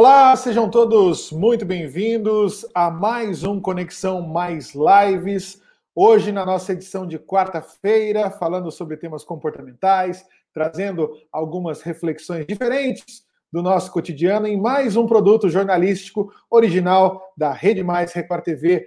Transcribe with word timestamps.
Olá, 0.00 0.36
sejam 0.36 0.70
todos 0.70 1.32
muito 1.32 1.66
bem-vindos 1.66 2.64
a 2.72 2.88
mais 2.88 3.42
um 3.42 3.60
Conexão 3.60 4.22
Mais 4.22 4.72
Lives. 4.72 5.60
Hoje, 5.92 6.30
na 6.30 6.46
nossa 6.46 6.72
edição 6.72 7.04
de 7.04 7.18
quarta-feira, 7.18 8.30
falando 8.30 8.70
sobre 8.70 8.96
temas 8.96 9.24
comportamentais, 9.24 10.24
trazendo 10.54 11.10
algumas 11.32 11.82
reflexões 11.82 12.46
diferentes 12.46 13.24
do 13.52 13.60
nosso 13.60 13.90
cotidiano 13.90 14.46
em 14.46 14.56
mais 14.56 14.94
um 14.94 15.04
produto 15.04 15.48
jornalístico 15.48 16.32
original 16.48 17.32
da 17.36 17.52
Rede 17.52 17.82
Mais 17.82 18.12
Record 18.12 18.44
TV 18.44 18.86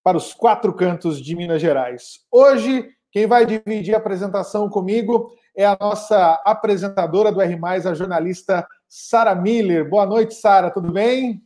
para 0.00 0.16
os 0.16 0.32
quatro 0.32 0.72
cantos 0.72 1.20
de 1.20 1.34
Minas 1.34 1.60
Gerais. 1.60 2.20
Hoje, 2.30 2.88
quem 3.10 3.26
vai 3.26 3.44
dividir 3.44 3.96
a 3.96 3.98
apresentação 3.98 4.68
comigo 4.68 5.32
é 5.56 5.66
a 5.66 5.76
nossa 5.80 6.40
apresentadora 6.44 7.32
do 7.32 7.40
R, 7.40 7.58
a 7.84 7.94
jornalista 7.94 8.64
Sara 8.94 9.34
Miller. 9.34 9.88
Boa 9.88 10.04
noite, 10.04 10.34
Sara, 10.34 10.70
tudo 10.70 10.92
bem? 10.92 11.42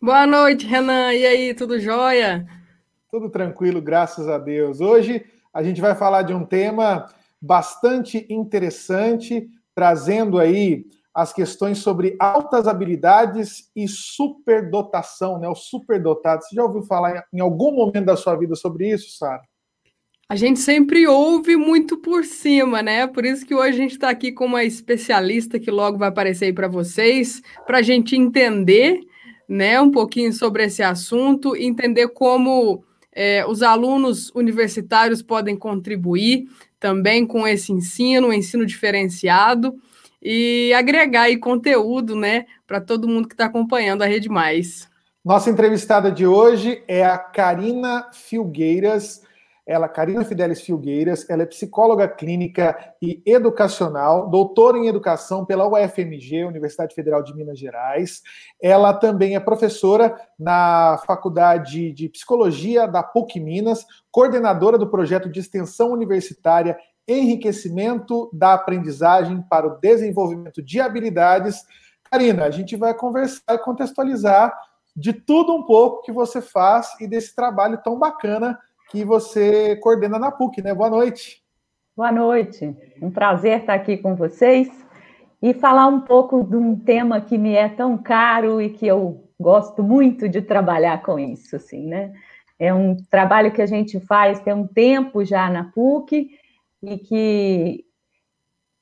Boa 0.00 0.26
noite, 0.26 0.66
Renan. 0.66 1.12
E 1.12 1.26
aí, 1.26 1.52
tudo 1.52 1.78
jóia? 1.78 2.46
Tudo 3.10 3.28
tranquilo, 3.28 3.82
graças 3.82 4.26
a 4.28 4.38
Deus. 4.38 4.80
Hoje 4.80 5.22
a 5.52 5.62
gente 5.62 5.78
vai 5.78 5.94
falar 5.94 6.22
de 6.22 6.32
um 6.32 6.42
tema 6.42 7.06
bastante 7.38 8.26
interessante, 8.30 9.46
trazendo 9.74 10.38
aí 10.38 10.86
as 11.14 11.34
questões 11.34 11.80
sobre 11.80 12.16
altas 12.18 12.66
habilidades 12.66 13.70
e 13.76 13.86
superdotação, 13.86 15.38
né? 15.38 15.46
O 15.50 15.54
superdotado. 15.54 16.44
Você 16.44 16.56
já 16.56 16.62
ouviu 16.62 16.82
falar 16.82 17.26
em 17.30 17.40
algum 17.40 17.72
momento 17.72 18.06
da 18.06 18.16
sua 18.16 18.34
vida 18.36 18.54
sobre 18.54 18.88
isso, 18.88 19.18
Sara? 19.18 19.42
A 20.28 20.34
gente 20.34 20.58
sempre 20.58 21.06
ouve 21.06 21.54
muito 21.54 21.96
por 21.98 22.24
cima, 22.24 22.82
né? 22.82 23.06
Por 23.06 23.24
isso 23.24 23.46
que 23.46 23.54
hoje 23.54 23.68
a 23.68 23.82
gente 23.82 23.92
está 23.92 24.10
aqui 24.10 24.32
com 24.32 24.46
uma 24.46 24.64
especialista 24.64 25.56
que 25.56 25.70
logo 25.70 25.98
vai 25.98 26.08
aparecer 26.08 26.46
aí 26.46 26.52
para 26.52 26.66
vocês, 26.66 27.40
para 27.64 27.78
a 27.78 27.82
gente 27.82 28.16
entender, 28.16 29.02
né, 29.48 29.80
um 29.80 29.88
pouquinho 29.88 30.32
sobre 30.32 30.64
esse 30.64 30.82
assunto, 30.82 31.54
entender 31.54 32.08
como 32.08 32.82
é, 33.12 33.46
os 33.46 33.62
alunos 33.62 34.32
universitários 34.34 35.22
podem 35.22 35.56
contribuir 35.56 36.48
também 36.80 37.24
com 37.24 37.46
esse 37.46 37.72
ensino, 37.72 38.26
um 38.26 38.32
ensino 38.32 38.66
diferenciado 38.66 39.76
e 40.20 40.72
agregar 40.74 41.22
aí 41.22 41.36
conteúdo, 41.36 42.16
né, 42.16 42.46
para 42.66 42.80
todo 42.80 43.06
mundo 43.06 43.28
que 43.28 43.34
está 43.34 43.44
acompanhando 43.44 44.02
a 44.02 44.06
Rede 44.06 44.28
Mais. 44.28 44.88
Nossa 45.24 45.50
entrevistada 45.50 46.10
de 46.10 46.26
hoje 46.26 46.82
é 46.88 47.04
a 47.04 47.16
Karina 47.16 48.10
Filgueiras. 48.12 49.24
Ela, 49.66 49.88
Karina 49.88 50.24
Fidelis 50.24 50.60
Filgueiras, 50.60 51.28
ela 51.28 51.42
é 51.42 51.46
psicóloga 51.46 52.06
clínica 52.06 52.94
e 53.02 53.20
educacional, 53.26 54.30
doutora 54.30 54.78
em 54.78 54.86
educação 54.86 55.44
pela 55.44 55.66
UFMG, 55.66 56.44
Universidade 56.44 56.94
Federal 56.94 57.20
de 57.20 57.34
Minas 57.34 57.58
Gerais. 57.58 58.22
Ela 58.62 58.94
também 58.94 59.34
é 59.34 59.40
professora 59.40 60.16
na 60.38 61.02
Faculdade 61.04 61.90
de 61.92 62.08
Psicologia 62.08 62.86
da 62.86 63.02
PUC 63.02 63.40
Minas, 63.40 63.84
coordenadora 64.08 64.78
do 64.78 64.88
projeto 64.88 65.28
de 65.28 65.40
extensão 65.40 65.90
universitária 65.90 66.78
Enriquecimento 67.08 68.30
da 68.32 68.54
Aprendizagem 68.54 69.42
para 69.50 69.66
o 69.66 69.80
Desenvolvimento 69.80 70.62
de 70.62 70.80
Habilidades. 70.80 71.64
Karina, 72.08 72.44
a 72.44 72.50
gente 72.50 72.76
vai 72.76 72.94
conversar 72.94 73.54
e 73.54 73.58
contextualizar 73.58 74.52
de 74.94 75.12
tudo 75.12 75.54
um 75.54 75.64
pouco 75.64 76.02
que 76.02 76.12
você 76.12 76.40
faz 76.40 76.88
e 77.00 77.06
desse 77.06 77.34
trabalho 77.34 77.80
tão 77.82 77.98
bacana 77.98 78.58
que 78.90 79.04
você 79.04 79.76
coordena 79.76 80.18
na 80.18 80.30
PUC, 80.30 80.62
né? 80.62 80.74
Boa 80.74 80.90
noite. 80.90 81.42
Boa 81.96 82.12
noite. 82.12 82.76
Um 83.00 83.10
prazer 83.10 83.60
estar 83.60 83.74
aqui 83.74 83.96
com 83.96 84.14
vocês 84.14 84.68
e 85.42 85.54
falar 85.54 85.86
um 85.86 86.00
pouco 86.00 86.42
de 86.42 86.56
um 86.56 86.78
tema 86.78 87.20
que 87.20 87.36
me 87.36 87.54
é 87.54 87.68
tão 87.68 87.96
caro 87.98 88.60
e 88.60 88.70
que 88.70 88.86
eu 88.86 89.24
gosto 89.38 89.82
muito 89.82 90.28
de 90.28 90.40
trabalhar 90.40 91.02
com 91.02 91.18
isso, 91.18 91.56
assim, 91.56 91.86
né? 91.86 92.12
É 92.58 92.72
um 92.72 92.96
trabalho 93.10 93.52
que 93.52 93.60
a 93.60 93.66
gente 93.66 94.00
faz 94.00 94.40
tem 94.40 94.54
um 94.54 94.66
tempo 94.66 95.24
já 95.24 95.50
na 95.50 95.64
PUC 95.64 96.30
e 96.82 96.98
que 96.98 97.84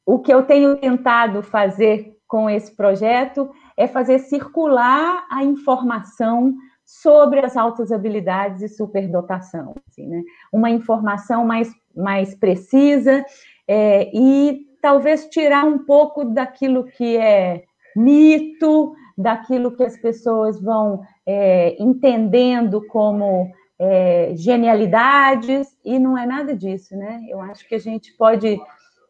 o 0.06 0.18
que 0.18 0.32
eu 0.32 0.42
tenho 0.42 0.76
tentado 0.76 1.42
fazer 1.42 2.16
com 2.26 2.48
esse 2.48 2.74
projeto 2.74 3.50
é 3.76 3.86
fazer 3.86 4.18
circular 4.18 5.26
a 5.30 5.42
informação 5.42 6.54
sobre 6.84 7.40
as 7.40 7.56
altas 7.56 7.90
habilidades 7.90 8.62
e 8.62 8.68
superdotação, 8.68 9.74
assim, 9.88 10.06
né? 10.06 10.22
Uma 10.52 10.70
informação 10.70 11.44
mais, 11.44 11.72
mais 11.96 12.34
precisa 12.34 13.24
é, 13.66 14.10
e 14.14 14.66
talvez 14.82 15.26
tirar 15.28 15.64
um 15.64 15.78
pouco 15.78 16.24
daquilo 16.24 16.84
que 16.84 17.16
é 17.16 17.64
mito, 17.96 18.94
daquilo 19.16 19.74
que 19.74 19.82
as 19.82 19.96
pessoas 19.96 20.60
vão 20.60 21.02
é, 21.26 21.74
entendendo 21.82 22.86
como 22.88 23.50
é, 23.78 24.32
genialidades, 24.36 25.68
e 25.84 25.98
não 25.98 26.16
é 26.16 26.26
nada 26.26 26.54
disso, 26.54 26.96
né? 26.96 27.20
Eu 27.28 27.40
acho 27.40 27.66
que 27.66 27.74
a 27.74 27.78
gente 27.78 28.12
pode 28.16 28.58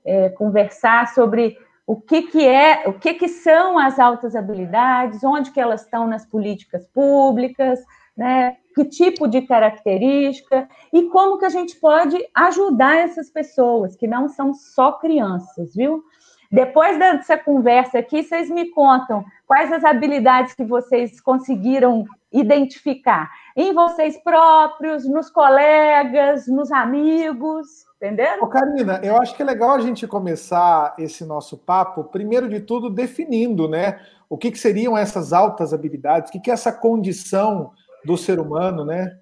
é, 0.05 0.29
conversar 0.31 1.09
sobre 1.09 1.57
o 1.87 2.01
que, 2.01 2.23
que 2.23 2.47
é, 2.47 2.89
o 2.89 2.95
que, 2.95 3.15
que 3.15 3.29
são 3.29 3.79
as 3.79 3.99
altas 3.99 4.35
habilidades, 4.35 5.23
onde 5.23 5.51
que 5.51 5.61
elas 5.61 5.83
estão 5.83 6.07
nas 6.07 6.25
políticas 6.25 6.87
públicas, 6.87 7.81
né? 8.17 8.57
Que 8.75 8.85
tipo 8.85 9.29
de 9.29 9.43
característica 9.43 10.69
e 10.93 11.05
como 11.05 11.39
que 11.39 11.45
a 11.45 11.51
gente 11.51 11.77
pode 11.77 12.17
ajudar 12.35 12.97
essas 12.97 13.31
pessoas 13.31 13.97
que 13.97 14.07
não 14.07 14.29
são 14.29 14.55
só 14.55 14.93
crianças, 14.93 15.75
viu? 15.75 16.03
Depois 16.51 16.99
dessa 16.99 17.37
conversa 17.37 17.99
aqui, 17.99 18.23
vocês 18.23 18.49
me 18.49 18.71
contam 18.71 19.25
quais 19.47 19.73
as 19.73 19.85
habilidades 19.85 20.55
que 20.55 20.65
vocês 20.65 21.21
conseguiram 21.21 22.05
identificar 22.33 23.31
em 23.57 23.73
vocês 23.73 24.19
próprios, 24.19 25.09
nos 25.09 25.31
colegas, 25.31 26.47
nos 26.49 26.73
amigos, 26.73 27.67
entenderam? 27.97 28.43
Ô, 28.43 28.49
Karina, 28.49 29.01
eu 29.03 29.17
acho 29.17 29.35
que 29.37 29.43
é 29.43 29.45
legal 29.45 29.71
a 29.71 29.81
gente 29.81 30.07
começar 30.07 30.95
esse 30.99 31.25
nosso 31.25 31.57
papo, 31.57 32.05
primeiro 32.05 32.49
de 32.49 32.61
tudo, 32.61 32.91
definindo, 32.91 33.69
né? 33.69 34.01
O 34.29 34.37
que, 34.37 34.51
que 34.51 34.59
seriam 34.59 34.99
essas 34.99 35.33
altas 35.33 35.73
habilidades, 35.73 36.31
o 36.31 36.33
que, 36.33 36.41
que 36.41 36.51
é 36.51 36.55
essa 36.55 36.73
condição 36.73 37.73
do 38.05 38.17
ser 38.17 38.41
humano, 38.41 38.85
né? 38.85 39.19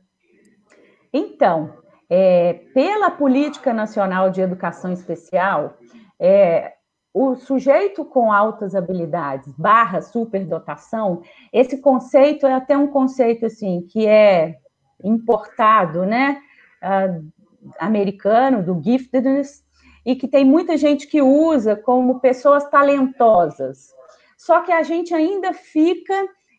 Então, 1.12 1.74
é, 2.08 2.60
pela 2.74 3.10
Política 3.10 3.72
Nacional 3.72 4.30
de 4.30 4.40
Educação 4.40 4.92
Especial, 4.92 5.74
é, 6.18 6.72
o 7.14 7.36
sujeito 7.36 8.04
com 8.04 8.32
altas 8.32 8.74
habilidades 8.74 9.52
barra 9.56 10.00
superdotação, 10.00 11.22
esse 11.52 11.78
conceito 11.78 12.46
é 12.46 12.54
até 12.54 12.76
um 12.76 12.86
conceito 12.86 13.46
assim 13.46 13.82
que 13.82 14.06
é 14.06 14.56
importado, 15.04 16.06
né, 16.06 16.40
uh, 16.82 17.32
americano 17.78 18.62
do 18.62 18.80
giftedness 18.82 19.62
e 20.04 20.16
que 20.16 20.26
tem 20.26 20.44
muita 20.44 20.76
gente 20.76 21.06
que 21.06 21.20
usa 21.20 21.76
como 21.76 22.20
pessoas 22.20 22.68
talentosas. 22.68 23.92
Só 24.36 24.62
que 24.62 24.72
a 24.72 24.82
gente 24.82 25.14
ainda 25.14 25.52
fica 25.52 26.14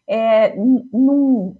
é, 0.07 0.55
num, 0.55 1.55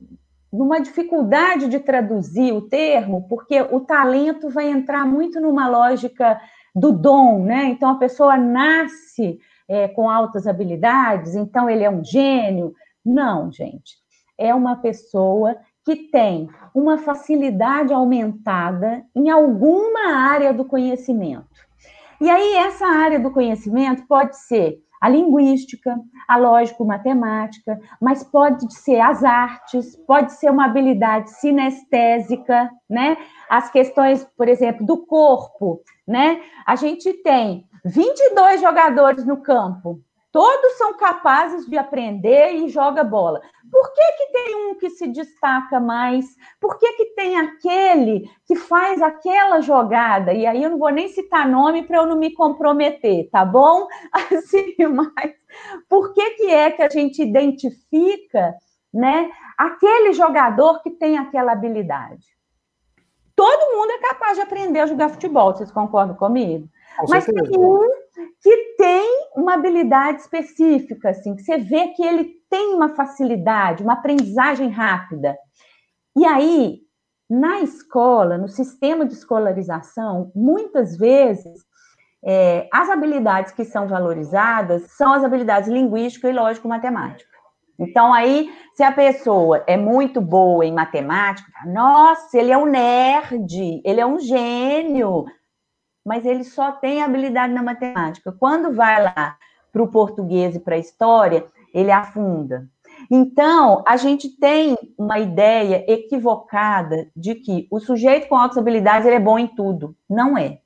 numa 0.51 0.79
dificuldade 0.79 1.67
de 1.67 1.79
traduzir 1.79 2.53
o 2.53 2.61
termo, 2.61 3.27
porque 3.27 3.59
o 3.59 3.81
talento 3.81 4.49
vai 4.49 4.69
entrar 4.69 5.05
muito 5.05 5.41
numa 5.41 5.67
lógica 5.67 6.39
do 6.75 6.91
dom, 6.91 7.43
né? 7.43 7.65
Então 7.65 7.89
a 7.89 7.97
pessoa 7.97 8.37
nasce 8.37 9.39
é, 9.67 9.87
com 9.87 10.09
altas 10.09 10.47
habilidades, 10.47 11.35
então 11.35 11.69
ele 11.69 11.83
é 11.83 11.89
um 11.89 12.03
gênio. 12.03 12.73
Não, 13.05 13.51
gente. 13.51 13.95
É 14.37 14.53
uma 14.53 14.77
pessoa 14.77 15.55
que 15.85 15.95
tem 15.95 16.49
uma 16.73 16.97
facilidade 16.97 17.93
aumentada 17.93 19.05
em 19.15 19.29
alguma 19.29 20.15
área 20.15 20.53
do 20.53 20.65
conhecimento. 20.65 21.47
E 22.21 22.29
aí, 22.29 22.55
essa 22.55 22.85
área 22.87 23.19
do 23.19 23.31
conhecimento 23.31 24.07
pode 24.07 24.37
ser 24.37 24.79
a 25.01 25.09
linguística, 25.09 25.99
a 26.25 26.37
lógico-matemática, 26.37 27.77
mas 28.01 28.23
pode 28.23 28.73
ser 28.73 29.01
as 29.01 29.21
artes, 29.21 29.97
pode 30.07 30.31
ser 30.31 30.49
uma 30.49 30.63
habilidade 30.63 31.29
sinestésica, 31.31 32.71
né? 32.89 33.17
As 33.49 33.69
questões, 33.69 34.25
por 34.37 34.47
exemplo, 34.47 34.85
do 34.85 35.05
corpo, 35.05 35.81
né? 36.07 36.41
A 36.65 36.75
gente 36.75 37.13
tem 37.13 37.67
22 37.85 38.61
jogadores 38.61 39.25
no 39.25 39.41
campo, 39.41 40.01
todos 40.31 40.73
são 40.73 40.97
capazes 40.97 41.65
de 41.67 41.77
aprender 41.77 42.53
e 42.53 42.69
joga 42.69 43.03
bola. 43.03 43.41
Por 43.71 43.93
que, 43.93 44.11
que 44.13 44.31
tem 44.31 44.55
um 44.55 44.75
que 44.75 44.89
se 44.89 45.07
destaca 45.07 45.79
mais? 45.79 46.25
Por 46.59 46.77
que, 46.77 46.93
que 46.93 47.05
tem 47.15 47.37
aquele 47.37 48.29
que 48.45 48.55
faz 48.55 49.01
aquela 49.01 49.61
jogada? 49.61 50.33
E 50.33 50.45
aí 50.45 50.63
eu 50.63 50.71
não 50.71 50.79
vou 50.79 50.91
nem 50.91 51.07
citar 51.07 51.47
nome 51.47 51.83
para 51.83 51.97
eu 51.97 52.05
não 52.05 52.17
me 52.17 52.33
comprometer, 52.33 53.29
tá 53.31 53.45
bom? 53.45 53.87
Assim, 54.11 54.75
mas 54.87 55.33
por 55.87 56.13
que, 56.13 56.31
que 56.31 56.51
é 56.51 56.71
que 56.71 56.81
a 56.81 56.89
gente 56.89 57.21
identifica 57.21 58.55
né, 58.93 59.31
aquele 59.57 60.13
jogador 60.13 60.81
que 60.81 60.91
tem 60.91 61.17
aquela 61.17 61.51
habilidade? 61.51 62.32
Todo 63.35 63.75
mundo 63.75 63.91
é 63.91 63.99
capaz 63.99 64.37
de 64.37 64.41
aprender 64.43 64.79
a 64.79 64.85
jogar 64.85 65.09
futebol, 65.09 65.53
vocês 65.53 65.71
concordam 65.71 66.15
comigo? 66.15 66.69
Com 66.97 67.09
Mas 67.09 67.25
tem 67.25 67.57
um 67.57 67.89
que 68.41 68.75
tem 68.77 69.29
uma 69.35 69.55
habilidade 69.55 70.21
específica, 70.21 71.09
assim, 71.09 71.35
que 71.35 71.41
você 71.41 71.57
vê 71.57 71.87
que 71.89 72.03
ele 72.03 72.35
tem 72.49 72.75
uma 72.75 72.89
facilidade, 72.89 73.83
uma 73.83 73.93
aprendizagem 73.93 74.69
rápida. 74.69 75.35
E 76.15 76.25
aí, 76.25 76.81
na 77.29 77.61
escola, 77.61 78.37
no 78.37 78.47
sistema 78.47 79.05
de 79.05 79.13
escolarização, 79.13 80.31
muitas 80.35 80.95
vezes 80.95 81.65
é, 82.23 82.67
as 82.71 82.89
habilidades 82.89 83.51
que 83.51 83.65
são 83.65 83.87
valorizadas 83.87 84.83
são 84.91 85.13
as 85.13 85.23
habilidades 85.23 85.69
linguística 85.69 86.29
e 86.29 86.33
lógico-matemática. 86.33 87.32
Então, 87.83 88.13
aí, 88.13 88.51
se 88.73 88.83
a 88.83 88.91
pessoa 88.91 89.63
é 89.67 89.77
muito 89.77 90.19
boa 90.19 90.65
em 90.65 90.73
matemática, 90.73 91.51
nossa, 91.65 92.37
ele 92.37 92.51
é 92.51 92.57
um 92.57 92.65
nerd, 92.65 93.81
ele 93.83 93.99
é 93.99 94.05
um 94.05 94.19
gênio, 94.19 95.25
mas 96.05 96.25
ele 96.25 96.43
só 96.43 96.71
tem 96.71 97.01
habilidade 97.01 97.53
na 97.53 97.63
matemática. 97.63 98.31
Quando 98.31 98.73
vai 98.73 99.03
lá 99.03 99.37
para 99.71 99.83
o 99.83 99.87
português 99.87 100.55
e 100.55 100.59
para 100.59 100.75
a 100.75 100.79
história, 100.79 101.45
ele 101.73 101.91
afunda. 101.91 102.67
Então, 103.09 103.83
a 103.87 103.97
gente 103.97 104.29
tem 104.29 104.77
uma 104.97 105.19
ideia 105.19 105.83
equivocada 105.91 107.07
de 107.15 107.35
que 107.35 107.67
o 107.69 107.79
sujeito 107.79 108.27
com 108.27 108.35
altas 108.35 108.57
habilidades 108.57 109.05
ele 109.05 109.15
é 109.15 109.19
bom 109.19 109.37
em 109.37 109.47
tudo. 109.47 109.95
Não 110.09 110.37
é. 110.37 110.59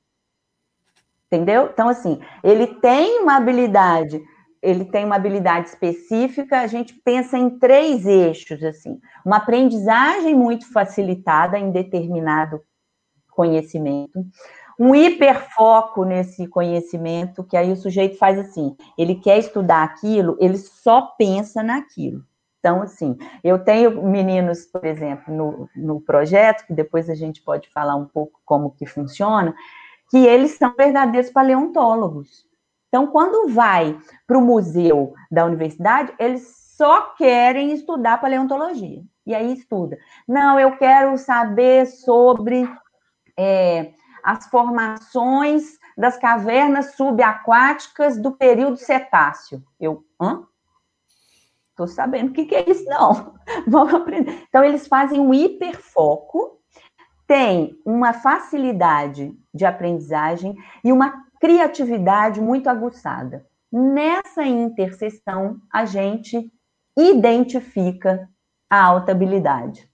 Entendeu? 1.26 1.68
Então, 1.72 1.88
assim, 1.88 2.20
ele 2.42 2.66
tem 2.66 3.20
uma 3.20 3.36
habilidade, 3.36 4.22
ele 4.62 4.84
tem 4.84 5.04
uma 5.04 5.16
habilidade 5.16 5.68
específica, 5.68 6.60
a 6.60 6.66
gente 6.66 6.94
pensa 6.94 7.38
em 7.38 7.58
três 7.58 8.06
eixos, 8.06 8.62
assim. 8.62 9.00
Uma 9.24 9.36
aprendizagem 9.36 10.34
muito 10.34 10.70
facilitada 10.72 11.58
em 11.58 11.70
determinado 11.70 12.60
conhecimento, 13.30 14.24
um 14.78 14.94
hiperfoco 14.94 16.04
nesse 16.04 16.46
conhecimento, 16.46 17.44
que 17.44 17.56
aí 17.56 17.72
o 17.72 17.76
sujeito 17.76 18.16
faz 18.16 18.38
assim, 18.38 18.76
ele 18.96 19.16
quer 19.16 19.38
estudar 19.38 19.82
aquilo, 19.82 20.36
ele 20.40 20.56
só 20.56 21.02
pensa 21.18 21.62
naquilo. 21.62 22.24
Então, 22.60 22.82
assim, 22.82 23.16
eu 23.42 23.58
tenho 23.58 24.02
meninos, 24.02 24.66
por 24.66 24.84
exemplo, 24.84 25.32
no, 25.32 25.68
no 25.76 26.00
projeto, 26.00 26.66
que 26.66 26.72
depois 26.72 27.08
a 27.08 27.14
gente 27.14 27.42
pode 27.42 27.68
falar 27.70 27.96
um 27.96 28.06
pouco 28.06 28.40
como 28.44 28.72
que 28.72 28.86
funciona, 28.86 29.54
que 30.10 30.18
eles 30.18 30.52
são 30.52 30.74
verdadeiros 30.76 31.30
paleontólogos. 31.30 32.47
Então, 32.88 33.06
quando 33.06 33.52
vai 33.52 33.98
para 34.26 34.38
o 34.38 34.42
museu 34.42 35.14
da 35.30 35.44
universidade, 35.44 36.12
eles 36.18 36.56
só 36.76 37.14
querem 37.16 37.72
estudar 37.72 38.20
paleontologia. 38.20 39.02
E 39.26 39.34
aí 39.34 39.52
estuda. 39.52 39.98
Não, 40.26 40.58
eu 40.58 40.76
quero 40.78 41.18
saber 41.18 41.86
sobre 41.86 42.68
é, 43.36 43.92
as 44.22 44.46
formações 44.46 45.78
das 45.96 46.16
cavernas 46.16 46.94
subaquáticas 46.94 48.16
do 48.16 48.32
período 48.32 48.76
cetáceo. 48.76 49.62
Eu, 49.78 50.04
hã? 50.20 50.46
Estou 51.70 51.86
sabendo 51.86 52.30
o 52.30 52.32
que, 52.32 52.46
que 52.46 52.54
é 52.54 52.70
isso, 52.70 52.84
não. 52.86 53.34
Vamos 53.68 53.94
aprender. 53.94 54.44
Então, 54.48 54.64
eles 54.64 54.88
fazem 54.88 55.20
um 55.20 55.34
hiperfoco, 55.34 56.58
tem 57.26 57.78
uma 57.84 58.12
facilidade 58.12 59.36
de 59.52 59.66
aprendizagem 59.66 60.56
e 60.82 60.90
uma 60.90 61.27
criatividade 61.40 62.40
muito 62.40 62.68
aguçada. 62.68 63.46
Nessa 63.72 64.44
interseção, 64.44 65.58
a 65.72 65.84
gente 65.84 66.50
identifica 66.96 68.28
a 68.70 68.82
alta 68.84 69.12
habilidade. 69.12 69.88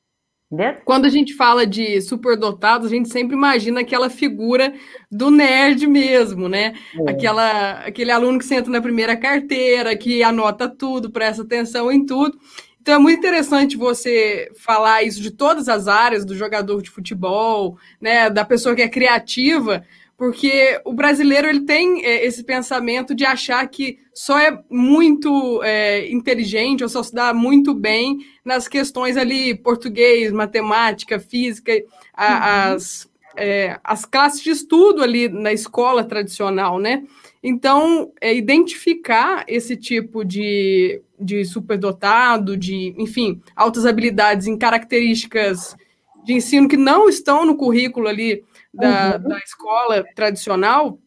Entendeu? 0.51 0.83
Quando 0.85 1.07
a 1.07 1.09
gente 1.09 1.35
fala 1.35 1.67
de 1.67 2.01
superdotados, 2.01 2.87
a 2.87 2.95
gente 2.95 3.09
sempre 3.09 3.35
imagina 3.35 3.81
aquela 3.81 4.09
figura 4.09 4.73
do 5.11 5.31
nerd 5.31 5.87
mesmo, 5.87 6.49
né? 6.49 6.75
É. 7.07 7.11
Aquela, 7.11 7.73
aquele 7.81 8.11
aluno 8.11 8.39
que 8.39 8.45
senta 8.45 8.71
na 8.71 8.81
primeira 8.81 9.17
carteira, 9.17 9.97
que 9.97 10.23
anota 10.23 10.69
tudo, 10.69 11.11
presta 11.11 11.43
atenção 11.43 11.91
em 11.91 12.07
tudo. 12.07 12.39
Então 12.81 12.95
é 12.95 12.99
muito 12.99 13.19
interessante 13.19 13.77
você 13.79 14.53
falar 14.55 15.03
isso 15.03 15.21
de 15.23 15.31
todas 15.31 15.69
as 15.71 15.89
áreas 15.89 16.25
do 16.25 16.37
jogador 16.37 16.83
de 16.83 16.91
futebol, 16.91 17.79
né, 17.99 18.29
da 18.29 18.45
pessoa 18.45 18.77
que 18.77 18.83
é 18.83 18.89
criativa, 18.89 19.83
porque 20.17 20.81
o 20.85 20.93
brasileiro 20.93 21.49
ele 21.49 21.61
tem 21.61 22.05
é, 22.05 22.25
esse 22.25 22.45
pensamento 22.45 23.15
de 23.15 23.25
achar 23.25 23.67
que 23.69 23.99
só 24.15 24.39
é 24.39 24.63
muito 24.71 25.61
é, 25.65 26.09
inteligente 26.11 26.83
ou 26.83 26.89
só 26.89 27.03
se 27.03 27.13
dá 27.13 27.35
muito 27.35 27.75
bem 27.75 28.19
nas 28.45 28.69
questões 28.69 29.17
ali 29.17 29.55
português, 29.55 30.33
matemática, 30.33 31.19
física, 31.19 31.73
a, 32.13 32.27
uhum. 32.69 32.75
as, 32.75 33.11
é, 33.37 33.79
as 33.83 34.05
classes 34.05 34.43
de 34.43 34.51
estudo 34.51 35.03
ali 35.03 35.29
na 35.29 35.53
escola 35.53 36.05
tradicional, 36.05 36.79
né? 36.79 37.03
Então, 37.43 38.11
é 38.23 38.35
identificar 38.35 39.45
esse 39.47 39.77
tipo 39.77 40.25
de, 40.25 41.03
de 41.21 41.45
superdotado, 41.45 42.57
de, 42.57 42.95
enfim, 42.97 43.43
altas 43.55 43.85
habilidades 43.85 44.47
em 44.47 44.57
características 44.57 45.77
de 46.25 46.33
ensino 46.33 46.67
que 46.67 46.77
não 46.77 47.07
estão 47.07 47.45
no 47.45 47.55
currículo 47.55 48.09
ali 48.09 48.43
da, 48.75 49.17
uhum. 49.17 49.29
da 49.29 49.39
escola 49.39 50.05
tradicional, 50.15 50.99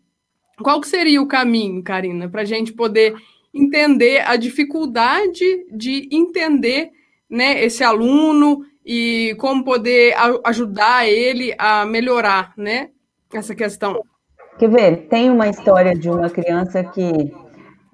qual 0.62 0.82
que 0.82 0.88
seria 0.88 1.22
o 1.22 1.28
caminho, 1.28 1.84
Karina, 1.84 2.28
para 2.30 2.42
a 2.42 2.46
gente 2.46 2.74
poder 2.74 3.16
entender 3.54 4.22
a 4.28 4.36
dificuldade 4.36 5.66
de 5.72 6.10
entender 6.12 6.92
né, 7.30 7.64
esse 7.64 7.84
aluno 7.84 8.66
e 8.86 9.36
como 9.40 9.64
poder 9.64 10.16
ajudar 10.44 11.08
ele 11.08 11.54
a 11.58 11.86
melhorar 11.86 12.54
né, 12.58 12.90
essa 13.34 13.54
questão? 13.54 14.02
Quer 14.58 14.70
ver? 14.70 15.08
Tem 15.08 15.30
uma 15.30 15.48
história 15.48 15.94
de 15.94 16.10
uma 16.10 16.30
criança 16.30 16.84
que 16.84 17.32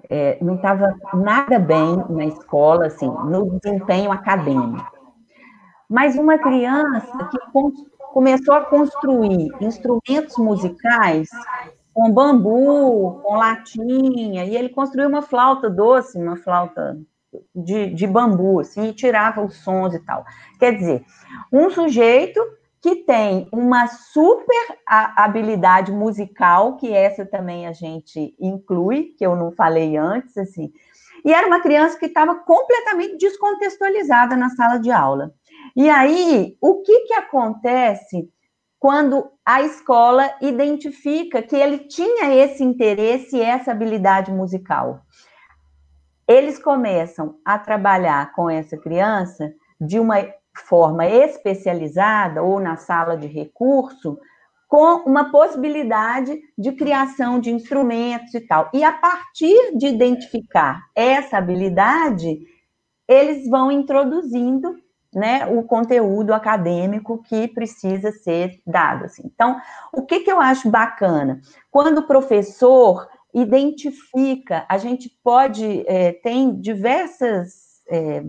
é, 0.08 0.38
não 0.40 0.54
estava 0.54 0.94
nada 1.12 1.58
bem 1.58 1.96
na 2.08 2.24
escola, 2.26 2.86
assim, 2.86 3.06
no 3.06 3.58
desempenho 3.58 4.10
acadêmico. 4.10 4.92
Mas 5.88 6.16
uma 6.16 6.38
criança 6.38 7.28
que 7.30 7.38
começou 8.14 8.54
a 8.54 8.64
construir 8.64 9.50
instrumentos 9.60 10.38
musicais 10.38 11.28
com 11.92 12.12
bambu, 12.12 13.20
com 13.24 13.34
latinha, 13.34 14.44
e 14.44 14.56
ele 14.56 14.68
construiu 14.68 15.08
uma 15.08 15.20
flauta 15.20 15.68
doce, 15.68 16.16
uma 16.16 16.36
flauta 16.36 16.96
de, 17.52 17.92
de 17.92 18.06
bambu, 18.06 18.60
assim, 18.60 18.88
e 18.88 18.92
tirava 18.92 19.44
os 19.44 19.56
sons 19.56 19.94
e 19.94 19.98
tal. 19.98 20.24
Quer 20.60 20.76
dizer, 20.76 21.04
um 21.52 21.68
sujeito 21.70 22.40
que 22.80 22.96
tem 22.96 23.48
uma 23.50 23.88
super 23.88 24.78
habilidade 24.86 25.90
musical, 25.90 26.76
que 26.76 26.92
essa 26.92 27.26
também 27.26 27.66
a 27.66 27.72
gente 27.72 28.36
inclui, 28.38 29.14
que 29.18 29.26
eu 29.26 29.34
não 29.34 29.50
falei 29.50 29.96
antes, 29.96 30.38
assim, 30.38 30.72
e 31.24 31.32
era 31.32 31.48
uma 31.48 31.60
criança 31.60 31.98
que 31.98 32.06
estava 32.06 32.36
completamente 32.36 33.16
descontextualizada 33.16 34.36
na 34.36 34.50
sala 34.50 34.78
de 34.78 34.92
aula. 34.92 35.32
E 35.76 35.90
aí, 35.90 36.56
o 36.60 36.82
que, 36.82 37.00
que 37.06 37.14
acontece 37.14 38.30
quando 38.78 39.28
a 39.44 39.62
escola 39.62 40.32
identifica 40.40 41.42
que 41.42 41.56
ele 41.56 41.78
tinha 41.78 42.32
esse 42.32 42.62
interesse 42.62 43.36
e 43.36 43.42
essa 43.42 43.72
habilidade 43.72 44.30
musical? 44.30 45.00
Eles 46.28 46.58
começam 46.58 47.36
a 47.44 47.58
trabalhar 47.58 48.32
com 48.34 48.48
essa 48.48 48.76
criança 48.76 49.52
de 49.80 49.98
uma 49.98 50.16
forma 50.56 51.04
especializada 51.06 52.40
ou 52.42 52.60
na 52.60 52.76
sala 52.76 53.16
de 53.16 53.26
recurso, 53.26 54.16
com 54.68 55.02
uma 55.08 55.30
possibilidade 55.30 56.40
de 56.56 56.72
criação 56.72 57.40
de 57.40 57.50
instrumentos 57.50 58.32
e 58.32 58.40
tal. 58.40 58.70
E 58.72 58.84
a 58.84 58.92
partir 58.92 59.76
de 59.76 59.88
identificar 59.88 60.80
essa 60.94 61.38
habilidade, 61.38 62.38
eles 63.08 63.48
vão 63.48 63.70
introduzindo 63.70 64.83
né, 65.14 65.46
o 65.46 65.62
conteúdo 65.62 66.32
acadêmico 66.34 67.22
que 67.22 67.48
precisa 67.48 68.12
ser 68.12 68.60
dado. 68.66 69.04
Assim. 69.04 69.22
Então, 69.24 69.60
o 69.92 70.02
que, 70.02 70.20
que 70.20 70.30
eu 70.30 70.40
acho 70.40 70.70
bacana? 70.70 71.40
Quando 71.70 71.98
o 71.98 72.06
professor 72.06 73.08
identifica, 73.34 74.64
a 74.68 74.78
gente 74.78 75.10
pode, 75.22 75.84
é, 75.88 76.12
tem 76.12 76.54
diversas, 76.60 77.82
é, 77.90 78.24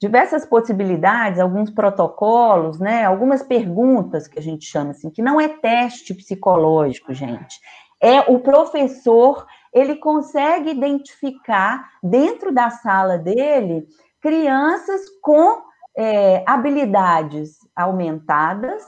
diversas 0.00 0.44
possibilidades, 0.44 1.38
alguns 1.38 1.70
protocolos, 1.70 2.80
né, 2.80 3.04
algumas 3.04 3.42
perguntas 3.42 4.26
que 4.26 4.38
a 4.38 4.42
gente 4.42 4.66
chama 4.66 4.90
assim, 4.90 5.10
que 5.10 5.22
não 5.22 5.40
é 5.40 5.48
teste 5.48 6.12
psicológico, 6.12 7.14
gente. 7.14 7.60
É 8.00 8.20
o 8.20 8.40
professor, 8.40 9.46
ele 9.72 9.96
consegue 9.96 10.70
identificar 10.70 11.88
dentro 12.02 12.52
da 12.52 12.70
sala 12.70 13.18
dele 13.18 13.86
crianças 14.20 15.02
com 15.22 15.62
é, 15.96 16.44
habilidades 16.46 17.58
aumentadas 17.74 18.82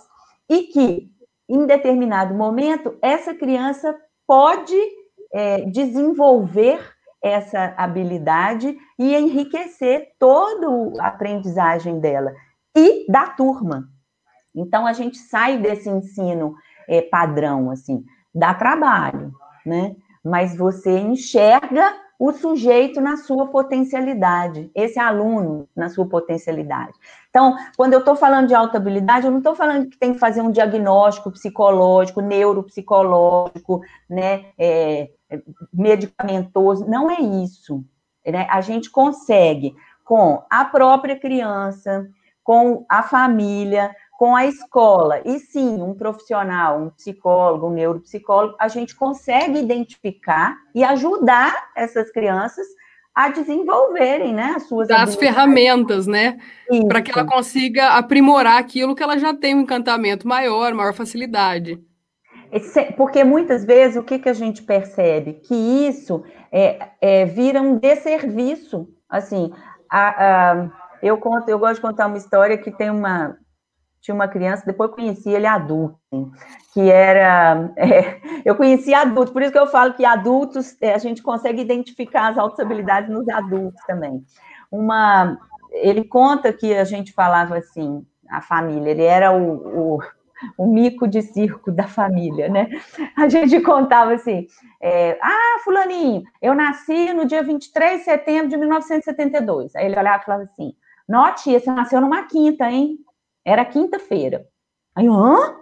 e 0.48 0.62
que, 0.64 1.10
em 1.48 1.66
determinado 1.66 2.34
momento, 2.34 2.96
essa 3.02 3.34
criança 3.34 3.96
pode 4.26 4.76
é, 5.32 5.62
desenvolver 5.62 6.80
essa 7.22 7.74
habilidade 7.76 8.76
e 8.98 9.14
enriquecer 9.14 10.12
toda 10.18 11.02
a 11.02 11.08
aprendizagem 11.08 12.00
dela 12.00 12.32
e 12.76 13.10
da 13.10 13.26
turma. 13.26 13.88
Então, 14.54 14.86
a 14.86 14.92
gente 14.92 15.18
sai 15.18 15.58
desse 15.58 15.88
ensino 15.88 16.54
é, 16.88 17.02
padrão, 17.02 17.70
assim, 17.70 18.04
dá 18.34 18.54
trabalho, 18.54 19.32
né? 19.64 19.94
Mas 20.24 20.56
você 20.56 20.98
enxerga 20.98 21.94
o 22.20 22.34
sujeito 22.34 23.00
na 23.00 23.16
sua 23.16 23.46
potencialidade, 23.46 24.70
esse 24.74 24.98
aluno 24.98 25.66
na 25.74 25.88
sua 25.88 26.06
potencialidade. 26.06 26.92
Então, 27.30 27.56
quando 27.78 27.94
eu 27.94 28.00
estou 28.00 28.14
falando 28.14 28.46
de 28.46 28.54
alta 28.54 28.76
habilidade, 28.76 29.24
eu 29.24 29.30
não 29.30 29.38
estou 29.38 29.56
falando 29.56 29.88
que 29.88 29.96
tem 29.96 30.12
que 30.12 30.18
fazer 30.18 30.42
um 30.42 30.50
diagnóstico 30.50 31.30
psicológico, 31.30 32.20
neuropsicológico, 32.20 33.80
né, 34.06 34.44
é, 34.58 35.08
medicamentoso, 35.72 36.86
não 36.86 37.10
é 37.10 37.18
isso. 37.20 37.82
Né? 38.26 38.46
A 38.50 38.60
gente 38.60 38.90
consegue, 38.90 39.74
com 40.04 40.42
a 40.50 40.66
própria 40.66 41.18
criança, 41.18 42.06
com 42.44 42.84
a 42.86 43.02
família, 43.02 43.96
com 44.20 44.36
a 44.36 44.44
escola, 44.44 45.22
e 45.24 45.38
sim, 45.38 45.80
um 45.80 45.94
profissional, 45.94 46.78
um 46.78 46.90
psicólogo, 46.90 47.68
um 47.68 47.72
neuropsicólogo, 47.72 48.54
a 48.60 48.68
gente 48.68 48.94
consegue 48.94 49.58
identificar 49.58 50.58
e 50.74 50.84
ajudar 50.84 51.70
essas 51.74 52.12
crianças 52.12 52.66
a 53.14 53.30
desenvolverem, 53.30 54.34
né, 54.34 54.52
as 54.56 54.64
suas 54.64 54.88
das 54.88 55.16
ferramentas, 55.16 56.06
né, 56.06 56.36
para 56.86 57.00
que 57.00 57.10
ela 57.10 57.26
consiga 57.26 57.96
aprimorar 57.96 58.58
aquilo 58.58 58.94
que 58.94 59.02
ela 59.02 59.16
já 59.16 59.32
tem 59.32 59.54
um 59.54 59.62
encantamento 59.62 60.28
maior, 60.28 60.74
maior 60.74 60.92
facilidade. 60.92 61.82
Porque 62.98 63.24
muitas 63.24 63.64
vezes 63.64 63.96
o 63.96 64.02
que, 64.02 64.18
que 64.18 64.28
a 64.28 64.34
gente 64.34 64.62
percebe? 64.62 65.40
Que 65.48 65.54
isso 65.54 66.22
é, 66.52 66.90
é 67.00 67.24
vira 67.24 67.62
um 67.62 67.78
desserviço. 67.78 68.86
Assim, 69.08 69.50
a, 69.90 70.50
a, 70.50 70.70
eu 71.02 71.16
conto, 71.16 71.48
eu 71.48 71.58
gosto 71.58 71.76
de 71.76 71.80
contar 71.80 72.06
uma 72.06 72.18
história 72.18 72.58
que 72.58 72.70
tem 72.70 72.90
uma 72.90 73.39
tinha 74.00 74.14
uma 74.14 74.28
criança, 74.28 74.64
depois 74.66 74.90
conheci 74.92 75.30
ele 75.30 75.46
adulto, 75.46 75.98
que 76.72 76.90
era. 76.90 77.70
É, 77.76 78.20
eu 78.44 78.54
conheci 78.54 78.94
adulto, 78.94 79.32
por 79.32 79.42
isso 79.42 79.52
que 79.52 79.58
eu 79.58 79.66
falo 79.66 79.94
que 79.94 80.04
adultos, 80.04 80.76
é, 80.80 80.94
a 80.94 80.98
gente 80.98 81.22
consegue 81.22 81.60
identificar 81.60 82.28
as 82.28 82.38
altas 82.38 82.60
habilidades 82.60 83.10
nos 83.10 83.28
adultos 83.28 83.80
também. 83.86 84.24
Uma, 84.70 85.38
ele 85.72 86.04
conta 86.04 86.52
que 86.52 86.74
a 86.74 86.84
gente 86.84 87.12
falava 87.12 87.58
assim, 87.58 88.04
a 88.28 88.40
família, 88.40 88.90
ele 88.90 89.02
era 89.02 89.32
o, 89.32 89.96
o, 89.96 89.98
o 90.56 90.66
mico 90.66 91.06
de 91.06 91.20
circo 91.22 91.70
da 91.70 91.84
família, 91.84 92.48
né? 92.48 92.68
A 93.16 93.28
gente 93.28 93.60
contava 93.60 94.14
assim: 94.14 94.46
é, 94.80 95.18
ah, 95.20 95.58
Fulaninho, 95.64 96.22
eu 96.40 96.54
nasci 96.54 97.12
no 97.12 97.24
dia 97.24 97.42
23 97.42 97.98
de 97.98 98.04
setembro 98.04 98.48
de 98.48 98.56
1972. 98.56 99.74
Aí 99.74 99.86
ele 99.86 99.98
olhava 99.98 100.22
e 100.22 100.24
falava 100.24 100.44
assim: 100.44 100.72
Note, 101.08 101.52
você 101.52 101.70
nasceu 101.70 102.00
numa 102.00 102.24
quinta, 102.24 102.70
hein? 102.70 102.98
Era 103.44 103.64
quinta-feira. 103.64 104.46
Aí 104.96 105.06
hã? 105.06 105.56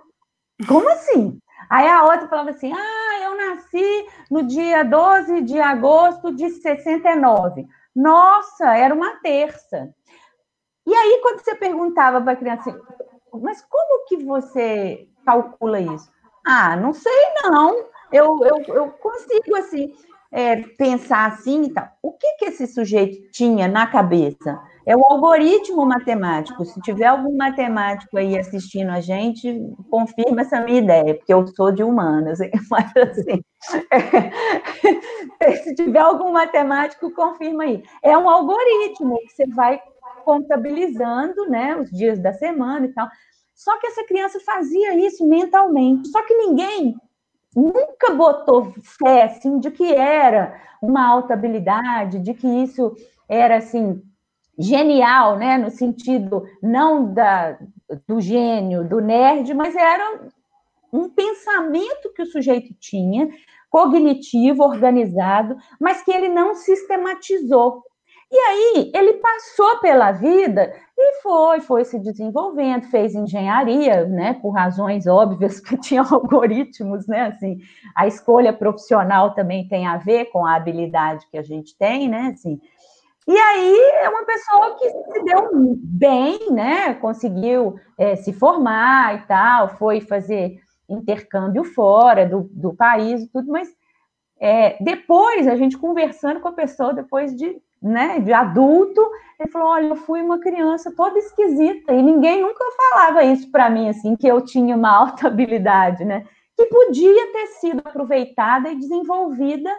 Como 0.66 0.88
assim? 0.90 1.38
Aí 1.70 1.86
a 1.86 2.04
outra 2.04 2.28
falava 2.28 2.50
assim: 2.50 2.72
ah, 2.72 3.20
eu 3.22 3.36
nasci 3.36 4.06
no 4.30 4.42
dia 4.42 4.82
12 4.82 5.42
de 5.42 5.60
agosto 5.60 6.34
de 6.34 6.48
69. 6.50 7.66
Nossa, 7.94 8.76
era 8.76 8.94
uma 8.94 9.16
terça. 9.20 9.92
E 10.86 10.94
aí, 10.94 11.20
quando 11.22 11.40
você 11.40 11.54
perguntava 11.54 12.20
para 12.20 12.32
a 12.32 12.36
criança 12.36 12.70
assim, 12.70 12.80
mas 13.42 13.62
como 13.68 14.06
que 14.06 14.24
você 14.24 15.06
calcula 15.24 15.78
isso? 15.80 16.10
Ah, 16.46 16.76
não 16.76 16.94
sei 16.94 17.12
não. 17.44 17.84
Eu, 18.10 18.40
eu, 18.42 18.74
eu 18.74 18.90
consigo, 18.92 19.54
assim, 19.56 19.94
é, 20.30 20.56
pensar 20.56 21.26
assim 21.26 21.64
e 21.64 21.72
tal. 21.72 21.88
O 22.02 22.12
que, 22.12 22.34
que 22.38 22.44
esse 22.46 22.66
sujeito 22.66 23.30
tinha 23.30 23.66
na 23.66 23.86
cabeça? 23.86 24.60
É 24.86 24.96
o 24.96 25.04
algoritmo 25.04 25.84
matemático. 25.84 26.64
Se 26.64 26.80
tiver 26.80 27.06
algum 27.06 27.36
matemático 27.36 28.16
aí 28.16 28.38
assistindo 28.38 28.90
a 28.90 29.00
gente, 29.00 29.60
confirma 29.90 30.42
essa 30.42 30.60
minha 30.60 30.78
ideia, 30.78 31.14
porque 31.14 31.32
eu 31.32 31.46
sou 31.48 31.70
de 31.72 31.82
humanas. 31.82 32.38
Mas 32.70 32.92
assim, 32.96 33.42
é, 35.40 35.52
se 35.62 35.74
tiver 35.74 36.00
algum 36.00 36.32
matemático, 36.32 37.10
confirma 37.12 37.64
aí. 37.64 37.82
É 38.02 38.16
um 38.16 38.28
algoritmo 38.28 39.18
que 39.26 39.34
você 39.34 39.46
vai 39.46 39.80
contabilizando, 40.24 41.46
né, 41.48 41.76
os 41.76 41.90
dias 41.90 42.18
da 42.18 42.32
semana 42.32 42.86
e 42.86 42.92
tal. 42.92 43.08
Só 43.54 43.78
que 43.80 43.88
essa 43.88 44.04
criança 44.04 44.38
fazia 44.40 44.94
isso 44.94 45.26
mentalmente. 45.26 46.08
Só 46.08 46.22
que 46.22 46.34
ninguém 46.34 46.94
nunca 47.58 48.14
botou 48.14 48.72
fé 48.82 49.24
assim 49.24 49.58
de 49.58 49.70
que 49.70 49.92
era 49.94 50.60
uma 50.80 51.06
alta 51.06 51.34
habilidade, 51.34 52.20
de 52.20 52.32
que 52.34 52.46
isso 52.46 52.94
era 53.28 53.56
assim 53.56 54.02
genial, 54.58 55.36
né, 55.36 55.56
no 55.56 55.70
sentido 55.70 56.44
não 56.62 57.12
da, 57.12 57.58
do 58.06 58.20
gênio, 58.20 58.88
do 58.88 59.00
nerd, 59.00 59.52
mas 59.54 59.74
era 59.74 60.20
um 60.92 61.08
pensamento 61.08 62.12
que 62.14 62.22
o 62.22 62.26
sujeito 62.26 62.74
tinha, 62.80 63.28
cognitivo, 63.70 64.62
organizado, 64.62 65.56
mas 65.78 66.02
que 66.02 66.10
ele 66.10 66.28
não 66.28 66.54
sistematizou. 66.54 67.82
E 68.30 68.36
aí 68.36 68.92
ele 68.94 69.14
passou 69.14 69.80
pela 69.80 70.12
vida 70.12 70.72
e 70.96 71.22
foi, 71.22 71.60
foi 71.60 71.84
se 71.84 71.98
desenvolvendo, 71.98 72.90
fez 72.90 73.14
engenharia, 73.14 74.04
né, 74.04 74.34
por 74.34 74.50
razões 74.50 75.06
óbvias 75.06 75.60
que 75.60 75.76
tinham 75.80 76.04
algoritmos, 76.10 77.06
né, 77.06 77.28
assim, 77.28 77.58
a 77.96 78.06
escolha 78.06 78.52
profissional 78.52 79.34
também 79.34 79.66
tem 79.66 79.86
a 79.86 79.96
ver 79.96 80.26
com 80.26 80.44
a 80.44 80.56
habilidade 80.56 81.26
que 81.30 81.38
a 81.38 81.42
gente 81.42 81.76
tem, 81.78 82.06
né, 82.06 82.32
assim, 82.34 82.60
e 83.26 83.36
aí 83.36 83.76
é 84.02 84.08
uma 84.08 84.24
pessoa 84.24 84.74
que 84.76 84.90
se 84.90 85.22
deu 85.22 85.50
bem, 85.82 86.50
né? 86.50 86.94
Conseguiu 86.94 87.78
é, 87.98 88.16
se 88.16 88.32
formar 88.32 89.16
e 89.16 89.26
tal, 89.26 89.68
foi 89.76 90.00
fazer 90.00 90.58
intercâmbio 90.88 91.62
fora 91.62 92.26
do, 92.26 92.48
do 92.50 92.74
país 92.74 93.22
e 93.22 93.28
tudo, 93.28 93.52
mas 93.52 93.68
é, 94.40 94.82
depois, 94.82 95.46
a 95.48 95.56
gente 95.56 95.76
conversando 95.76 96.40
com 96.40 96.48
a 96.48 96.52
pessoa, 96.52 96.94
depois 96.94 97.36
de, 97.36 97.60
né, 97.82 98.20
de 98.20 98.32
adulto, 98.32 99.00
ele 99.38 99.50
falou: 99.50 99.68
olha, 99.68 99.86
eu 99.88 99.96
fui 99.96 100.20
uma 100.20 100.38
criança 100.38 100.92
toda 100.96 101.18
esquisita, 101.18 101.92
e 101.92 102.02
ninguém 102.02 102.42
nunca 102.42 102.64
falava 102.76 103.24
isso 103.24 103.50
para 103.50 103.70
mim, 103.70 103.88
assim, 103.88 104.16
que 104.16 104.26
eu 104.26 104.40
tinha 104.40 104.76
uma 104.76 104.90
alta 104.90 105.26
habilidade, 105.28 106.04
né? 106.04 106.26
Que 106.56 106.66
podia 106.66 107.32
ter 107.32 107.46
sido 107.60 107.80
aproveitada 107.84 108.68
e 108.68 108.76
desenvolvida 108.76 109.70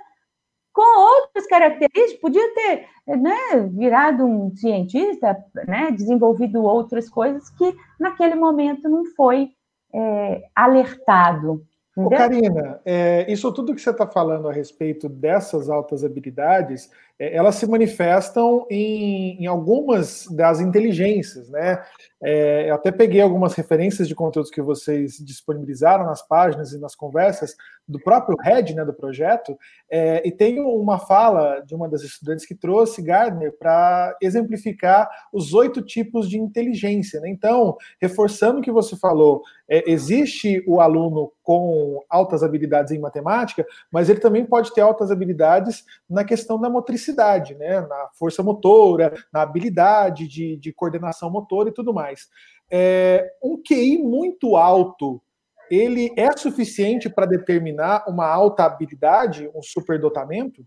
com 0.71 0.99
outras 0.99 1.45
características, 1.47 2.21
podia 2.21 2.53
ter 2.53 2.87
né, 3.17 3.67
virado 3.69 4.23
um 4.23 4.55
cientista, 4.55 5.35
né, 5.67 5.91
desenvolvido 5.91 6.63
outras 6.63 7.09
coisas 7.09 7.49
que 7.49 7.75
naquele 7.99 8.35
momento 8.35 8.87
não 8.87 9.03
foi 9.13 9.49
é, 9.93 10.43
alertado. 10.55 11.65
Ô, 11.97 12.09
Karina, 12.09 12.79
é, 12.85 13.29
isso 13.29 13.51
tudo 13.51 13.75
que 13.75 13.81
você 13.81 13.89
está 13.89 14.07
falando 14.07 14.47
a 14.47 14.53
respeito 14.53 15.09
dessas 15.09 15.69
altas 15.69 16.03
habilidades, 16.03 16.89
elas 17.19 17.55
se 17.55 17.67
manifestam 17.67 18.65
em, 18.69 19.43
em, 19.43 19.45
algumas 19.45 20.25
das 20.27 20.61
inteligências, 20.61 21.49
né? 21.49 21.83
É, 22.21 22.69
eu 22.69 22.75
até 22.75 22.91
peguei 22.91 23.21
algumas 23.21 23.53
referências 23.53 24.07
de 24.07 24.15
conteúdos 24.15 24.51
que 24.51 24.61
vocês 24.61 25.17
disponibilizaram 25.17 26.05
nas 26.05 26.25
páginas 26.25 26.71
e 26.71 26.79
nas 26.79 26.95
conversas 26.95 27.55
do 27.89 27.99
próprio 27.99 28.37
head 28.39 28.75
né, 28.75 28.85
do 28.85 28.93
projeto, 28.93 29.57
é, 29.89 30.21
e 30.25 30.31
tem 30.31 30.59
uma 30.59 30.99
fala 30.99 31.61
de 31.61 31.73
uma 31.73 31.89
das 31.89 32.03
estudantes 32.03 32.45
que 32.45 32.53
trouxe 32.53 33.01
Gardner 33.01 33.51
para 33.57 34.15
exemplificar 34.21 35.09
os 35.33 35.55
oito 35.55 35.81
tipos 35.81 36.29
de 36.29 36.37
inteligência. 36.37 37.19
Né? 37.19 37.29
Então, 37.29 37.75
reforçando 37.99 38.59
o 38.59 38.61
que 38.61 38.71
você 38.71 38.95
falou, 38.95 39.41
é, 39.67 39.89
existe 39.89 40.63
o 40.67 40.79
aluno 40.79 41.31
com 41.41 42.03
altas 42.07 42.43
habilidades 42.43 42.91
em 42.91 42.99
matemática, 42.99 43.65
mas 43.91 44.07
ele 44.07 44.19
também 44.19 44.45
pode 44.45 44.71
ter 44.71 44.81
altas 44.81 45.09
habilidades 45.09 45.83
na 46.07 46.23
questão 46.23 46.61
da 46.61 46.69
motricidade, 46.69 47.08
né? 47.55 47.81
na 47.81 48.09
força 48.17 48.41
motora, 48.43 49.13
na 49.31 49.41
habilidade 49.41 50.27
de, 50.27 50.57
de 50.57 50.73
coordenação 50.73 51.29
motora 51.29 51.69
e 51.69 51.73
tudo 51.73 51.93
mais. 51.93 52.27
É, 52.71 53.27
um 53.43 53.61
QI 53.61 53.97
muito 53.97 54.55
alto 54.55 55.21
ele 55.69 56.11
é 56.17 56.35
suficiente 56.35 57.09
para 57.09 57.27
determinar 57.27 58.03
uma 58.07 58.27
alta 58.27 58.65
habilidade, 58.65 59.49
um 59.53 59.61
superdotamento? 59.61 60.65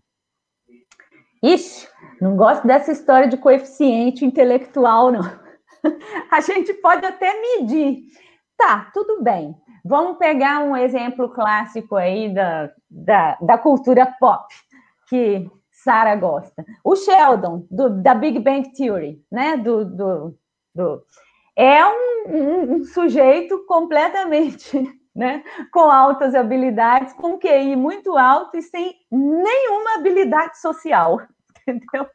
Ixi, 1.43 1.89
não 2.21 2.37
gosto 2.37 2.65
dessa 2.65 2.91
história 2.91 3.27
de 3.27 3.35
coeficiente 3.35 4.23
intelectual, 4.23 5.11
não. 5.11 5.21
A 6.31 6.39
gente 6.39 6.73
pode 6.75 7.05
até 7.05 7.33
medir. 7.41 8.03
Tá, 8.57 8.89
tudo 8.93 9.21
bem. 9.21 9.53
Vamos 9.83 10.17
pegar 10.17 10.63
um 10.63 10.77
exemplo 10.77 11.27
clássico 11.27 11.97
aí 11.97 12.33
da, 12.33 12.71
da, 12.89 13.37
da 13.41 13.57
cultura 13.57 14.05
pop, 14.17 14.47
que 15.09 15.45
Sara 15.83 16.15
gosta. 16.15 16.65
O 16.83 16.95
Sheldon, 16.95 17.65
do, 17.69 18.01
da 18.01 18.15
Big 18.15 18.39
Bang 18.39 18.71
Theory, 18.73 19.21
né? 19.31 19.57
Do, 19.57 19.85
do, 19.85 20.37
do 20.73 21.03
é 21.55 21.85
um, 21.85 22.23
um, 22.27 22.73
um 22.75 22.83
sujeito 22.83 23.65
completamente 23.65 24.81
né, 25.15 25.43
com 25.71 25.91
altas 25.91 26.33
habilidades, 26.33 27.13
com 27.13 27.37
QI 27.37 27.75
muito 27.75 28.17
alto 28.17 28.57
e 28.57 28.61
sem 28.63 28.95
nenhuma 29.11 29.95
habilidade 29.95 30.59
social, 30.59 31.21
entendeu? 31.67 32.07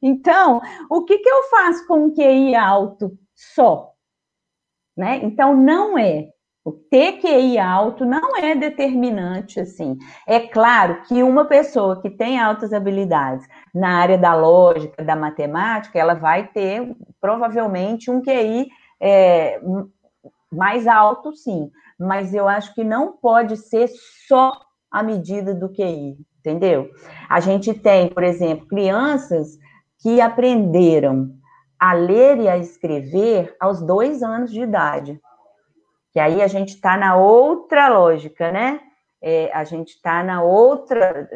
Então, 0.00 0.60
o 0.90 1.04
que, 1.04 1.18
que 1.18 1.28
eu 1.28 1.42
faço 1.44 1.86
com 1.86 2.06
um 2.06 2.14
QI 2.14 2.54
alto 2.54 3.16
só? 3.34 3.92
Né? 4.96 5.20
Então, 5.22 5.56
não 5.56 5.96
é 5.96 6.30
O 6.64 6.70
ter 6.70 7.20
QI 7.20 7.58
alto 7.58 8.04
não 8.04 8.36
é 8.36 8.54
determinante, 8.54 9.58
assim. 9.58 9.98
É 10.26 10.38
claro 10.38 11.02
que 11.02 11.20
uma 11.20 11.44
pessoa 11.44 12.00
que 12.00 12.08
tem 12.08 12.38
altas 12.38 12.72
habilidades 12.72 13.46
na 13.74 13.98
área 13.98 14.16
da 14.16 14.32
lógica, 14.34 15.02
da 15.02 15.16
matemática, 15.16 15.98
ela 15.98 16.14
vai 16.14 16.46
ter 16.46 16.94
provavelmente 17.20 18.10
um 18.12 18.22
QI 18.22 18.68
é, 19.00 19.60
mais 20.52 20.86
alto, 20.86 21.34
sim. 21.34 21.68
Mas 21.98 22.32
eu 22.32 22.46
acho 22.46 22.72
que 22.74 22.84
não 22.84 23.12
pode 23.12 23.56
ser 23.56 23.88
só 24.28 24.52
a 24.88 25.02
medida 25.02 25.52
do 25.52 25.68
QI, 25.68 26.16
entendeu? 26.38 26.90
A 27.28 27.40
gente 27.40 27.74
tem, 27.74 28.08
por 28.08 28.22
exemplo, 28.22 28.68
crianças 28.68 29.58
que 30.00 30.20
aprenderam 30.20 31.32
a 31.76 31.92
ler 31.92 32.38
e 32.38 32.48
a 32.48 32.56
escrever 32.56 33.56
aos 33.58 33.82
dois 33.82 34.22
anos 34.22 34.52
de 34.52 34.60
idade. 34.60 35.20
Que 36.12 36.20
aí 36.20 36.42
a 36.42 36.46
gente 36.46 36.74
está 36.74 36.96
na 36.96 37.16
outra 37.16 37.88
lógica, 37.88 38.52
né? 38.52 38.80
É, 39.20 39.50
a 39.54 39.64
gente 39.64 39.94
está 39.94 40.22
na 40.22 40.42
outra 40.42 41.28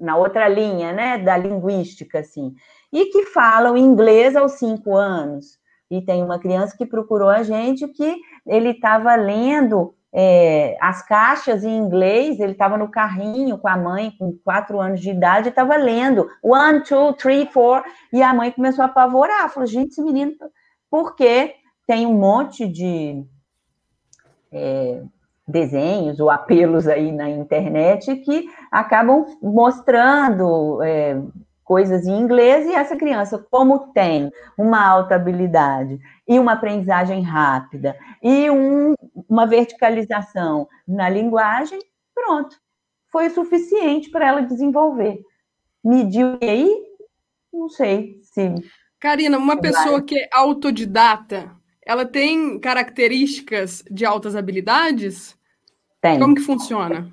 na 0.00 0.16
outra 0.16 0.48
linha, 0.48 0.92
né, 0.92 1.18
da 1.18 1.36
linguística, 1.36 2.20
assim, 2.20 2.54
e 2.90 3.06
que 3.06 3.26
falam 3.26 3.76
inglês 3.76 4.34
aos 4.34 4.52
cinco 4.52 4.96
anos. 4.96 5.58
E 5.90 6.00
tem 6.00 6.22
uma 6.22 6.38
criança 6.38 6.76
que 6.76 6.86
procurou 6.86 7.28
a 7.28 7.42
gente 7.42 7.86
que 7.88 8.16
ele 8.46 8.70
estava 8.70 9.14
lendo 9.16 9.94
é, 10.12 10.76
as 10.80 11.02
caixas 11.06 11.64
em 11.64 11.76
inglês, 11.76 12.40
ele 12.40 12.52
estava 12.52 12.78
no 12.78 12.90
carrinho 12.90 13.58
com 13.58 13.68
a 13.68 13.76
mãe, 13.76 14.12
com 14.18 14.36
quatro 14.44 14.80
anos 14.80 15.00
de 15.00 15.10
idade, 15.10 15.48
estava 15.48 15.76
lendo. 15.76 16.28
One, 16.42 16.82
two, 16.82 17.12
three, 17.14 17.46
four, 17.52 17.82
e 18.12 18.22
a 18.22 18.32
mãe 18.32 18.50
começou 18.50 18.82
a 18.82 18.86
apavorar, 18.86 19.50
falou, 19.50 19.66
gente, 19.66 19.90
esse 19.90 20.02
menino, 20.02 20.32
porque 20.90 21.54
tem 21.86 22.06
um 22.06 22.14
monte 22.14 22.66
de 22.66 23.24
é, 24.52 25.02
desenhos 25.46 26.20
ou 26.20 26.30
apelos 26.30 26.86
aí 26.86 27.12
na 27.12 27.28
internet 27.28 28.14
que 28.16 28.48
acabam 28.70 29.26
mostrando 29.42 30.82
é, 30.82 31.20
coisas 31.70 32.06
em 32.06 32.18
inglês 32.18 32.66
e 32.66 32.74
essa 32.74 32.96
criança, 32.96 33.38
como 33.50 33.92
tem 33.92 34.30
uma 34.58 34.84
alta 34.84 35.14
habilidade 35.14 36.00
e 36.26 36.38
uma 36.38 36.52
aprendizagem 36.52 37.22
rápida 37.22 37.96
e 38.22 38.50
um, 38.50 38.94
uma 39.28 39.46
verticalização 39.46 40.68
na 40.86 41.08
linguagem, 41.08 41.78
pronto, 42.14 42.56
foi 43.10 43.28
o 43.28 43.34
suficiente 43.34 44.10
para 44.10 44.26
ela 44.26 44.42
desenvolver. 44.42 45.20
Mediu 45.82 46.38
e 46.40 46.48
aí? 46.48 46.82
Não 47.52 47.68
sei 47.68 48.20
se. 48.22 48.54
Karina, 48.98 49.38
uma 49.38 49.60
pessoa 49.60 50.02
que 50.02 50.18
é 50.18 50.28
autodidata, 50.32 51.50
ela 51.90 52.06
tem 52.06 52.56
características 52.60 53.82
de 53.90 54.06
altas 54.06 54.36
habilidades? 54.36 55.36
Tem. 56.00 56.20
Como 56.20 56.36
que 56.36 56.40
funciona? 56.40 57.10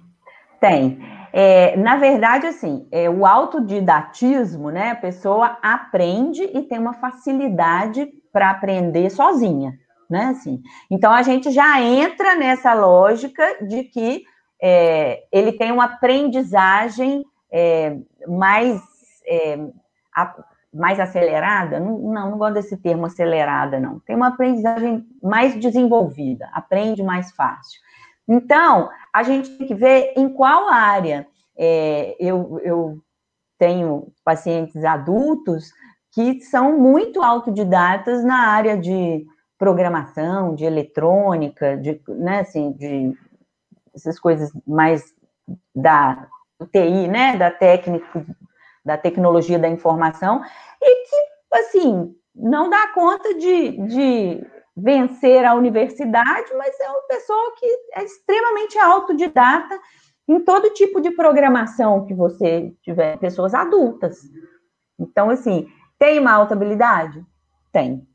Tem. 0.62 1.00
É, 1.34 1.76
na 1.78 1.96
verdade, 1.96 2.46
assim, 2.46 2.88
é, 2.92 3.10
o 3.10 3.26
autodidatismo, 3.26 4.70
né? 4.70 4.92
A 4.92 4.96
pessoa 4.96 5.58
aprende 5.64 6.44
e 6.44 6.62
tem 6.62 6.78
uma 6.78 6.94
facilidade 6.94 8.08
para 8.32 8.52
aprender 8.52 9.10
sozinha, 9.10 9.74
né? 10.08 10.26
Assim, 10.26 10.62
então 10.92 11.12
a 11.12 11.24
gente 11.24 11.50
já 11.50 11.82
entra 11.82 12.36
nessa 12.36 12.76
lógica 12.76 13.58
de 13.68 13.84
que 13.84 14.26
é, 14.62 15.24
ele 15.32 15.54
tem 15.54 15.72
uma 15.72 15.86
aprendizagem 15.86 17.26
é, 17.52 17.98
mais, 18.28 18.80
é, 19.26 19.58
a, 20.16 20.36
mais 20.74 21.00
acelerada. 21.00 21.80
Não, 21.80 21.98
não, 22.00 22.38
gosto 22.38 22.56
desse 22.56 22.78
termo 22.78 23.06
acelerada, 23.06 23.80
não. 23.80 24.00
Tem 24.00 24.16
uma 24.16 24.28
aprendizagem 24.28 25.06
mais 25.22 25.56
desenvolvida, 25.60 26.50
aprende 26.54 27.02
mais 27.04 27.32
fácil. 27.32 27.80
Então, 28.28 28.90
a 29.14 29.24
gente 29.24 29.58
tem 29.58 29.68
que 29.68 29.76
ver 29.76 30.14
em 30.16 30.30
qual 30.30 30.68
área. 30.68 31.28
É, 31.58 32.16
eu, 32.20 32.60
eu 32.64 33.00
tenho 33.58 34.12
pacientes 34.24 34.84
adultos 34.84 35.72
que 36.12 36.42
são 36.42 36.78
muito 36.78 37.22
autodidatas 37.22 38.24
na 38.24 38.50
área 38.50 38.78
de 38.78 39.26
programação, 39.58 40.54
de 40.54 40.66
eletrônica, 40.66 41.78
de, 41.78 42.00
né, 42.08 42.42
assim, 42.42 42.72
de 42.74 43.14
essas 43.94 44.20
coisas 44.20 44.52
mais 44.68 45.04
da 45.76 46.28
TI, 46.72 47.08
né, 47.08 47.36
da 47.38 47.50
técnica, 47.50 48.26
da 48.88 48.98
tecnologia 48.98 49.60
da 49.60 49.68
informação, 49.68 50.42
e 50.82 51.10
que, 51.10 51.58
assim, 51.58 52.16
não 52.34 52.70
dá 52.70 52.88
conta 52.94 53.34
de, 53.36 53.72
de 53.86 54.48
vencer 54.76 55.44
a 55.44 55.54
universidade, 55.54 56.54
mas 56.56 56.80
é 56.80 56.90
uma 56.90 57.02
pessoa 57.02 57.56
que 57.58 57.66
é 57.94 58.04
extremamente 58.04 58.80
autodidata 58.80 59.78
em 60.28 60.40
todo 60.40 60.74
tipo 60.74 61.02
de 61.02 61.12
programação 61.12 62.06
que 62.06 62.14
você 62.14 62.74
tiver, 62.82 63.18
pessoas 63.18 63.54
adultas. 63.54 64.20
Então, 64.98 65.30
assim, 65.30 65.68
tem 66.00 66.20
uma 66.20 66.32
alta 66.32 66.54
habilidade? 66.54 67.26
Tem. 67.72 68.08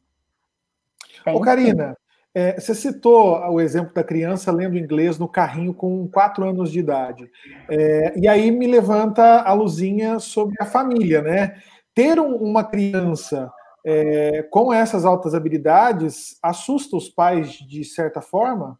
tem. 1.24 1.37
Ô, 1.37 1.40
Karina, 1.40 1.96
é, 2.35 2.59
você 2.59 2.75
citou 2.75 3.38
o 3.51 3.61
exemplo 3.61 3.92
da 3.92 4.03
criança 4.03 4.51
lendo 4.51 4.79
inglês 4.79 5.18
no 5.18 5.29
carrinho 5.29 5.75
com 5.75 6.09
quatro 6.09 6.49
anos 6.49 6.73
de 6.73 6.79
idade. 6.79 7.31
É, 7.68 8.18
e 8.18 8.27
aí 8.27 8.51
me 8.51 8.66
levanta 8.66 9.42
a 9.42 9.53
luzinha 9.53 10.18
sobre 10.18 10.57
a 10.61 10.64
família, 10.64 11.21
né? 11.21 11.57
Ter 11.95 12.18
um, 12.18 12.37
uma 12.37 12.64
criança 12.64 13.53
é, 13.85 14.42
com 14.51 14.73
essas 14.73 15.05
altas 15.05 15.35
habilidades, 15.35 16.38
assusta 16.42 16.97
os 16.97 17.09
pais 17.09 17.53
de 17.53 17.85
certa 17.85 18.21
forma? 18.21 18.79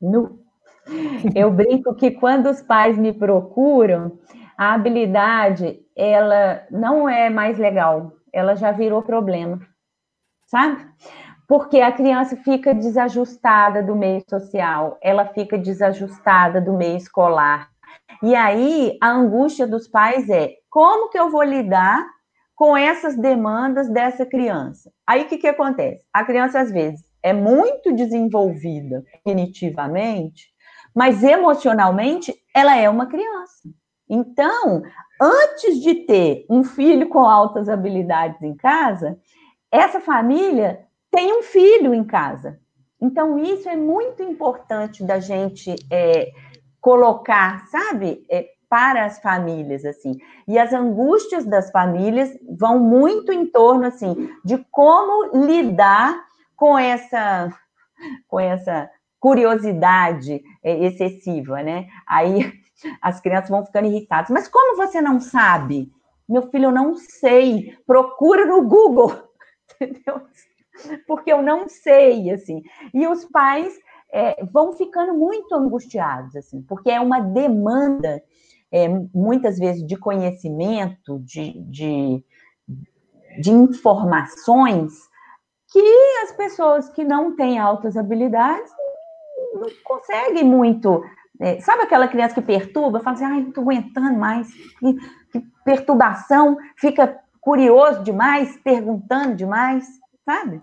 No. 0.00 0.38
Eu 1.34 1.50
brinco 1.50 1.94
que 1.94 2.10
quando 2.10 2.50
os 2.50 2.60
pais 2.60 2.96
me 2.98 3.12
procuram, 3.12 4.18
a 4.56 4.74
habilidade 4.74 5.80
ela 5.96 6.62
não 6.70 7.08
é 7.08 7.30
mais 7.30 7.58
legal, 7.58 8.12
ela 8.32 8.54
já 8.54 8.70
virou 8.70 9.02
problema, 9.02 9.60
sabe? 10.46 10.84
Porque 11.46 11.80
a 11.80 11.92
criança 11.92 12.36
fica 12.36 12.74
desajustada 12.74 13.82
do 13.82 13.94
meio 13.94 14.22
social, 14.28 14.98
ela 15.02 15.26
fica 15.26 15.58
desajustada 15.58 16.60
do 16.60 16.72
meio 16.72 16.96
escolar. 16.96 17.68
E 18.22 18.34
aí 18.34 18.96
a 19.00 19.10
angústia 19.10 19.66
dos 19.66 19.86
pais 19.86 20.28
é: 20.30 20.54
como 20.70 21.10
que 21.10 21.18
eu 21.18 21.30
vou 21.30 21.42
lidar 21.42 22.04
com 22.54 22.76
essas 22.76 23.16
demandas 23.16 23.88
dessa 23.90 24.24
criança. 24.24 24.90
Aí 25.06 25.22
o 25.22 25.28
que, 25.28 25.38
que 25.38 25.48
acontece? 25.48 26.04
A 26.12 26.24
criança, 26.24 26.60
às 26.60 26.70
vezes, 26.70 27.04
é 27.22 27.32
muito 27.32 27.92
desenvolvida 27.92 29.04
cognitivamente, 29.24 30.48
mas 30.94 31.22
emocionalmente 31.24 32.32
ela 32.54 32.76
é 32.76 32.88
uma 32.88 33.06
criança. 33.06 33.68
Então, 34.08 34.82
antes 35.20 35.80
de 35.80 35.94
ter 36.06 36.46
um 36.48 36.62
filho 36.62 37.08
com 37.08 37.20
altas 37.20 37.68
habilidades 37.68 38.40
em 38.42 38.54
casa, 38.54 39.18
essa 39.72 40.00
família 40.00 40.86
tem 41.14 41.32
um 41.32 41.42
filho 41.42 41.94
em 41.94 42.02
casa. 42.02 42.58
Então, 43.00 43.38
isso 43.38 43.68
é 43.68 43.76
muito 43.76 44.20
importante 44.20 45.04
da 45.04 45.20
gente 45.20 45.76
é, 45.88 46.32
colocar, 46.80 47.66
sabe? 47.68 48.26
É, 48.28 48.48
para 48.68 49.04
as 49.04 49.20
famílias, 49.20 49.84
assim. 49.84 50.18
E 50.48 50.58
as 50.58 50.72
angústias 50.72 51.44
das 51.44 51.70
famílias 51.70 52.30
vão 52.58 52.80
muito 52.80 53.32
em 53.32 53.46
torno, 53.46 53.86
assim, 53.86 54.28
de 54.44 54.58
como 54.72 55.46
lidar 55.46 56.20
com 56.56 56.76
essa, 56.76 57.48
com 58.26 58.40
essa 58.40 58.90
curiosidade 59.20 60.42
é, 60.64 60.84
excessiva, 60.84 61.62
né? 61.62 61.86
Aí 62.08 62.52
as 63.00 63.20
crianças 63.20 63.50
vão 63.50 63.64
ficando 63.64 63.86
irritadas. 63.86 64.30
Mas 64.30 64.48
como 64.48 64.76
você 64.76 65.00
não 65.00 65.20
sabe? 65.20 65.92
Meu 66.28 66.50
filho, 66.50 66.64
eu 66.64 66.72
não 66.72 66.96
sei. 66.96 67.78
Procura 67.86 68.46
no 68.46 68.62
Google, 68.66 69.12
entendeu? 69.80 70.22
Porque 71.06 71.32
eu 71.32 71.42
não 71.42 71.68
sei, 71.68 72.30
assim. 72.30 72.62
E 72.92 73.06
os 73.06 73.24
pais 73.24 73.74
é, 74.12 74.44
vão 74.44 74.72
ficando 74.72 75.14
muito 75.14 75.54
angustiados, 75.54 76.36
assim, 76.36 76.62
porque 76.62 76.90
é 76.90 77.00
uma 77.00 77.20
demanda 77.20 78.22
é, 78.70 78.88
muitas 79.12 79.58
vezes 79.58 79.86
de 79.86 79.96
conhecimento, 79.96 81.18
de, 81.20 81.60
de, 81.62 82.24
de 83.40 83.50
informações, 83.50 84.92
que 85.68 85.80
as 86.22 86.32
pessoas 86.32 86.88
que 86.90 87.04
não 87.04 87.34
têm 87.34 87.58
altas 87.58 87.96
habilidades 87.96 88.70
não 89.54 89.68
conseguem 89.82 90.44
muito. 90.44 91.02
É, 91.40 91.60
sabe 91.60 91.82
aquela 91.82 92.06
criança 92.06 92.34
que 92.34 92.42
perturba? 92.42 93.00
Fala 93.00 93.16
assim, 93.16 93.24
ai, 93.24 93.40
não 93.40 93.48
estou 93.48 93.62
aguentando 93.62 94.16
mais, 94.16 94.52
que, 94.52 94.94
que, 95.32 95.40
perturbação, 95.64 96.56
fica 96.76 97.20
curioso 97.40 98.02
demais, 98.04 98.56
perguntando 98.58 99.34
demais, 99.34 99.86
sabe? 100.24 100.62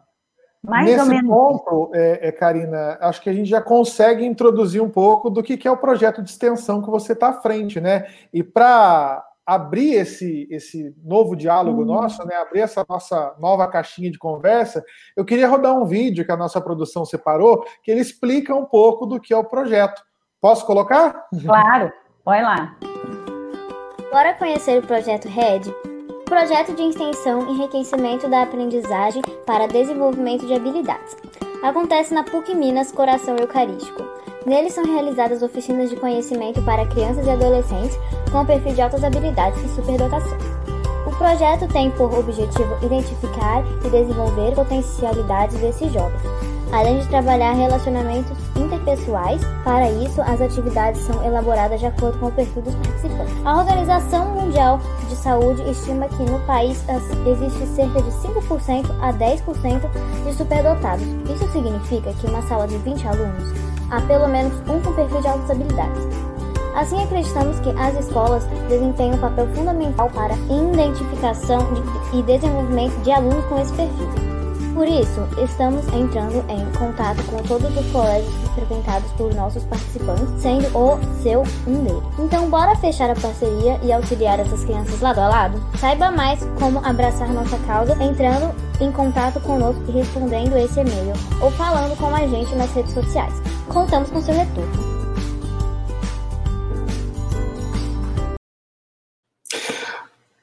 Mais 0.63 0.86
Nesse 0.86 1.02
ou 1.02 1.06
menos. 1.08 1.30
ponto, 1.30 1.91
é, 1.93 2.28
é, 2.28 2.32
Karina, 2.32 2.97
acho 3.02 3.19
que 3.21 3.30
a 3.30 3.34
gente 3.34 3.50
já 3.50 3.62
consegue 3.62 4.24
introduzir 4.24 4.82
um 4.82 4.89
pouco 4.89 5.30
do 5.30 5.41
que, 5.41 5.58
que 5.58 5.67
é 5.67 5.71
o 5.71 5.78
projeto 5.78 6.21
de 6.21 6.30
extensão 6.30 6.82
que 6.82 6.89
você 6.89 7.13
está 7.13 7.30
à 7.30 7.41
frente, 7.41 7.82
né? 7.82 8.08
E 8.32 8.43
para 8.43 9.26
abrir 9.43 9.95
esse, 9.95 10.47
esse 10.52 10.95
novo 11.04 11.36
diálogo 11.36 11.82
uhum. 11.82 11.88
nosso, 11.88 12.24
né, 12.26 12.36
abrir 12.36 12.62
essa 12.62 12.86
nossa 12.88 13.36
nova 13.39 13.67
caixinha 13.67 14.12
de 14.12 14.19
conversa, 14.19 14.84
eu 15.17 15.26
queria 15.26 15.47
rodar 15.47 15.74
um 15.74 15.84
vídeo 15.84 16.24
que 16.24 16.32
a 16.32 16.38
nossa 16.38 16.62
produção 16.62 17.04
separou, 17.06 17.65
que 17.84 17.89
ele 17.89 18.02
explica 18.02 18.54
um 18.56 18.65
pouco 18.65 19.06
do 19.08 19.19
que 19.19 19.34
é 19.34 19.38
o 19.38 19.43
projeto. 19.43 20.02
Posso 20.39 20.65
colocar? 20.65 21.28
Claro, 21.43 21.91
vai 22.24 22.43
lá. 22.43 22.78
Bora 24.12 24.34
conhecer 24.36 24.80
o 24.80 24.86
projeto 24.86 25.28
RED? 25.28 25.74
Projeto 26.32 26.74
de 26.74 26.84
extensão 26.84 27.46
e 27.46 27.52
enriquecimento 27.52 28.30
da 28.30 28.44
aprendizagem 28.44 29.22
para 29.46 29.67
desenvolvimento 29.67 30.48
de 30.48 30.54
habilidades. 30.54 31.17
Acontece 31.62 32.13
na 32.13 32.24
PUC 32.24 32.56
Minas 32.56 32.89
Coração 32.89 33.36
Eucarístico. 33.36 34.02
Nele 34.46 34.70
são 34.70 34.86
realizadas 34.86 35.44
oficinas 35.44 35.89
de 35.89 35.98
conhecimento 35.98 36.62
para 36.62 36.88
crianças 36.88 37.28
e 37.28 37.30
adolescentes 37.30 38.00
com 38.32 38.46
perfil 38.46 38.74
de 38.74 38.82
altas 38.82 39.04
habilidades 39.04 39.62
e 39.62 39.76
superdotação. 39.76 40.38
O 41.06 41.13
projeto 41.17 41.67
tem 41.67 41.91
por 41.91 42.17
objetivo 42.17 42.78
identificar 42.82 43.62
e 43.86 43.89
desenvolver 43.89 44.56
potencialidades 44.56 45.60
desses 45.60 45.91
jovens, 45.91 46.22
além 46.71 46.99
de 46.99 47.07
trabalhar 47.07 47.53
relacionamentos 47.53 48.38
interpessoais. 48.55 49.41
Para 49.63 49.89
isso, 49.91 50.21
as 50.21 50.41
atividades 50.41 51.01
são 51.01 51.23
elaboradas 51.23 51.79
de 51.79 51.86
acordo 51.86 52.17
com 52.19 52.27
o 52.27 52.31
perfil 52.31 52.62
dos 52.62 52.75
participantes. 52.75 53.34
A 53.45 53.60
Organização 53.60 54.25
Mundial 54.29 54.79
de 55.07 55.15
Saúde 55.15 55.62
estima 55.69 56.07
que 56.07 56.23
no 56.23 56.39
país 56.41 56.84
existe 57.25 57.65
cerca 57.67 58.01
de 58.01 58.12
5% 58.12 58.86
a 59.01 59.13
10% 59.13 59.81
de 60.25 60.34
superdotados. 60.34 61.05
Isso 61.34 61.51
significa 61.51 62.13
que 62.13 62.27
uma 62.27 62.41
sala 62.43 62.67
de 62.67 62.77
20 62.77 63.07
alunos 63.07 63.53
há 63.89 64.01
pelo 64.01 64.27
menos 64.27 64.53
um 64.69 64.79
com 64.81 64.93
perfil 64.93 65.21
de 65.21 65.27
altas 65.27 65.51
habilidades. 65.51 66.07
Assim, 66.73 67.03
acreditamos 67.03 67.60
que 67.60 67.69
as 67.71 67.99
escolas 67.99 68.45
desempenham 68.69 69.15
um 69.15 69.19
papel 69.19 69.45
fundamental 69.53 70.10
para 70.10 70.36
identificação 70.36 71.60
de, 71.73 72.17
e 72.17 72.23
desenvolvimento 72.23 72.95
de 73.03 73.12
alunos 73.12 73.43
com 73.45 73.60
esse 73.60 73.73
perfil. 73.73 74.40
Por 74.82 74.89
isso, 74.89 75.22
estamos 75.38 75.86
entrando 75.94 76.44
em 76.50 76.65
contato 76.76 77.24
com 77.30 77.38
todos 77.44 77.70
os 77.78 77.91
colégios 77.91 78.34
frequentados 78.56 79.12
por 79.12 79.32
nossos 79.36 79.63
participantes, 79.65 80.41
sendo 80.41 80.76
o 80.76 80.98
seu 81.22 81.44
um 81.67 81.84
deles. 81.84 82.02
Então, 82.17 82.50
bora 82.50 82.76
fechar 82.78 83.12
a 83.12 83.13
parceria 83.13 83.80
e 83.84 83.91
auxiliar 83.94 84.39
essas 84.39 84.65
crianças 84.65 85.00
lado 85.00 85.20
a 85.20 85.28
lado? 85.28 85.62
Saiba 85.78 86.10
mais 86.10 86.44
como 86.58 86.84
abraçar 86.84 87.32
nossa 87.32 87.60
causa 87.67 87.94
entrando 88.04 88.56
em 88.82 88.91
contato 88.91 89.39
conosco 89.41 89.84
e 89.88 89.91
respondendo 89.91 90.58
esse 90.58 90.80
e-mail 90.80 91.13
ou 91.39 91.52
falando 91.52 91.96
com 92.00 92.15
a 92.15 92.26
gente 92.26 92.56
nas 92.56 92.74
redes 92.74 92.96
sociais. 92.96 93.36
Contamos 93.67 94.10
com 94.10 94.20
seu 94.20 94.34
retorno. 94.34 94.91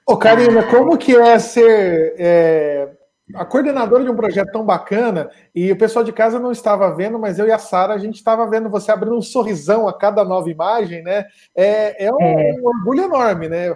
Ô, 0.06 0.16
Karina, 0.16 0.62
como 0.62 0.96
que 0.96 1.16
é 1.16 1.40
ser 1.40 2.14
é, 2.16 2.88
a 3.34 3.44
coordenadora 3.44 4.04
de 4.04 4.10
um 4.10 4.16
projeto 4.16 4.52
tão 4.52 4.64
bacana? 4.64 5.30
E 5.54 5.70
o 5.70 5.78
pessoal 5.78 6.04
de 6.04 6.12
casa 6.12 6.38
não 6.38 6.52
estava 6.52 6.94
vendo, 6.94 7.18
mas 7.18 7.38
eu 7.38 7.46
e 7.46 7.52
a 7.52 7.58
Sara, 7.58 7.94
a 7.94 7.98
gente 7.98 8.16
estava 8.16 8.46
vendo 8.48 8.68
você 8.68 8.90
abrindo 8.90 9.16
um 9.16 9.22
sorrisão 9.22 9.88
a 9.88 9.96
cada 9.96 10.24
nova 10.24 10.50
imagem, 10.50 11.02
né? 11.02 11.24
É, 11.56 12.06
é, 12.06 12.12
um, 12.12 12.20
é. 12.20 12.54
um 12.60 12.66
orgulho 12.66 13.04
enorme, 13.04 13.48
né? 13.48 13.74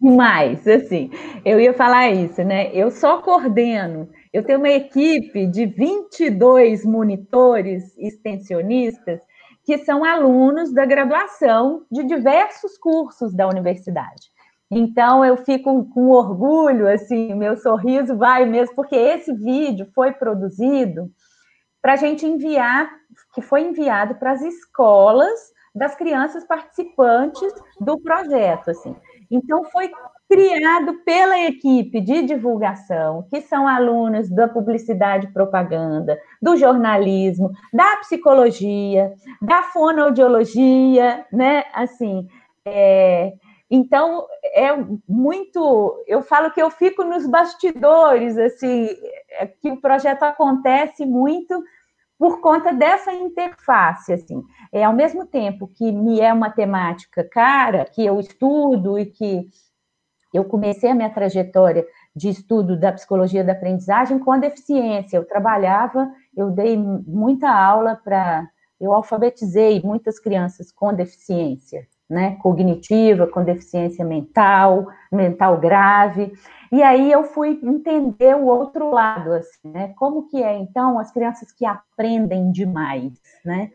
Demais, 0.00 0.66
assim, 0.66 1.10
eu 1.44 1.60
ia 1.60 1.74
falar 1.74 2.08
isso, 2.10 2.42
né? 2.42 2.70
Eu 2.72 2.90
só 2.90 3.20
coordeno, 3.20 4.08
eu 4.32 4.42
tenho 4.42 4.58
uma 4.58 4.70
equipe 4.70 5.46
de 5.46 5.66
22 5.66 6.86
monitores 6.86 7.94
extensionistas 7.98 9.20
que 9.62 9.76
são 9.78 10.02
alunos 10.02 10.72
da 10.72 10.86
graduação 10.86 11.84
de 11.92 12.02
diversos 12.04 12.78
cursos 12.78 13.34
da 13.34 13.46
universidade. 13.46 14.30
Então 14.70 15.24
eu 15.24 15.36
fico 15.36 15.84
com 15.92 16.10
orgulho, 16.10 16.86
assim, 16.88 17.34
meu 17.34 17.56
sorriso 17.56 18.16
vai 18.16 18.46
mesmo, 18.46 18.74
porque 18.76 18.94
esse 18.94 19.32
vídeo 19.32 19.88
foi 19.94 20.12
produzido 20.12 21.10
para 21.82 21.94
a 21.94 21.96
gente 21.96 22.24
enviar, 22.24 22.88
que 23.34 23.42
foi 23.42 23.62
enviado 23.62 24.14
para 24.14 24.32
as 24.32 24.42
escolas 24.42 25.40
das 25.74 25.94
crianças 25.94 26.44
participantes 26.44 27.52
do 27.80 27.98
projeto, 28.00 28.70
assim. 28.70 28.94
Então 29.30 29.64
foi 29.64 29.90
criado 30.28 30.94
pela 31.04 31.38
equipe 31.40 32.00
de 32.00 32.22
divulgação, 32.22 33.26
que 33.28 33.40
são 33.40 33.66
alunos 33.66 34.30
da 34.30 34.46
publicidade 34.46 35.26
e 35.26 35.32
propaganda, 35.32 36.16
do 36.40 36.56
jornalismo, 36.56 37.50
da 37.72 37.96
psicologia, 37.96 39.12
da 39.42 39.64
fonoaudiologia, 39.64 41.24
né? 41.32 41.64
Assim, 41.74 42.28
é, 42.64 43.32
então, 43.70 44.26
é 44.42 44.70
muito. 45.08 46.02
Eu 46.06 46.22
falo 46.22 46.50
que 46.50 46.60
eu 46.60 46.70
fico 46.70 47.04
nos 47.04 47.24
bastidores, 47.26 48.36
assim, 48.36 48.88
é 49.30 49.46
que 49.46 49.70
o 49.70 49.80
projeto 49.80 50.24
acontece 50.24 51.06
muito 51.06 51.62
por 52.18 52.40
conta 52.40 52.72
dessa 52.72 53.12
interface, 53.12 54.12
assim. 54.12 54.42
É 54.72 54.82
ao 54.82 54.92
mesmo 54.92 55.24
tempo 55.24 55.68
que 55.68 55.92
me 55.92 56.20
é 56.20 56.32
uma 56.32 56.50
temática 56.50 57.22
cara, 57.22 57.84
que 57.84 58.04
eu 58.04 58.18
estudo 58.18 58.98
e 58.98 59.06
que 59.06 59.48
eu 60.34 60.44
comecei 60.44 60.90
a 60.90 60.94
minha 60.94 61.10
trajetória 61.10 61.86
de 62.14 62.28
estudo 62.28 62.78
da 62.78 62.92
psicologia 62.92 63.44
da 63.44 63.52
aprendizagem 63.52 64.18
com 64.18 64.32
a 64.32 64.38
deficiência. 64.38 65.16
Eu 65.16 65.24
trabalhava, 65.24 66.10
eu 66.36 66.50
dei 66.50 66.76
muita 66.76 67.48
aula 67.48 67.94
para, 67.94 68.48
eu 68.80 68.92
alfabetizei 68.92 69.80
muitas 69.82 70.18
crianças 70.18 70.72
com 70.72 70.92
deficiência 70.92 71.86
né, 72.10 72.36
cognitiva, 72.42 73.28
com 73.28 73.44
deficiência 73.44 74.04
mental, 74.04 74.88
mental 75.12 75.58
grave. 75.58 76.32
E 76.72 76.82
aí 76.82 77.10
eu 77.10 77.22
fui 77.22 77.60
entender 77.62 78.34
o 78.34 78.46
outro 78.46 78.90
lado, 78.90 79.32
assim, 79.32 79.70
né? 79.70 79.94
Como 79.96 80.28
que 80.28 80.42
é, 80.42 80.58
então, 80.58 80.98
as 80.98 81.12
crianças 81.12 81.52
que 81.52 81.64
aprendem 81.64 82.50
demais, 82.50 83.12
né? 83.44 83.70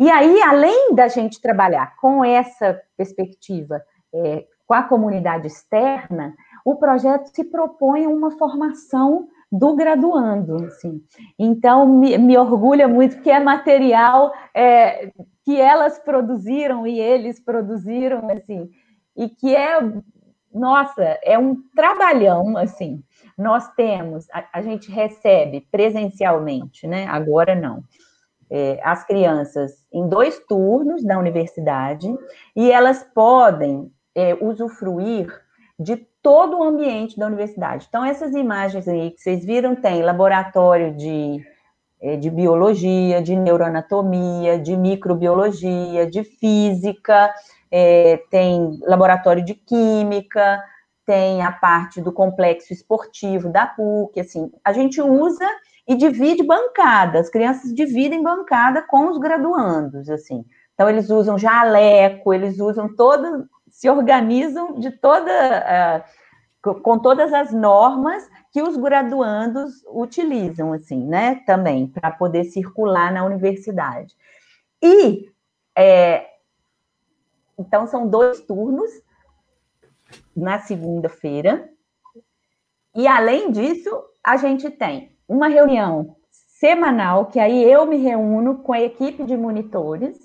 E 0.00 0.10
aí, 0.10 0.42
além 0.42 0.94
da 0.94 1.08
gente 1.08 1.40
trabalhar 1.40 1.94
com 1.96 2.24
essa 2.24 2.80
perspectiva, 2.96 3.82
é, 4.12 4.44
com 4.66 4.74
a 4.74 4.82
comunidade 4.82 5.46
externa, 5.46 6.34
o 6.64 6.76
projeto 6.76 7.26
se 7.26 7.44
propõe 7.44 8.06
uma 8.06 8.30
formação 8.32 9.28
do 9.52 9.76
graduando, 9.76 10.64
assim. 10.64 11.02
Então, 11.38 11.86
me, 11.86 12.16
me 12.18 12.36
orgulha 12.36 12.88
muito 12.88 13.20
que 13.20 13.30
é 13.30 13.38
material 13.38 14.32
é, 14.54 15.12
que 15.44 15.60
elas 15.60 15.98
produziram 15.98 16.86
e 16.86 16.98
eles 16.98 17.38
produziram, 17.38 18.28
assim, 18.30 18.70
e 19.16 19.28
que 19.28 19.54
é, 19.54 19.78
nossa, 20.52 21.02
é 21.22 21.38
um 21.38 21.56
trabalhão, 21.76 22.56
assim. 22.56 23.02
Nós 23.36 23.68
temos, 23.74 24.26
a, 24.32 24.44
a 24.52 24.62
gente 24.62 24.90
recebe 24.90 25.66
presencialmente, 25.70 26.86
né? 26.86 27.06
Agora 27.06 27.54
não. 27.54 27.82
É, 28.50 28.80
as 28.84 29.04
crianças 29.04 29.72
em 29.92 30.08
dois 30.08 30.38
turnos 30.46 31.02
da 31.02 31.18
universidade 31.18 32.06
e 32.54 32.70
elas 32.70 33.02
podem 33.14 33.90
é, 34.14 34.34
usufruir 34.34 35.28
de 35.78 35.96
todo 36.22 36.58
o 36.58 36.62
ambiente 36.62 37.18
da 37.18 37.26
universidade. 37.26 37.86
Então, 37.88 38.04
essas 38.04 38.34
imagens 38.34 38.86
aí 38.86 39.10
que 39.10 39.20
vocês 39.20 39.44
viram, 39.44 39.74
tem 39.74 40.02
laboratório 40.02 40.94
de 40.94 41.44
de 42.16 42.30
biologia, 42.30 43.22
de 43.22 43.34
neuroanatomia, 43.34 44.58
de 44.58 44.76
microbiologia, 44.76 46.06
de 46.06 46.22
física, 46.22 47.32
é, 47.70 48.22
tem 48.30 48.78
laboratório 48.82 49.44
de 49.44 49.54
química, 49.54 50.62
tem 51.06 51.42
a 51.42 51.50
parte 51.50 52.00
do 52.00 52.12
complexo 52.12 52.72
esportivo 52.72 53.48
da 53.48 53.66
PUC, 53.66 54.20
assim, 54.20 54.50
a 54.64 54.72
gente 54.72 55.00
usa 55.00 55.46
e 55.86 55.94
divide 55.94 56.42
bancada, 56.42 57.18
as 57.18 57.28
crianças 57.28 57.74
dividem 57.74 58.22
bancada 58.22 58.82
com 58.82 59.08
os 59.08 59.18
graduandos, 59.18 60.08
assim. 60.08 60.44
Então, 60.74 60.88
eles 60.88 61.10
usam 61.10 61.38
jaleco, 61.38 62.32
eles 62.32 62.58
usam 62.58 62.94
toda, 62.94 63.46
se 63.70 63.88
organizam 63.88 64.78
de 64.78 64.90
toda, 64.90 66.04
uh, 66.62 66.80
com 66.80 66.98
todas 66.98 67.32
as 67.32 67.52
normas 67.52 68.28
que 68.54 68.62
os 68.62 68.76
graduandos 68.76 69.84
utilizam, 69.88 70.72
assim, 70.72 71.04
né, 71.04 71.42
também, 71.44 71.88
para 71.88 72.12
poder 72.12 72.44
circular 72.44 73.12
na 73.12 73.24
universidade. 73.24 74.14
E, 74.80 75.28
é, 75.76 76.24
então, 77.58 77.84
são 77.88 78.06
dois 78.06 78.40
turnos 78.42 78.88
na 80.36 80.60
segunda-feira, 80.60 81.68
e, 82.94 83.08
além 83.08 83.50
disso, 83.50 83.90
a 84.22 84.36
gente 84.36 84.70
tem 84.70 85.10
uma 85.26 85.48
reunião 85.48 86.14
semanal, 86.30 87.26
que 87.26 87.40
aí 87.40 87.60
eu 87.68 87.84
me 87.86 87.96
reúno 87.96 88.58
com 88.58 88.72
a 88.72 88.80
equipe 88.80 89.24
de 89.24 89.36
monitores, 89.36 90.16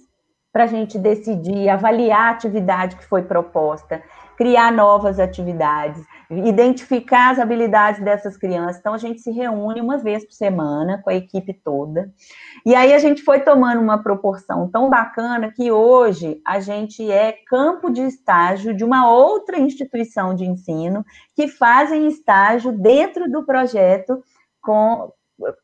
para 0.53 0.65
a 0.65 0.67
gente 0.67 0.99
decidir, 0.99 1.67
avaliar 1.67 2.27
a 2.27 2.29
atividade 2.29 2.95
que 2.95 3.05
foi 3.05 3.23
proposta, 3.23 4.03
criar 4.37 4.71
novas 4.71 5.19
atividades, 5.19 6.05
identificar 6.29 7.31
as 7.31 7.39
habilidades 7.39 8.03
dessas 8.03 8.37
crianças. 8.37 8.77
Então, 8.77 8.93
a 8.93 8.99
gente 8.99 9.19
se 9.19 9.31
reúne 9.31 9.81
uma 9.81 9.97
vez 9.97 10.23
por 10.23 10.33
semana 10.33 11.01
com 11.01 11.09
a 11.09 11.15
equipe 11.15 11.53
toda. 11.53 12.13
E 12.65 12.75
aí 12.75 12.93
a 12.93 12.99
gente 12.99 13.23
foi 13.23 13.39
tomando 13.39 13.81
uma 13.81 14.03
proporção 14.03 14.69
tão 14.69 14.89
bacana 14.89 15.51
que 15.51 15.71
hoje 15.71 16.39
a 16.45 16.59
gente 16.59 17.09
é 17.09 17.33
campo 17.47 17.89
de 17.89 18.01
estágio 18.01 18.75
de 18.75 18.83
uma 18.83 19.11
outra 19.11 19.57
instituição 19.57 20.35
de 20.35 20.45
ensino 20.45 21.03
que 21.35 21.47
fazem 21.47 22.07
estágio 22.07 22.71
dentro 22.71 23.29
do 23.31 23.43
projeto 23.43 24.23
com, 24.61 25.11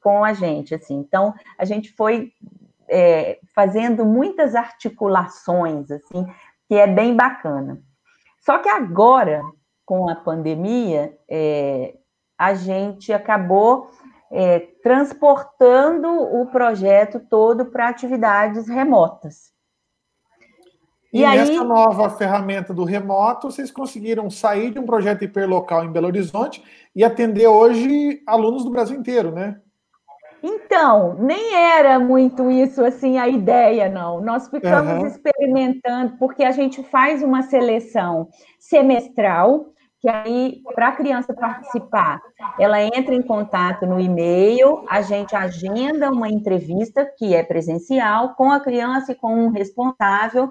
com 0.02 0.24
a 0.24 0.34
gente. 0.34 0.74
Assim. 0.74 0.96
Então, 0.96 1.34
a 1.60 1.66
gente 1.66 1.94
foi 1.94 2.32
é, 2.90 3.38
fazendo 3.54 4.04
muitas 4.04 4.56
articulações, 4.56 5.92
assim, 5.92 6.26
que 6.68 6.74
é 6.74 6.88
bem 6.88 7.16
bacana. 7.16 7.80
Só 8.42 8.60
que 8.60 8.70
agora, 8.70 9.42
com 9.86 10.10
a 10.10 10.16
pandemia, 10.16 11.18
é, 11.30 11.96
a 12.38 12.54
gente 12.54 13.14
acabou 13.14 13.90
é, 14.32 14.60
transportando 14.82 16.10
o 16.10 16.48
projeto 16.48 17.20
todo 17.20 17.66
para 17.66 17.88
atividades 17.88 18.68
remotas. 18.68 19.54
E, 21.14 21.20
e 21.20 21.26
aí, 21.26 21.38
nessa 21.38 21.64
nova 21.64 22.10
ferramenta 22.10 22.74
do 22.74 22.84
remoto, 22.84 23.50
vocês 23.50 23.72
conseguiram 23.72 24.30
sair 24.30 24.72
de 24.72 24.80
um 24.80 24.86
projeto 24.86 25.24
hiperlocal 25.24 25.86
em 25.86 25.92
Belo 25.92 26.08
Horizonte 26.08 26.62
e 26.94 27.04
atender 27.04 27.48
hoje 27.48 28.22
alunos 28.28 28.66
do 28.66 28.72
Brasil 28.72 28.98
inteiro, 28.98 29.32
né? 29.32 29.62
Então, 30.44 31.16
nem 31.16 31.56
era 31.56 31.98
muito 32.00 32.52
isso 32.52 32.84
assim 32.84 33.18
a 33.18 33.28
ideia, 33.28 33.90
não. 33.90 34.22
Nós 34.22 34.48
ficamos 34.48 34.94
uhum. 34.94 35.08
experimentando, 35.08 36.18
porque 36.20 36.44
a 36.44 36.52
gente 36.52 36.84
faz 36.84 37.24
uma 37.24 37.42
seleção 37.44 38.28
semestral, 38.60 39.68
que 40.02 40.10
aí, 40.10 40.62
para 40.76 40.90
a 40.90 40.92
criança 40.92 41.34
participar, 41.34 42.22
ela 42.60 42.82
entra 42.82 43.16
em 43.16 43.22
contato 43.22 43.86
no 43.86 44.00
e-mail, 44.00 44.86
a 44.90 45.02
gente 45.02 45.36
agenda 45.36 46.12
uma 46.12 46.30
entrevista, 46.30 47.06
que 47.18 47.34
é 47.34 47.44
presencial, 47.44 48.36
com 48.36 48.52
a 48.52 48.60
criança 48.60 49.14
e 49.14 49.16
com 49.16 49.46
um 49.46 49.50
responsável, 49.50 50.50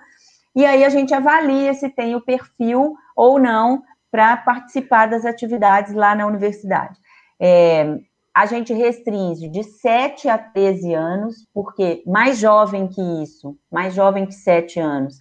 e 0.54 0.64
aí 0.64 0.84
a 0.84 0.88
gente 0.88 1.12
avalia 1.12 1.74
se 1.74 1.88
tem 1.88 2.14
o 2.14 2.20
perfil 2.20 2.94
ou 3.16 3.38
não 3.38 3.82
para 4.10 4.36
participar 4.36 5.06
das 5.06 5.24
atividades 5.24 5.92
lá 5.92 6.14
na 6.14 6.26
universidade. 6.26 6.96
É, 7.40 7.98
a 8.34 8.46
gente 8.46 8.72
restringe 8.72 9.48
de 9.48 9.62
7 9.62 10.28
a 10.28 10.36
13 10.36 10.94
anos, 10.94 11.46
porque 11.52 12.02
mais 12.06 12.38
jovem 12.38 12.88
que 12.88 13.00
isso, 13.22 13.56
mais 13.70 13.94
jovem 13.94 14.26
que 14.26 14.34
7 14.34 14.80
anos, 14.80 15.20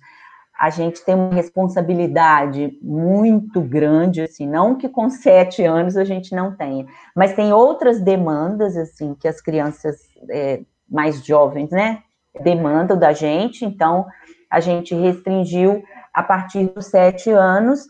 a 0.64 0.70
gente 0.70 1.04
tem 1.04 1.14
uma 1.14 1.34
responsabilidade 1.34 2.80
muito 2.82 3.60
grande, 3.60 4.22
assim, 4.22 4.48
não 4.48 4.76
que 4.76 4.88
com 4.88 5.10
7 5.10 5.62
anos 5.66 5.98
a 5.98 6.06
gente 6.06 6.34
não 6.34 6.56
tenha, 6.56 6.86
mas 7.14 7.34
tem 7.34 7.52
outras 7.52 8.00
demandas, 8.00 8.78
assim, 8.78 9.14
que 9.14 9.28
as 9.28 9.42
crianças 9.42 9.98
é, 10.30 10.62
mais 10.90 11.26
jovens, 11.26 11.70
né, 11.70 12.02
demandam 12.42 12.98
da 12.98 13.12
gente, 13.12 13.66
então 13.66 14.06
a 14.50 14.62
gente 14.62 14.96
restringiu 14.96 15.84
a 16.14 16.24
partir 16.24 16.68
dos 16.74 16.86
7 16.86 17.30
anos, 17.32 17.86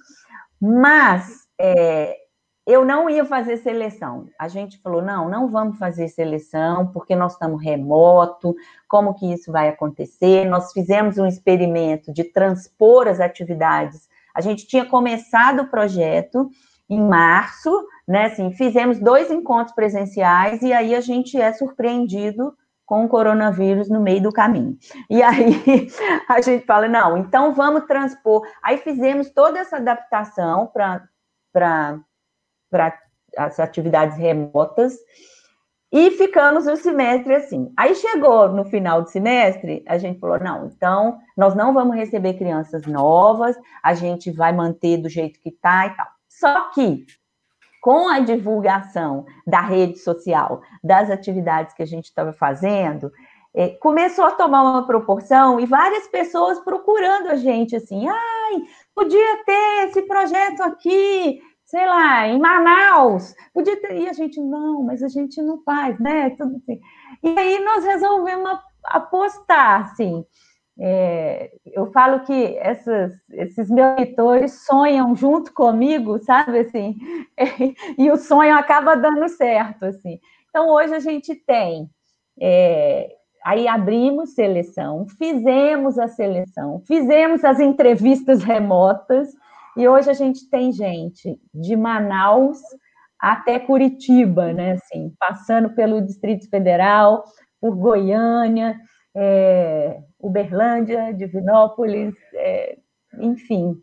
mas 0.60 1.28
é, 1.62 2.18
eu 2.66 2.86
não 2.86 3.10
ia 3.10 3.26
fazer 3.26 3.58
seleção. 3.58 4.28
A 4.40 4.48
gente 4.48 4.80
falou: 4.82 5.02
não, 5.02 5.30
não 5.30 5.50
vamos 5.50 5.78
fazer 5.78 6.08
seleção, 6.08 6.88
porque 6.88 7.16
nós 7.16 7.34
estamos 7.34 7.62
remoto, 7.62 8.56
como 8.88 9.14
que 9.14 9.32
isso 9.32 9.52
vai 9.52 9.68
acontecer? 9.68 10.46
Nós 10.46 10.72
fizemos 10.72 11.18
um 11.18 11.26
experimento 11.26 12.14
de 12.14 12.24
transpor 12.24 13.08
as 13.08 13.20
atividades. 13.20 14.08
A 14.34 14.42
gente 14.42 14.66
tinha 14.66 14.86
começado 14.86 15.62
o 15.62 15.70
projeto 15.70 16.50
em 16.90 17.02
março, 17.02 17.86
né? 18.08 18.26
Assim, 18.26 18.52
fizemos 18.52 19.00
dois 19.00 19.30
encontros 19.30 19.76
presenciais 19.76 20.62
e 20.62 20.72
aí 20.72 20.96
a 20.96 21.02
gente 21.02 21.40
é 21.40 21.52
surpreendido 21.52 22.56
com 22.86 23.06
o 23.06 23.10
coronavírus 23.10 23.90
no 23.90 24.02
meio 24.02 24.22
do 24.22 24.32
caminho. 24.32 24.78
E 25.10 25.22
aí 25.22 25.90
a 26.30 26.40
gente 26.42 26.66
fala: 26.66 26.88
não, 26.88 27.18
então 27.18 27.54
vamos 27.54 27.86
transpor. 27.86 28.48
Aí 28.64 28.78
fizemos 28.78 29.30
toda 29.32 29.60
essa 29.60 29.78
adaptação 29.78 30.68
para 30.68 32.00
para 32.74 33.00
as 33.38 33.60
atividades 33.60 34.18
remotas 34.18 34.98
e 35.92 36.10
ficamos 36.10 36.66
o 36.66 36.76
semestre 36.76 37.36
assim. 37.36 37.72
Aí 37.78 37.94
chegou 37.94 38.50
no 38.50 38.66
final 38.66 39.04
do 39.04 39.10
semestre, 39.10 39.84
a 39.88 40.00
gente 40.00 40.20
falou: 40.20 40.40
não, 40.40 40.66
então 40.66 41.20
nós 41.38 41.54
não 41.54 41.72
vamos 41.72 41.96
receber 41.96 42.34
crianças 42.34 42.88
novas, 42.88 43.56
a 43.84 43.94
gente 43.94 44.32
vai 44.32 44.52
manter 44.52 44.98
do 44.98 45.08
jeito 45.08 45.40
que 45.40 45.50
está 45.50 45.86
e 45.86 45.96
tal. 45.96 46.08
Só 46.28 46.72
que 46.72 47.06
com 47.80 48.10
a 48.10 48.20
divulgação 48.22 49.26
da 49.46 49.62
rede 49.62 50.00
social, 50.00 50.64
das 50.84 51.12
atividades 51.12 51.76
que 51.76 51.84
a 51.84 51.86
gente 51.86 52.06
estava 52.06 52.34
fazendo, 52.34 53.12
é, 53.54 53.70
começou 53.70 54.26
a 54.26 54.32
tomar 54.32 54.64
uma 54.64 54.88
proporção 54.88 55.60
e 55.60 55.68
várias 55.68 56.08
pessoas 56.08 56.60
procurando 56.62 57.28
a 57.28 57.36
gente 57.36 57.76
assim, 57.76 58.08
ai, 58.08 58.64
podia 58.96 59.44
ter 59.46 59.90
esse 59.90 60.02
projeto 60.04 60.62
aqui, 60.64 61.40
sei 61.74 61.88
lá, 61.88 62.28
em 62.28 62.38
Manaus, 62.38 63.34
podia 63.52 63.76
ter, 63.82 63.98
e 63.98 64.08
a 64.08 64.14
gente, 64.14 64.40
não, 64.40 64.84
mas 64.84 65.02
a 65.02 65.08
gente 65.08 65.42
não 65.42 65.60
faz, 65.64 66.00
né, 66.00 66.30
tudo 66.38 66.58
assim. 66.58 66.80
E 67.24 67.30
aí 67.30 67.66
nós 67.66 67.84
resolvemos 67.84 68.60
apostar, 68.86 69.82
assim, 69.82 70.24
é, 70.80 71.52
eu 71.66 71.92
falo 71.92 72.20
que 72.26 72.56
essas, 72.58 73.12
esses 73.32 73.72
meus 73.72 73.96
leitores 73.98 74.64
sonham 74.68 75.16
junto 75.16 75.52
comigo, 75.52 76.20
sabe, 76.20 76.60
assim, 76.60 76.96
e 77.98 78.12
o 78.12 78.18
sonho 78.18 78.56
acaba 78.56 78.96
dando 78.96 79.28
certo, 79.30 79.86
assim. 79.86 80.20
Então, 80.52 80.70
hoje 80.70 80.94
a 80.94 81.00
gente 81.00 81.34
tem, 81.34 81.90
é, 82.40 83.16
aí 83.44 83.68
abrimos 83.68 84.36
seleção, 84.36 85.08
fizemos 85.18 85.98
a 85.98 86.08
seleção, 86.08 86.84
fizemos 86.86 87.44
as 87.44 87.60
entrevistas 87.60 88.44
remotas, 88.44 89.34
e 89.76 89.88
hoje 89.88 90.10
a 90.10 90.14
gente 90.14 90.50
tem 90.50 90.72
gente 90.72 91.40
de 91.54 91.76
Manaus 91.76 92.60
até 93.20 93.60
Curitiba, 93.60 94.54
né? 94.54 94.74
Assim, 94.74 95.14
passando 95.20 95.70
pelo 95.74 96.02
Distrito 96.02 96.50
Federal, 96.50 97.24
por 97.60 97.76
Goiânia, 97.76 98.78
é, 99.16 100.00
Uberlândia, 100.20 101.14
Divinópolis, 101.14 102.14
é, 102.34 102.78
enfim, 103.20 103.76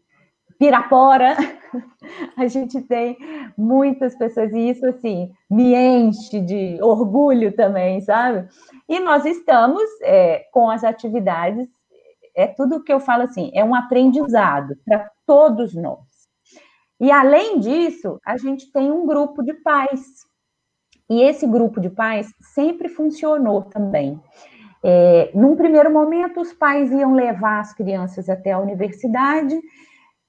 Pirapora. 0.58 1.36
A 2.36 2.46
gente 2.48 2.80
tem 2.82 3.16
muitas 3.56 4.16
pessoas, 4.16 4.52
e 4.52 4.70
isso 4.70 4.84
assim 4.86 5.30
me 5.48 5.74
enche 5.74 6.40
de 6.40 6.78
orgulho 6.82 7.52
também, 7.52 8.00
sabe? 8.00 8.48
E 8.88 8.98
nós 9.00 9.24
estamos 9.24 9.82
é, 10.02 10.44
com 10.52 10.68
as 10.68 10.82
atividades 10.84 11.68
é 12.34 12.46
tudo 12.46 12.82
que 12.82 12.92
eu 12.92 13.00
falo 13.00 13.24
assim, 13.24 13.50
é 13.54 13.64
um 13.64 13.74
aprendizado 13.74 14.74
para 14.84 15.10
todos 15.30 15.76
nós. 15.76 16.00
E 17.00 17.08
além 17.08 17.60
disso, 17.60 18.18
a 18.26 18.36
gente 18.36 18.72
tem 18.72 18.90
um 18.90 19.06
grupo 19.06 19.44
de 19.44 19.54
pais. 19.54 20.04
E 21.08 21.22
esse 21.22 21.46
grupo 21.46 21.80
de 21.80 21.88
pais 21.88 22.34
sempre 22.52 22.88
funcionou 22.88 23.62
também. 23.62 24.20
É, 24.82 25.30
num 25.32 25.54
primeiro 25.54 25.88
momento, 25.88 26.40
os 26.40 26.52
pais 26.52 26.90
iam 26.90 27.14
levar 27.14 27.60
as 27.60 27.72
crianças 27.72 28.28
até 28.28 28.50
a 28.50 28.58
universidade 28.58 29.56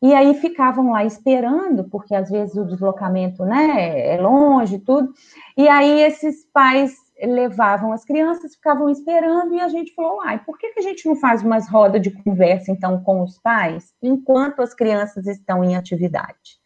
e 0.04 0.14
aí 0.14 0.36
ficavam 0.36 0.92
lá 0.92 1.04
esperando, 1.04 1.86
porque 1.86 2.14
às 2.14 2.30
vezes 2.30 2.56
o 2.56 2.66
deslocamento 2.66 3.44
né, 3.44 4.14
é 4.14 4.22
longe 4.22 4.78
tudo. 4.78 5.12
E 5.58 5.68
aí 5.68 6.00
esses 6.04 6.46
pais 6.54 6.96
levavam 7.22 7.92
as 7.92 8.04
crianças, 8.04 8.56
ficavam 8.56 8.90
esperando, 8.90 9.54
e 9.54 9.62
a 9.62 9.68
gente 9.68 9.94
falou, 9.94 10.22
ai, 10.22 10.44
por 10.44 10.58
que, 10.58 10.70
que 10.70 10.80
a 10.80 10.84
gente 10.84 11.08
não 11.08 11.16
faz 11.16 11.44
umas 11.44 11.70
rodas 11.70 12.02
de 12.02 12.12
conversa, 12.12 12.72
então, 12.72 13.02
com 13.04 13.22
os 13.22 13.40
pais, 13.40 13.94
enquanto 14.02 14.62
as 14.62 14.74
crianças 14.74 15.28
estão 15.28 15.64
em 15.64 15.76
atividade? 15.76 16.60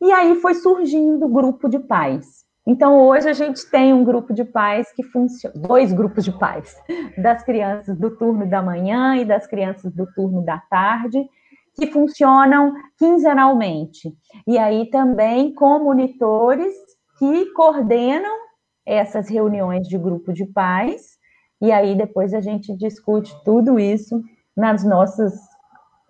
E 0.00 0.10
aí 0.12 0.34
foi 0.36 0.54
surgindo 0.54 1.26
o 1.26 1.28
grupo 1.28 1.68
de 1.68 1.78
pais. 1.78 2.40
Então, 2.66 3.00
hoje 3.00 3.28
a 3.28 3.32
gente 3.32 3.68
tem 3.70 3.92
um 3.92 4.04
grupo 4.04 4.32
de 4.32 4.44
pais 4.44 4.92
que 4.92 5.02
funciona, 5.02 5.54
dois 5.56 5.92
grupos 5.92 6.24
de 6.24 6.32
pais, 6.32 6.74
das 7.18 7.42
crianças 7.42 7.98
do 7.98 8.16
turno 8.16 8.48
da 8.48 8.62
manhã 8.62 9.16
e 9.16 9.24
das 9.24 9.46
crianças 9.46 9.92
do 9.92 10.06
turno 10.14 10.44
da 10.44 10.58
tarde, 10.70 11.18
que 11.74 11.86
funcionam 11.86 12.72
quinzenalmente. 12.98 14.14
E 14.46 14.58
aí 14.58 14.88
também 14.90 15.54
com 15.54 15.78
monitores 15.78 16.74
que 17.18 17.46
coordenam 17.52 18.39
essas 18.90 19.28
reuniões 19.28 19.86
de 19.86 19.96
grupo 19.96 20.32
de 20.32 20.44
pais, 20.44 21.18
e 21.60 21.70
aí 21.70 21.94
depois 21.94 22.34
a 22.34 22.40
gente 22.40 22.76
discute 22.76 23.32
tudo 23.44 23.78
isso 23.78 24.22
nas 24.56 24.82
nossas 24.84 25.34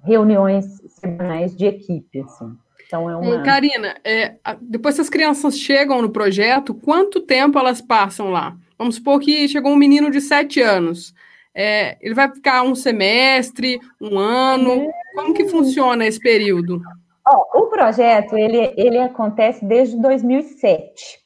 reuniões 0.03 0.64
semanais 0.88 1.55
de 1.55 1.66
equipe, 1.66 2.21
assim. 2.21 2.57
Então 2.87 3.09
é 3.09 3.16
uma... 3.16 3.43
Karina, 3.43 3.97
é, 4.03 4.37
depois 4.61 4.95
que 4.95 5.01
as 5.01 5.11
crianças 5.11 5.59
chegam 5.59 6.01
no 6.01 6.11
projeto, 6.11 6.75
quanto 6.75 7.21
tempo 7.21 7.59
elas 7.59 7.81
passam 7.81 8.31
lá? 8.31 8.57
Vamos 8.79 8.97
supor 8.97 9.21
que 9.21 9.47
chegou 9.47 9.73
um 9.73 9.77
menino 9.77 10.11
de 10.11 10.21
sete 10.21 10.61
anos. 10.61 11.14
É, 11.55 11.99
ele 12.01 12.14
vai 12.14 12.33
ficar 12.33 12.62
um 12.62 12.75
semestre, 12.75 13.79
um 14.01 14.19
ano? 14.19 14.90
Como 15.14 15.35
que 15.35 15.49
funciona 15.49 16.07
esse 16.07 16.19
período? 16.19 16.81
Oh, 17.29 17.61
o 17.61 17.66
projeto, 17.66 18.37
ele, 18.37 18.73
ele 18.77 18.99
acontece 18.99 19.64
desde 19.64 20.01
2007, 20.01 21.19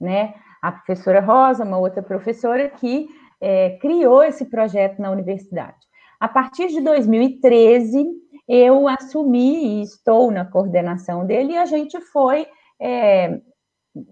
né? 0.00 0.34
A 0.60 0.72
professora 0.72 1.20
Rosa, 1.20 1.64
uma 1.64 1.78
outra 1.78 2.02
professora, 2.02 2.68
que 2.68 3.08
é, 3.40 3.78
criou 3.80 4.22
esse 4.22 4.44
projeto 4.46 5.00
na 5.00 5.10
universidade. 5.10 5.76
A 6.18 6.28
partir 6.28 6.68
de 6.68 6.80
2013, 6.80 8.06
eu 8.48 8.88
assumi 8.88 9.78
e 9.78 9.82
estou 9.82 10.30
na 10.30 10.44
coordenação 10.44 11.24
dele, 11.24 11.52
e 11.52 11.58
a 11.58 11.66
gente 11.66 12.00
foi 12.00 12.46
é, 12.80 13.40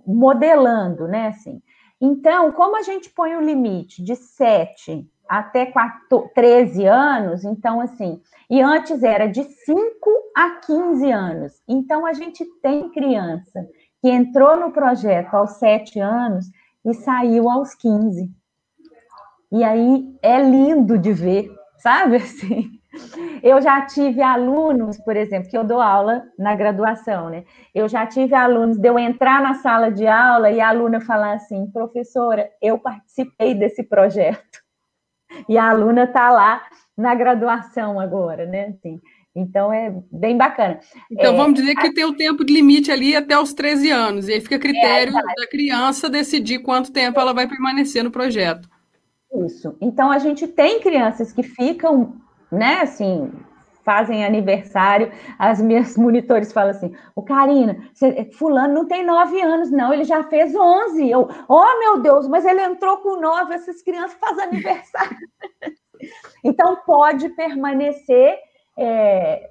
modelando, 0.06 1.08
né, 1.08 1.28
assim. 1.28 1.60
Então, 2.00 2.52
como 2.52 2.76
a 2.76 2.82
gente 2.82 3.10
põe 3.10 3.34
o 3.34 3.40
limite 3.40 4.02
de 4.02 4.14
7 4.14 5.08
até 5.28 5.66
14, 5.66 6.32
13 6.34 6.86
anos, 6.86 7.44
então, 7.44 7.80
assim, 7.80 8.20
e 8.48 8.60
antes 8.60 9.02
era 9.02 9.26
de 9.26 9.42
5 9.42 9.82
a 10.36 10.50
15 10.60 11.10
anos. 11.10 11.62
Então, 11.66 12.06
a 12.06 12.12
gente 12.12 12.44
tem 12.62 12.90
criança 12.90 13.66
que 14.06 14.10
entrou 14.10 14.56
no 14.56 14.70
projeto 14.70 15.34
aos 15.34 15.54
7 15.54 15.98
anos 15.98 16.46
e 16.84 16.94
saiu 16.94 17.50
aos 17.50 17.74
15. 17.74 18.30
E 19.50 19.64
aí 19.64 20.16
é 20.22 20.40
lindo 20.40 20.96
de 20.96 21.12
ver, 21.12 21.50
sabe 21.78 22.14
assim? 22.14 22.70
Eu 23.42 23.60
já 23.60 23.84
tive 23.84 24.22
alunos, 24.22 24.96
por 24.98 25.16
exemplo, 25.16 25.50
que 25.50 25.58
eu 25.58 25.64
dou 25.64 25.80
aula 25.80 26.22
na 26.38 26.54
graduação, 26.54 27.30
né? 27.30 27.42
Eu 27.74 27.88
já 27.88 28.06
tive 28.06 28.32
alunos 28.32 28.78
de 28.78 28.88
eu 28.88 28.96
entrar 28.96 29.42
na 29.42 29.54
sala 29.54 29.90
de 29.90 30.06
aula 30.06 30.52
e 30.52 30.60
a 30.60 30.68
aluna 30.68 31.00
falar 31.00 31.32
assim, 31.32 31.68
professora, 31.72 32.48
eu 32.62 32.78
participei 32.78 33.56
desse 33.56 33.82
projeto. 33.82 34.62
E 35.48 35.58
a 35.58 35.68
aluna 35.68 36.04
está 36.04 36.30
lá 36.30 36.62
na 36.96 37.12
graduação 37.12 37.98
agora, 37.98 38.46
né? 38.46 38.66
Assim, 38.66 39.00
então 39.36 39.72
é 39.72 39.94
bem 40.10 40.36
bacana. 40.36 40.80
Então 41.10 41.34
é, 41.34 41.36
vamos 41.36 41.54
dizer 41.54 41.74
que 41.74 41.88
a... 41.88 41.92
tem 41.92 42.04
o 42.06 42.16
tempo 42.16 42.44
de 42.44 42.52
limite 42.52 42.90
ali 42.90 43.14
até 43.14 43.38
os 43.38 43.52
13 43.52 43.90
anos, 43.90 44.28
e 44.28 44.32
aí 44.32 44.40
fica 44.40 44.56
a 44.56 44.58
critério 44.58 45.16
é, 45.16 45.22
da 45.22 45.46
criança 45.48 46.08
decidir 46.08 46.60
quanto 46.60 46.90
tempo 46.90 47.20
ela 47.20 47.34
vai 47.34 47.46
permanecer 47.46 48.02
no 48.02 48.10
projeto. 48.10 48.68
Isso. 49.44 49.76
Então 49.80 50.10
a 50.10 50.18
gente 50.18 50.48
tem 50.48 50.80
crianças 50.80 51.32
que 51.32 51.42
ficam, 51.42 52.16
né, 52.50 52.80
assim, 52.80 53.30
fazem 53.84 54.24
aniversário, 54.24 55.12
as 55.38 55.60
minhas 55.60 55.96
monitores 55.98 56.52
falam 56.52 56.70
assim, 56.70 56.92
o 57.14 57.22
Karina, 57.22 57.76
fulano 58.32 58.74
não 58.74 58.88
tem 58.88 59.06
nove 59.06 59.40
anos, 59.40 59.70
não, 59.70 59.92
ele 59.92 60.04
já 60.04 60.24
fez 60.24 60.54
onze. 60.56 61.08
Eu, 61.08 61.28
oh 61.48 61.78
meu 61.78 62.00
Deus, 62.00 62.26
mas 62.26 62.44
ele 62.44 62.62
entrou 62.62 62.96
com 62.98 63.20
nove, 63.20 63.54
essas 63.54 63.82
crianças 63.82 64.18
fazem 64.18 64.44
aniversário. 64.44 65.16
então 66.42 66.76
pode 66.84 67.28
permanecer, 67.30 68.38
é, 68.78 69.50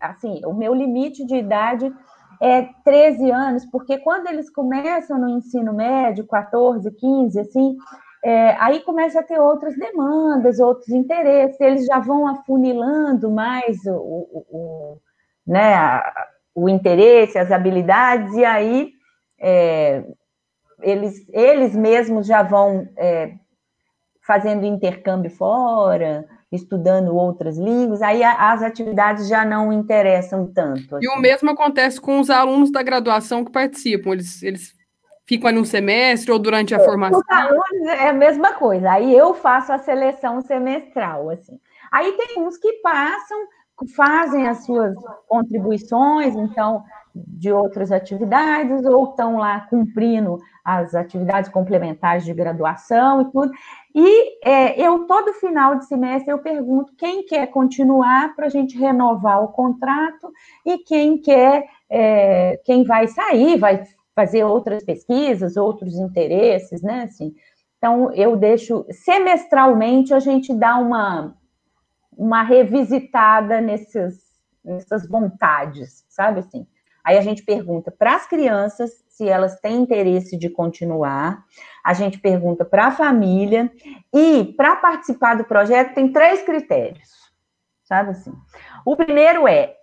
assim, 0.00 0.40
o 0.44 0.52
meu 0.52 0.74
limite 0.74 1.24
de 1.24 1.36
idade 1.36 1.92
é 2.40 2.62
13 2.84 3.30
anos, 3.30 3.64
porque 3.66 3.98
quando 3.98 4.26
eles 4.26 4.50
começam 4.50 5.18
no 5.18 5.28
ensino 5.28 5.72
médio, 5.72 6.26
14, 6.26 6.90
15, 6.90 7.40
assim, 7.40 7.76
é, 8.24 8.50
aí 8.60 8.80
começa 8.80 9.20
a 9.20 9.22
ter 9.22 9.38
outras 9.38 9.76
demandas, 9.76 10.58
outros 10.58 10.88
interesses, 10.88 11.60
eles 11.60 11.86
já 11.86 11.98
vão 11.98 12.26
afunilando 12.26 13.30
mais 13.30 13.78
o, 13.86 13.94
o, 13.94 14.46
o 14.50 14.98
né, 15.46 15.74
a, 15.74 16.26
o 16.54 16.68
interesse, 16.68 17.38
as 17.38 17.52
habilidades, 17.52 18.34
e 18.34 18.44
aí 18.44 18.90
é, 19.40 20.04
eles, 20.82 21.26
eles 21.32 21.74
mesmos 21.74 22.26
já 22.26 22.42
vão 22.42 22.88
é, 22.96 23.34
fazendo 24.26 24.66
intercâmbio 24.66 25.30
fora, 25.30 26.26
estudando 26.56 27.14
outras 27.14 27.56
línguas, 27.56 28.02
aí 28.02 28.24
as 28.24 28.62
atividades 28.62 29.28
já 29.28 29.44
não 29.44 29.72
interessam 29.72 30.46
tanto. 30.52 30.96
Assim. 30.96 31.06
E 31.06 31.08
o 31.08 31.12
assim. 31.12 31.22
mesmo 31.22 31.50
acontece 31.50 32.00
com 32.00 32.18
os 32.18 32.30
alunos 32.30 32.72
da 32.72 32.82
graduação 32.82 33.44
que 33.44 33.52
participam, 33.52 34.12
eles, 34.12 34.42
eles 34.42 34.74
ficam 35.26 35.48
ali 35.48 35.58
um 35.58 35.64
semestre 35.64 36.32
ou 36.32 36.38
durante 36.38 36.74
a 36.74 36.78
é, 36.78 36.84
formação? 36.84 37.20
Os 37.20 37.30
alunos 37.30 37.88
é 37.88 38.08
a 38.08 38.12
mesma 38.12 38.54
coisa. 38.54 38.92
Aí 38.92 39.14
eu 39.14 39.34
faço 39.34 39.72
a 39.72 39.78
seleção 39.78 40.40
semestral, 40.40 41.30
assim. 41.30 41.60
Aí 41.92 42.12
tem 42.12 42.42
uns 42.42 42.56
que 42.56 42.72
passam, 42.74 43.38
fazem 43.94 44.48
as 44.48 44.64
suas 44.64 44.94
contribuições, 45.28 46.34
então, 46.34 46.82
de 47.26 47.50
outras 47.50 47.90
atividades, 47.90 48.84
ou 48.84 49.10
estão 49.10 49.38
lá 49.38 49.60
cumprindo 49.60 50.38
as 50.64 50.94
atividades 50.94 51.50
complementares 51.50 52.24
de 52.24 52.34
graduação 52.34 53.22
e 53.22 53.30
tudo. 53.30 53.52
E 53.94 54.46
é, 54.46 54.80
eu, 54.80 55.06
todo 55.06 55.32
final 55.32 55.76
de 55.76 55.86
semestre, 55.86 56.30
eu 56.30 56.38
pergunto 56.38 56.92
quem 56.98 57.24
quer 57.24 57.46
continuar 57.46 58.34
para 58.34 58.46
a 58.46 58.50
gente 58.50 58.76
renovar 58.76 59.42
o 59.42 59.48
contrato 59.48 60.30
e 60.64 60.78
quem 60.78 61.18
quer, 61.18 61.64
é, 61.88 62.60
quem 62.64 62.84
vai 62.84 63.08
sair, 63.08 63.56
vai 63.58 63.82
fazer 64.14 64.44
outras 64.44 64.84
pesquisas, 64.84 65.56
outros 65.56 65.94
interesses, 65.94 66.82
né? 66.82 67.04
Assim, 67.04 67.34
então, 67.78 68.12
eu 68.12 68.36
deixo, 68.36 68.84
semestralmente, 68.90 70.12
a 70.12 70.18
gente 70.18 70.52
dá 70.54 70.76
uma, 70.78 71.36
uma 72.16 72.42
revisitada 72.42 73.60
nesses, 73.60 74.18
nessas 74.64 75.06
vontades, 75.08 76.04
sabe 76.08 76.40
assim? 76.40 76.66
Aí 77.06 77.16
a 77.16 77.20
gente 77.20 77.44
pergunta 77.44 77.92
para 77.92 78.16
as 78.16 78.26
crianças 78.26 78.90
se 79.08 79.28
elas 79.28 79.60
têm 79.60 79.76
interesse 79.76 80.36
de 80.36 80.50
continuar, 80.50 81.44
a 81.84 81.94
gente 81.94 82.18
pergunta 82.18 82.64
para 82.64 82.86
a 82.86 82.90
família, 82.90 83.70
e 84.12 84.52
para 84.56 84.74
participar 84.74 85.36
do 85.36 85.44
projeto 85.44 85.94
tem 85.94 86.12
três 86.12 86.42
critérios, 86.42 87.08
sabe 87.84 88.10
assim? 88.10 88.32
O 88.84 88.96
primeiro 88.96 89.46
é 89.46 89.76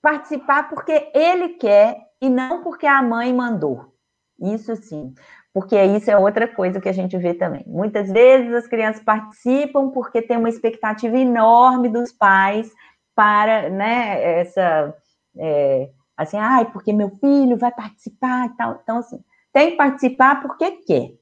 participar 0.00 0.70
porque 0.70 1.10
ele 1.14 1.50
quer 1.50 1.98
e 2.18 2.30
não 2.30 2.62
porque 2.62 2.86
a 2.86 3.02
mãe 3.02 3.30
mandou. 3.32 3.92
Isso 4.40 4.74
sim, 4.74 5.14
porque 5.52 5.80
isso 5.80 6.10
é 6.10 6.16
outra 6.16 6.48
coisa 6.48 6.80
que 6.80 6.88
a 6.88 6.92
gente 6.94 7.16
vê 7.18 7.34
também. 7.34 7.62
Muitas 7.66 8.10
vezes 8.10 8.54
as 8.54 8.66
crianças 8.66 9.04
participam 9.04 9.90
porque 9.90 10.22
tem 10.22 10.38
uma 10.38 10.48
expectativa 10.48 11.18
enorme 11.18 11.90
dos 11.90 12.10
pais 12.10 12.72
para, 13.14 13.68
né, 13.68 14.40
essa, 14.40 14.96
é, 15.38 15.90
assim, 16.22 16.36
ai, 16.36 16.66
porque 16.70 16.92
meu 16.92 17.10
filho 17.16 17.56
vai 17.56 17.72
participar 17.72 18.46
e 18.46 18.56
tal. 18.56 18.80
Então, 18.82 18.98
assim, 18.98 19.22
tem 19.52 19.70
que 19.70 19.76
participar 19.76 20.40
porque 20.40 20.70
quer. 20.82 21.12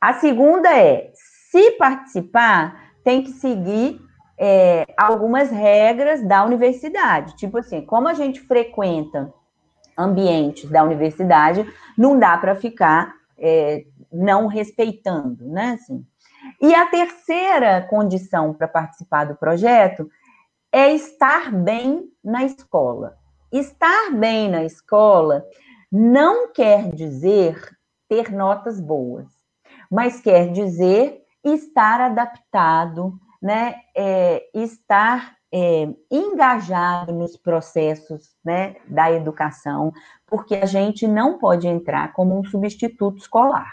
A 0.00 0.14
segunda 0.14 0.68
é, 0.76 1.10
se 1.50 1.72
participar, 1.72 2.92
tem 3.02 3.22
que 3.22 3.30
seguir 3.32 4.00
é, 4.38 4.86
algumas 4.96 5.50
regras 5.50 6.22
da 6.22 6.44
universidade. 6.44 7.36
Tipo 7.36 7.58
assim, 7.58 7.84
como 7.84 8.06
a 8.06 8.14
gente 8.14 8.40
frequenta 8.40 9.32
ambientes 9.96 10.70
da 10.70 10.84
universidade, 10.84 11.66
não 11.96 12.18
dá 12.18 12.36
para 12.36 12.54
ficar 12.54 13.14
é, 13.36 13.84
não 14.12 14.46
respeitando, 14.46 15.48
né? 15.48 15.78
Assim. 15.80 16.06
E 16.60 16.74
a 16.74 16.86
terceira 16.86 17.82
condição 17.88 18.54
para 18.54 18.68
participar 18.68 19.24
do 19.24 19.34
projeto 19.34 20.08
é 20.70 20.92
estar 20.94 21.50
bem 21.50 22.04
na 22.22 22.44
escola. 22.44 23.17
Estar 23.52 24.10
bem 24.12 24.50
na 24.50 24.64
escola 24.64 25.44
não 25.90 26.52
quer 26.52 26.92
dizer 26.92 27.58
ter 28.08 28.30
notas 28.30 28.80
boas, 28.80 29.26
mas 29.90 30.20
quer 30.20 30.52
dizer 30.52 31.22
estar 31.42 32.00
adaptado, 32.00 33.18
né? 33.40 33.76
É, 33.96 34.44
estar 34.54 35.38
é, 35.52 35.88
engajado 36.10 37.12
nos 37.12 37.36
processos 37.36 38.36
né, 38.44 38.76
da 38.86 39.10
educação, 39.10 39.92
porque 40.26 40.56
a 40.56 40.66
gente 40.66 41.06
não 41.06 41.38
pode 41.38 41.66
entrar 41.66 42.12
como 42.12 42.38
um 42.38 42.44
substituto 42.44 43.18
escolar. 43.18 43.72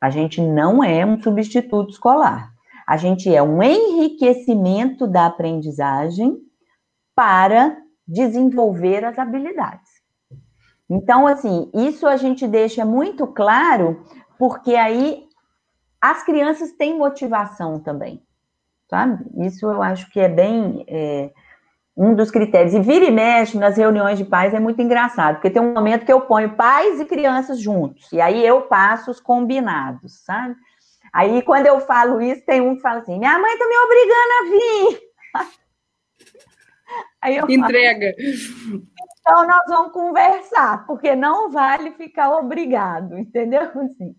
A 0.00 0.10
gente 0.10 0.40
não 0.40 0.84
é 0.84 1.06
um 1.06 1.20
substituto 1.22 1.90
escolar. 1.90 2.52
A 2.86 2.96
gente 2.96 3.34
é 3.34 3.42
um 3.42 3.62
enriquecimento 3.62 5.06
da 5.06 5.26
aprendizagem 5.26 6.36
para 7.14 7.81
desenvolver 8.12 9.04
as 9.04 9.18
habilidades. 9.18 9.90
Então, 10.88 11.26
assim, 11.26 11.70
isso 11.72 12.06
a 12.06 12.16
gente 12.16 12.46
deixa 12.46 12.84
muito 12.84 13.26
claro, 13.26 14.04
porque 14.38 14.74
aí 14.74 15.26
as 16.00 16.22
crianças 16.22 16.72
têm 16.72 16.98
motivação 16.98 17.80
também 17.80 18.22
sabe? 18.92 19.24
Isso 19.46 19.64
eu 19.64 19.82
acho 19.82 20.10
que 20.10 20.20
é 20.20 20.28
bem 20.28 20.84
é, 20.86 21.30
um 21.96 22.14
dos 22.14 22.30
critérios. 22.30 22.74
E 22.74 22.80
vira 22.80 23.06
e 23.06 23.10
mexe 23.10 23.56
nas 23.56 23.78
reuniões 23.78 24.18
de 24.18 24.24
pais 24.26 24.52
é 24.52 24.60
muito 24.60 24.82
engraçado, 24.82 25.36
porque 25.36 25.48
tem 25.48 25.62
um 25.62 25.72
momento 25.72 26.04
que 26.04 26.12
eu 26.12 26.20
ponho 26.20 26.54
pais 26.54 27.00
e 27.00 27.06
crianças 27.06 27.58
juntos, 27.58 28.12
e 28.12 28.20
aí 28.20 28.46
eu 28.46 28.62
passo 28.62 29.10
os 29.10 29.18
combinados, 29.18 30.22
sabe? 30.26 30.54
Aí 31.10 31.40
quando 31.40 31.66
eu 31.66 31.80
falo 31.80 32.20
isso, 32.20 32.44
tem 32.44 32.60
um 32.60 32.76
que 32.76 32.82
fala 32.82 33.00
assim: 33.00 33.18
minha 33.18 33.38
mãe 33.38 33.58
tá 33.58 33.66
me 33.66 33.78
obrigando 33.78 34.32
a 34.38 34.44
vir. 34.50 35.00
Aí 37.20 37.36
eu 37.36 37.48
Entrega. 37.48 38.14
Falo, 38.16 38.82
então 39.20 39.46
nós 39.46 39.62
vamos 39.68 39.92
conversar, 39.92 40.84
porque 40.86 41.14
não 41.14 41.50
vale 41.50 41.92
ficar 41.92 42.36
obrigado, 42.36 43.16
entendeu? 43.16 43.62
Assim. 43.80 44.16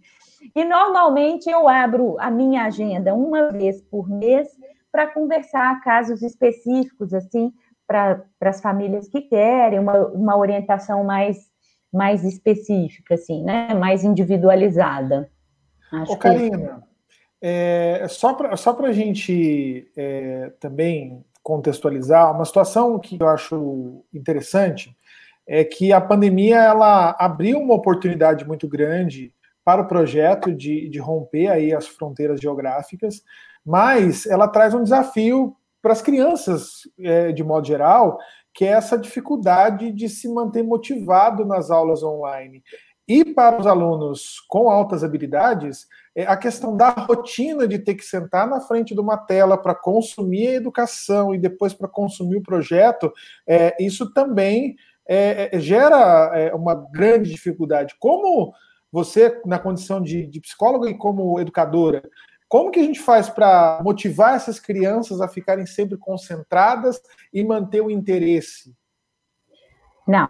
E 0.55 0.63
normalmente 0.63 1.49
eu 1.49 1.67
abro 1.67 2.17
a 2.19 2.31
minha 2.31 2.63
agenda 2.63 3.13
uma 3.13 3.51
vez 3.51 3.81
por 3.81 4.09
mês 4.09 4.47
para 4.91 5.07
conversar 5.07 5.81
casos 5.81 6.21
específicos, 6.21 7.13
assim, 7.13 7.51
para 7.87 8.23
as 8.41 8.61
famílias 8.61 9.07
que 9.07 9.21
querem, 9.21 9.79
uma, 9.79 10.07
uma 10.09 10.37
orientação 10.37 11.03
mais, 11.03 11.49
mais 11.91 12.23
específica, 12.23 13.15
assim, 13.15 13.43
né? 13.43 13.73
Mais 13.73 14.03
individualizada. 14.03 15.31
Acho 15.91 16.13
Ô, 16.13 16.17
Karina, 16.17 16.83
que... 17.41 17.47
é, 17.47 18.05
só 18.07 18.33
para 18.33 18.55
só 18.55 18.77
a 18.79 18.91
gente 18.91 19.91
é, 19.95 20.51
também 20.59 21.25
contextualizar, 21.43 22.33
uma 22.33 22.45
situação 22.45 22.97
que 22.97 23.17
eu 23.21 23.27
acho 23.27 24.03
interessante 24.13 24.95
é 25.45 25.63
que 25.63 25.91
a 25.91 25.99
pandemia 25.99 26.57
ela 26.57 27.15
abriu 27.19 27.59
uma 27.59 27.73
oportunidade 27.73 28.47
muito 28.47 28.67
grande 28.67 29.33
para 29.63 29.81
o 29.81 29.87
projeto 29.87 30.53
de, 30.53 30.89
de 30.89 30.99
romper 30.99 31.47
aí 31.47 31.73
as 31.73 31.85
fronteiras 31.85 32.39
geográficas, 32.39 33.21
mas 33.65 34.25
ela 34.25 34.47
traz 34.47 34.73
um 34.73 34.83
desafio 34.83 35.55
para 35.81 35.91
as 35.91 36.01
crianças, 36.01 36.89
é, 36.99 37.33
de 37.33 37.43
modo 37.43 37.67
geral, 37.67 38.17
que 38.53 38.63
é 38.63 38.69
essa 38.69 38.97
dificuldade 38.97 39.91
de 39.91 40.07
se 40.07 40.29
manter 40.29 40.63
motivado 40.63 41.43
nas 41.45 41.69
aulas 41.69 42.03
online. 42.03 42.63
E 43.07 43.25
para 43.25 43.59
os 43.59 43.67
alunos 43.67 44.39
com 44.47 44.69
altas 44.69 45.03
habilidades, 45.03 45.87
é 46.15 46.23
a 46.25 46.37
questão 46.37 46.77
da 46.77 46.89
rotina 46.89 47.67
de 47.67 47.79
ter 47.79 47.95
que 47.95 48.05
sentar 48.05 48.47
na 48.47 48.61
frente 48.61 48.93
de 48.93 48.99
uma 48.99 49.17
tela 49.17 49.57
para 49.57 49.75
consumir 49.75 50.47
a 50.47 50.53
educação 50.53 51.33
e 51.33 51.37
depois 51.37 51.73
para 51.73 51.87
consumir 51.87 52.37
o 52.37 52.43
projeto, 52.43 53.11
é, 53.47 53.75
isso 53.83 54.13
também 54.13 54.75
é, 55.05 55.49
é, 55.51 55.59
gera 55.59 56.31
é, 56.33 56.53
uma 56.53 56.75
grande 56.75 57.29
dificuldade. 57.29 57.95
Como 57.99 58.53
você, 58.91 59.41
na 59.45 59.59
condição 59.59 60.01
de, 60.01 60.25
de 60.27 60.39
psicóloga 60.39 60.89
e 60.89 60.97
como 60.97 61.39
educadora, 61.39 62.03
como 62.47 62.69
que 62.69 62.79
a 62.79 62.83
gente 62.83 62.99
faz 62.99 63.29
para 63.29 63.81
motivar 63.83 64.35
essas 64.35 64.59
crianças 64.59 65.19
a 65.19 65.27
ficarem 65.27 65.65
sempre 65.65 65.97
concentradas 65.97 67.01
e 67.33 67.43
manter 67.43 67.81
o 67.81 67.89
interesse? 67.89 68.71
Não, 70.07 70.29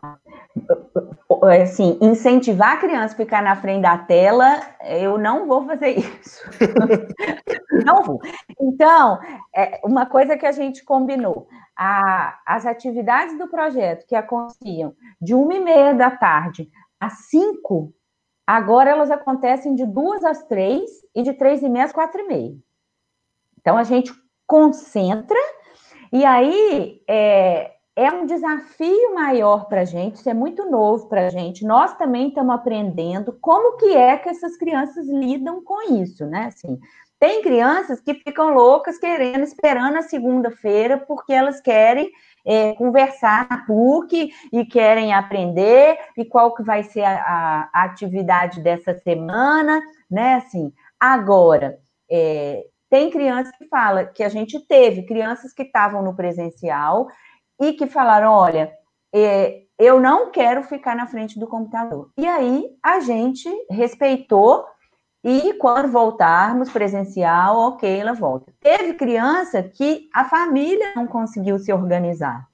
assim, 1.61 1.97
incentivar 2.01 2.74
a 2.74 2.78
criança 2.78 3.13
a 3.13 3.17
ficar 3.17 3.41
na 3.41 3.55
frente 3.55 3.82
da 3.82 3.97
tela, 3.97 4.61
eu 4.86 5.17
não 5.17 5.47
vou 5.47 5.65
fazer 5.65 5.97
isso. 5.99 6.41
não 7.86 8.03
vou. 8.03 8.19
Então, 8.59 9.19
é 9.55 9.82
uma 9.84 10.05
coisa 10.05 10.38
que 10.38 10.45
a 10.45 10.51
gente 10.51 10.84
combinou, 10.84 11.47
a, 11.76 12.39
as 12.45 12.65
atividades 12.65 13.38
do 13.38 13.47
projeto 13.47 14.05
que 14.05 14.15
aconteciam 14.15 14.95
de 15.19 15.34
uma 15.34 15.55
e 15.55 15.59
meia 15.59 15.93
da 15.93 16.11
tarde 16.11 16.69
às 16.99 17.30
cinco 17.30 17.93
Agora 18.45 18.89
elas 18.89 19.09
acontecem 19.09 19.74
de 19.74 19.86
duas 19.86 20.24
às 20.24 20.43
três 20.43 20.89
e 21.15 21.24
de 21.24 21.34
três 21.34 21.63
e 21.63 21.69
meia 21.69 21.86
às 21.86 21.93
quatro 21.93 22.21
e 22.21 22.28
meia. 22.28 22.55
Então 23.59 23.78
a 23.78 23.84
gente 23.84 24.13
concentra 24.45 25.38
e 26.11 26.26
aí 26.26 27.01
é, 27.07 27.71
é 27.95 28.11
um 28.11 28.25
desafio 28.25 29.13
maior 29.13 29.65
para 29.67 29.81
a 29.81 29.85
gente, 29.85 30.15
isso 30.15 30.29
é 30.29 30.33
muito 30.33 30.69
novo 30.69 31.07
para 31.07 31.27
a 31.27 31.29
gente. 31.29 31.65
Nós 31.65 31.95
também 31.95 32.29
estamos 32.29 32.55
aprendendo 32.55 33.37
como 33.39 33.77
que 33.77 33.95
é 33.95 34.17
que 34.17 34.29
essas 34.29 34.57
crianças 34.57 35.07
lidam 35.07 35.63
com 35.63 35.93
isso, 35.93 36.25
né? 36.25 36.45
Assim, 36.47 36.79
tem 37.19 37.41
crianças 37.41 38.01
que 38.01 38.15
ficam 38.15 38.53
loucas 38.53 38.97
querendo, 38.97 39.43
esperando 39.43 39.97
a 39.97 40.01
segunda-feira, 40.01 40.97
porque 40.97 41.31
elas 41.31 41.61
querem 41.61 42.11
é, 42.45 42.73
conversar 42.73 43.47
na 43.49 43.65
PUC 43.65 44.31
e 44.51 44.65
querem 44.65 45.13
aprender, 45.13 45.97
e 46.17 46.25
qual 46.25 46.53
que 46.53 46.63
vai 46.63 46.83
ser 46.83 47.03
a, 47.03 47.69
a 47.71 47.83
atividade 47.83 48.59
dessa 48.59 48.93
semana, 48.95 49.81
né? 50.09 50.35
Assim, 50.35 50.73
agora, 50.99 51.79
é, 52.09 52.65
tem 52.89 53.09
criança 53.09 53.51
que 53.57 53.67
fala 53.67 54.05
que 54.05 54.23
a 54.23 54.29
gente 54.29 54.59
teve 54.67 55.03
crianças 55.03 55.53
que 55.53 55.63
estavam 55.63 56.03
no 56.03 56.15
presencial 56.15 57.07
e 57.59 57.73
que 57.73 57.87
falaram: 57.87 58.31
olha, 58.31 58.73
é, 59.13 59.63
eu 59.77 59.99
não 59.99 60.31
quero 60.31 60.63
ficar 60.63 60.95
na 60.95 61.07
frente 61.07 61.39
do 61.39 61.47
computador. 61.47 62.09
E 62.17 62.27
aí 62.27 62.69
a 62.81 62.99
gente 62.99 63.49
respeitou 63.69 64.65
e 65.23 65.53
quando 65.53 65.91
voltarmos 65.91 66.69
presencial, 66.69 67.57
ok, 67.57 67.99
ela 67.99 68.13
volta. 68.13 68.53
Teve 68.59 68.93
criança 68.95 69.63
que 69.63 70.09
a 70.13 70.25
família 70.25 70.93
não 70.95 71.07
conseguiu 71.07 71.57
se 71.57 71.71
organizar. 71.71 72.45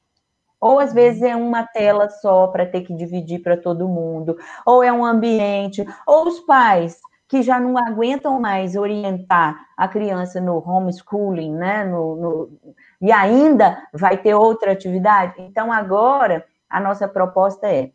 Ou 0.61 0.79
às 0.79 0.93
vezes 0.93 1.21
é 1.21 1.35
uma 1.35 1.65
tela 1.65 2.09
só 2.09 2.47
para 2.47 2.65
ter 2.65 2.81
que 2.81 2.93
dividir 2.93 3.41
para 3.41 3.57
todo 3.57 3.87
mundo, 3.87 4.37
ou 4.65 4.83
é 4.83 4.91
um 4.91 5.05
ambiente, 5.05 5.85
ou 6.05 6.27
os 6.27 6.41
pais 6.41 6.99
que 7.29 7.41
já 7.41 7.59
não 7.59 7.77
aguentam 7.77 8.39
mais 8.39 8.75
orientar 8.75 9.55
a 9.77 9.87
criança 9.87 10.41
no 10.41 10.57
homeschooling, 10.57 11.53
né? 11.53 11.85
No, 11.85 12.15
no, 12.15 12.59
e 13.01 13.11
ainda 13.11 13.87
vai 13.93 14.17
ter 14.17 14.33
outra 14.33 14.71
atividade. 14.71 15.41
Então, 15.41 15.71
agora, 15.71 16.45
a 16.69 16.79
nossa 16.79 17.07
proposta 17.07 17.67
é, 17.67 17.91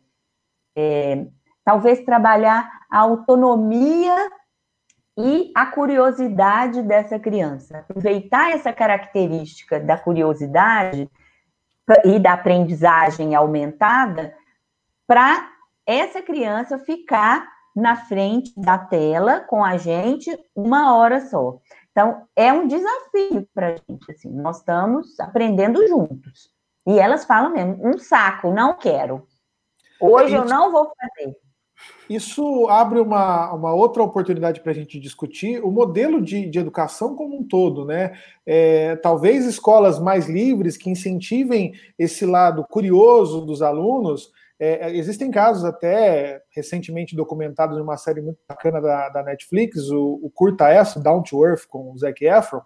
é 0.75 1.25
talvez 1.63 2.03
trabalhar 2.03 2.69
a 2.89 2.99
autonomia 2.99 4.15
e 5.17 5.51
a 5.55 5.65
curiosidade 5.67 6.81
dessa 6.81 7.17
criança. 7.19 7.79
Aproveitar 7.79 8.51
essa 8.51 8.73
característica 8.73 9.79
da 9.79 9.97
curiosidade 9.97 11.09
e 12.03 12.19
da 12.19 12.33
aprendizagem 12.33 13.35
aumentada 13.35 14.35
para 15.07 15.49
essa 15.85 16.21
criança 16.21 16.79
ficar 16.79 17.47
na 17.75 17.95
frente 17.95 18.53
da 18.57 18.77
tela 18.77 19.41
com 19.41 19.63
a 19.63 19.77
gente 19.77 20.35
uma 20.55 20.95
hora 20.95 21.21
só. 21.21 21.59
Então, 21.95 22.27
é 22.35 22.51
um 22.51 22.67
desafio 22.67 23.47
para 23.53 23.69
a 23.69 23.75
gente, 23.89 24.11
assim, 24.11 24.29
nós 24.29 24.57
estamos 24.57 25.17
aprendendo 25.17 25.87
juntos. 25.87 26.49
E 26.85 26.99
elas 26.99 27.23
falam 27.23 27.53
mesmo, 27.53 27.87
um 27.87 27.97
saco, 27.97 28.51
não 28.51 28.73
quero. 28.73 29.25
Hoje 30.01 30.35
eu 30.35 30.43
não 30.43 30.73
vou 30.73 30.91
fazer. 30.93 31.33
Isso 32.09 32.67
abre 32.67 32.99
uma, 32.99 33.53
uma 33.53 33.73
outra 33.73 34.03
oportunidade 34.03 34.59
para 34.59 34.73
a 34.73 34.75
gente 34.75 34.99
discutir 34.99 35.63
o 35.63 35.71
modelo 35.71 36.21
de, 36.21 36.49
de 36.49 36.59
educação 36.59 37.15
como 37.15 37.37
um 37.37 37.47
todo, 37.47 37.85
né? 37.85 38.19
É, 38.45 38.97
talvez 38.97 39.45
escolas 39.45 39.97
mais 39.97 40.27
livres 40.27 40.75
que 40.75 40.89
incentivem 40.89 41.73
esse 41.97 42.25
lado 42.25 42.65
curioso 42.69 43.39
dos 43.45 43.61
alunos. 43.61 44.33
É, 44.57 44.89
existem 44.95 45.29
casos 45.29 45.65
até 45.65 46.41
recentemente 46.51 47.15
documentados 47.15 47.77
em 47.77 47.81
uma 47.81 47.97
série 47.97 48.21
muito 48.21 48.39
bacana 48.47 48.79
da, 48.79 49.09
da 49.09 49.23
Netflix, 49.23 49.89
o, 49.89 50.19
o 50.23 50.31
Curta 50.33 50.69
S, 50.69 51.01
Down 51.01 51.23
to 51.23 51.45
Earth, 51.45 51.65
com 51.67 51.91
o 51.91 51.97
Zac 51.97 52.23
Efron, 52.25 52.61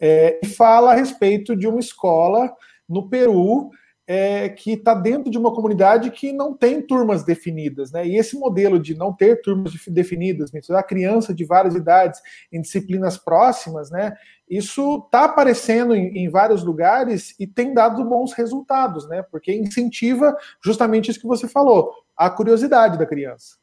é, 0.00 0.40
fala 0.56 0.92
a 0.92 0.94
respeito 0.94 1.54
de 1.54 1.66
uma 1.66 1.80
escola 1.80 2.50
no 2.88 3.08
Peru 3.08 3.70
é, 4.06 4.48
que 4.48 4.72
está 4.72 4.94
dentro 4.94 5.30
de 5.30 5.36
uma 5.36 5.52
comunidade 5.52 6.10
que 6.12 6.32
não 6.32 6.54
tem 6.54 6.80
turmas 6.80 7.24
definidas, 7.24 7.90
né? 7.90 8.06
E 8.06 8.16
esse 8.16 8.38
modelo 8.38 8.78
de 8.78 8.94
não 8.94 9.12
ter 9.12 9.40
turmas 9.42 9.72
definidas, 9.88 10.52
a 10.70 10.82
criança 10.82 11.34
de 11.34 11.44
várias 11.44 11.74
idades 11.74 12.20
em 12.52 12.60
disciplinas 12.60 13.18
próximas, 13.18 13.90
né? 13.90 14.16
Isso 14.48 15.02
está 15.04 15.24
aparecendo 15.24 15.94
em, 15.94 16.18
em, 16.18 16.28
vários 16.28 16.62
lugares 16.62 17.34
e 17.40 17.48
tem 17.48 17.74
dado 17.74 18.04
bons 18.04 18.32
resultados, 18.32 19.08
né? 19.08 19.22
Porque 19.22 19.52
incentiva 19.52 20.36
justamente 20.62 21.10
isso 21.10 21.20
que 21.20 21.26
você 21.26 21.48
falou, 21.48 21.92
a 22.16 22.30
curiosidade 22.30 22.96
da 22.96 23.06
criança. 23.06 23.56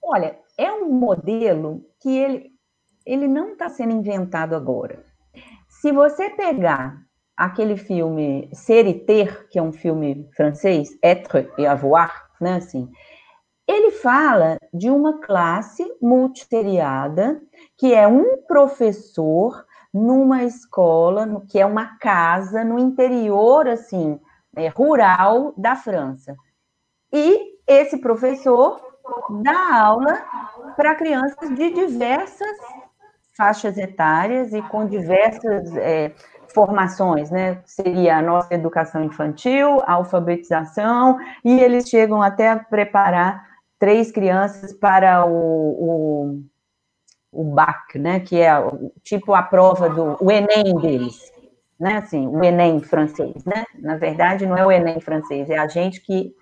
Olha, 0.00 0.38
é 0.56 0.70
um 0.72 0.92
modelo 0.92 1.84
que 2.00 2.16
ele, 2.16 2.52
ele 3.04 3.26
não 3.26 3.52
está 3.52 3.68
sendo 3.68 3.92
inventado 3.92 4.54
agora. 4.54 5.04
Se 5.68 5.90
você 5.90 6.30
pegar 6.30 7.09
aquele 7.40 7.74
filme 7.74 8.50
Ser 8.52 8.86
e 8.86 8.92
Ter, 8.92 9.48
que 9.48 9.58
é 9.58 9.62
um 9.62 9.72
filme 9.72 10.28
francês, 10.36 10.90
Être 11.02 11.50
et 11.56 11.66
avoir, 11.66 12.28
né, 12.38 12.56
assim, 12.56 12.86
ele 13.66 13.92
fala 13.92 14.58
de 14.74 14.90
uma 14.90 15.20
classe 15.20 15.82
multiseriada, 16.02 17.40
que 17.78 17.94
é 17.94 18.06
um 18.06 18.42
professor 18.46 19.64
numa 19.92 20.44
escola, 20.44 21.42
que 21.48 21.58
é 21.58 21.64
uma 21.64 21.96
casa 21.98 22.62
no 22.62 22.78
interior, 22.78 23.66
assim, 23.66 24.20
é, 24.54 24.68
rural 24.68 25.54
da 25.56 25.74
França. 25.74 26.36
E 27.10 27.58
esse 27.66 27.96
professor 27.98 28.80
dá 29.42 29.78
aula 29.78 30.22
para 30.76 30.94
crianças 30.94 31.54
de 31.54 31.72
diversas 31.72 32.58
faixas 33.34 33.78
etárias 33.78 34.52
e 34.52 34.60
com 34.62 34.86
diversas 34.86 35.74
é, 35.76 36.12
formações, 36.52 37.30
né? 37.30 37.60
Seria 37.64 38.18
a 38.18 38.22
nossa 38.22 38.54
educação 38.54 39.02
infantil, 39.04 39.80
a 39.86 39.94
alfabetização, 39.94 41.18
e 41.44 41.60
eles 41.60 41.88
chegam 41.88 42.22
até 42.22 42.50
a 42.50 42.58
preparar 42.58 43.44
três 43.78 44.12
crianças 44.12 44.72
para 44.72 45.24
o, 45.26 46.42
o, 47.32 47.40
o 47.40 47.44
BAC, 47.44 47.98
né? 47.98 48.20
Que 48.20 48.40
é 48.40 48.52
tipo 49.02 49.34
a 49.34 49.42
prova 49.42 49.88
do 49.88 50.16
o 50.20 50.30
Enem 50.30 50.76
deles, 50.80 51.32
né? 51.78 51.98
Assim, 51.98 52.26
o 52.26 52.44
Enem 52.44 52.80
francês, 52.80 53.44
né? 53.44 53.64
Na 53.78 53.96
verdade, 53.96 54.46
não 54.46 54.56
é 54.56 54.66
o 54.66 54.70
Enem 54.70 55.00
francês, 55.00 55.48
é 55.50 55.58
a 55.58 55.66
gente 55.66 56.00
que 56.00 56.34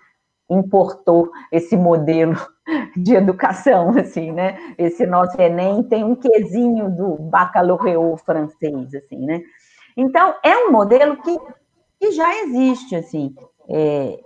importou 0.49 1.31
esse 1.51 1.77
modelo 1.77 2.35
de 2.97 3.13
educação, 3.13 3.91
assim, 3.97 4.31
né? 4.31 4.57
Esse 4.77 5.05
nosso 5.05 5.39
Enem 5.39 5.83
tem 5.83 6.03
um 6.03 6.15
quesinho 6.15 6.89
do 6.89 7.15
baccalaureat 7.15 8.23
francês, 8.23 8.93
assim, 8.95 9.25
né? 9.25 9.41
Então, 9.99 10.35
é 10.43 10.55
um 10.65 10.71
modelo 10.71 11.17
que 11.17 11.37
que 11.99 12.11
já 12.11 12.33
existe, 12.43 12.95
assim. 12.95 13.35
É, 13.69 14.19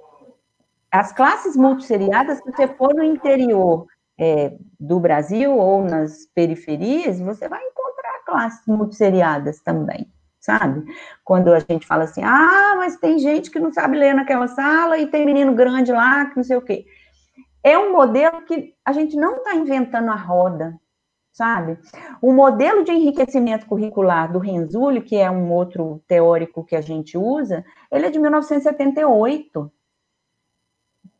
as 0.91 1.11
classes 1.11 1.57
multisseriadas, 1.57 2.37
se 2.37 2.43
você 2.43 2.67
for 2.67 2.93
no 2.93 3.03
interior 3.03 3.87
é, 4.17 4.55
do 4.79 4.99
Brasil 4.99 5.57
ou 5.57 5.83
nas 5.83 6.27
periferias, 6.35 7.19
você 7.19 7.49
vai 7.49 7.61
encontrar 7.63 8.23
classes 8.25 8.65
multisseriadas 8.67 9.59
também, 9.61 10.07
sabe? 10.39 10.85
Quando 11.23 11.51
a 11.51 11.59
gente 11.59 11.87
fala 11.87 12.03
assim, 12.03 12.21
ah, 12.23 12.75
mas 12.77 12.97
tem 12.97 13.17
gente 13.17 13.49
que 13.49 13.59
não 13.59 13.73
sabe 13.73 13.97
ler 13.97 14.13
naquela 14.13 14.47
sala 14.47 14.99
e 14.99 15.07
tem 15.07 15.25
menino 15.25 15.55
grande 15.55 15.91
lá 15.91 16.27
que 16.27 16.37
não 16.37 16.43
sei 16.43 16.57
o 16.57 16.61
quê. 16.61 16.85
É 17.63 17.77
um 17.77 17.91
modelo 17.91 18.43
que 18.43 18.75
a 18.85 18.91
gente 18.91 19.15
não 19.15 19.37
está 19.37 19.55
inventando 19.55 20.11
a 20.11 20.15
roda, 20.15 20.79
sabe? 21.33 21.79
O 22.21 22.31
modelo 22.31 22.83
de 22.83 22.91
enriquecimento 22.91 23.65
curricular 23.65 24.31
do 24.31 24.37
Renzulli, 24.37 25.01
que 25.01 25.17
é 25.17 25.29
um 25.29 25.51
outro 25.51 26.01
teórico 26.07 26.63
que 26.63 26.75
a 26.75 26.81
gente 26.81 27.17
usa, 27.17 27.65
ele 27.91 28.05
é 28.05 28.09
de 28.11 28.19
1978, 28.19 29.71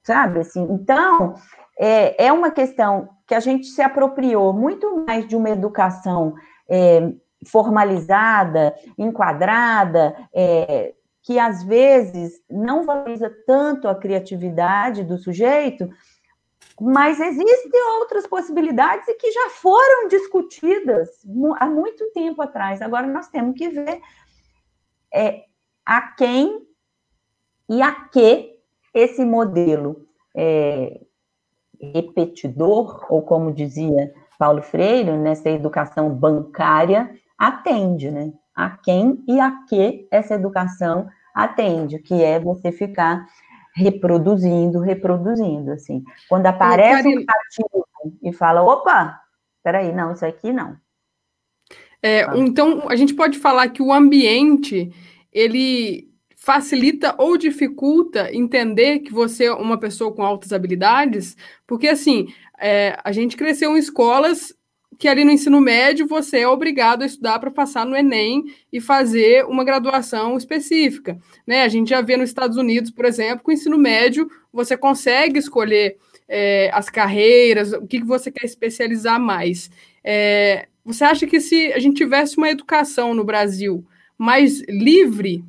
sabe? 0.03 0.39
Assim, 0.41 0.61
então, 0.72 1.34
é, 1.78 2.28
é 2.28 2.32
uma 2.32 2.51
questão 2.51 3.09
que 3.26 3.34
a 3.34 3.39
gente 3.39 3.66
se 3.66 3.82
apropriou 3.82 4.53
muito 4.53 5.03
mais 5.05 5.28
de 5.28 5.36
uma 5.36 5.49
educação 5.49 6.36
é, 6.70 7.11
formalizada, 7.47 8.76
enquadrada, 8.97 10.16
é, 10.34 10.93
que 11.24 11.39
às 11.39 11.64
vezes 11.64 12.34
não 12.49 12.86
valoriza 12.86 13.34
tanto 13.47 13.88
a 13.88 13.95
criatividade 13.95 15.03
do 15.03 15.18
sujeito, 15.18 15.89
mas 16.80 17.19
existem 17.19 17.84
outras 17.99 18.26
possibilidades 18.28 19.07
e 19.07 19.13
que 19.15 19.32
já 19.32 19.49
foram 19.49 20.07
discutidas 20.07 21.09
há 21.59 21.65
muito 21.67 22.11
tempo 22.11 22.41
atrás. 22.41 22.82
Agora 22.82 23.07
nós 23.07 23.28
temos 23.30 23.55
que 23.55 23.69
ver 23.69 24.01
é, 25.13 25.43
a 25.86 26.01
quem 26.13 26.67
e 27.69 27.82
a 27.82 27.91
que 27.91 28.59
esse 28.93 29.24
modelo 29.24 30.07
é, 30.36 30.99
repetidor, 31.80 33.05
ou 33.09 33.21
como 33.21 33.53
dizia 33.53 34.13
Paulo 34.38 34.61
Freire, 34.61 35.11
nessa 35.17 35.49
educação 35.49 36.09
bancária, 36.09 37.13
atende, 37.38 38.09
né? 38.09 38.34
A 38.55 38.69
quem 38.69 39.24
e 39.28 39.39
a 39.39 39.51
que 39.67 40.07
essa 40.11 40.36
educação 40.36 41.09
atende, 41.34 41.99
que 41.99 42.21
é 42.21 42.39
você 42.39 42.71
ficar 42.71 43.28
reproduzindo, 43.74 44.80
reproduzindo, 44.80 45.71
assim. 45.71 46.03
Quando 46.30 46.45
aparece 46.45 47.07
um 47.07 47.26
cativo 47.26 47.88
e 48.21 48.32
fala, 48.32 48.61
opa, 48.61 49.19
peraí, 49.63 49.91
não, 49.91 50.13
isso 50.13 50.26
aqui 50.26 50.53
não. 50.53 50.78
É, 52.01 52.26
tá. 52.26 52.38
Então, 52.38 52.88
a 52.89 52.95
gente 52.95 53.13
pode 53.13 53.39
falar 53.39 53.69
que 53.69 53.82
o 53.82 53.91
ambiente, 53.91 54.93
ele 55.32 56.09
facilita 56.36 57.15
ou 57.17 57.38
dificulta 57.38 58.34
entender 58.36 58.99
que 58.99 59.13
você 59.13 59.45
é 59.45 59.53
uma 59.53 59.78
pessoa 59.78 60.13
com 60.13 60.21
altas 60.21 60.51
habilidades, 60.51 61.38
porque, 61.65 61.88
assim, 61.88 62.28
é, 62.59 62.97
a 63.03 63.11
gente 63.11 63.38
cresceu 63.38 63.76
em 63.76 63.80
escolas 63.80 64.53
que 65.03 65.07
ali 65.09 65.25
no 65.25 65.31
ensino 65.31 65.59
médio 65.59 66.07
você 66.07 66.39
é 66.39 66.47
obrigado 66.47 67.01
a 67.01 67.05
estudar 67.05 67.37
para 67.37 67.51
passar 67.51 67.85
no 67.85 67.93
Enem 67.93 68.45
e 68.71 68.79
fazer 68.79 69.43
uma 69.43 69.65
graduação 69.65 70.37
específica. 70.37 71.19
Né? 71.45 71.63
A 71.63 71.67
gente 71.67 71.89
já 71.89 71.99
vê 71.99 72.15
nos 72.15 72.29
Estados 72.29 72.55
Unidos, 72.55 72.89
por 72.89 73.03
exemplo, 73.03 73.43
que 73.43 73.51
o 73.51 73.53
ensino 73.53 73.77
médio 73.77 74.31
você 74.53 74.77
consegue 74.77 75.37
escolher 75.37 75.97
é, 76.25 76.71
as 76.73 76.89
carreiras, 76.89 77.73
o 77.73 77.85
que, 77.85 77.99
que 77.99 78.05
você 78.05 78.31
quer 78.31 78.45
especializar 78.45 79.19
mais. 79.19 79.69
É, 80.01 80.69
você 80.85 81.03
acha 81.03 81.27
que 81.27 81.41
se 81.41 81.73
a 81.73 81.79
gente 81.79 81.97
tivesse 81.97 82.37
uma 82.37 82.49
educação 82.49 83.13
no 83.13 83.25
Brasil 83.25 83.85
mais 84.17 84.61
livre 84.69 85.43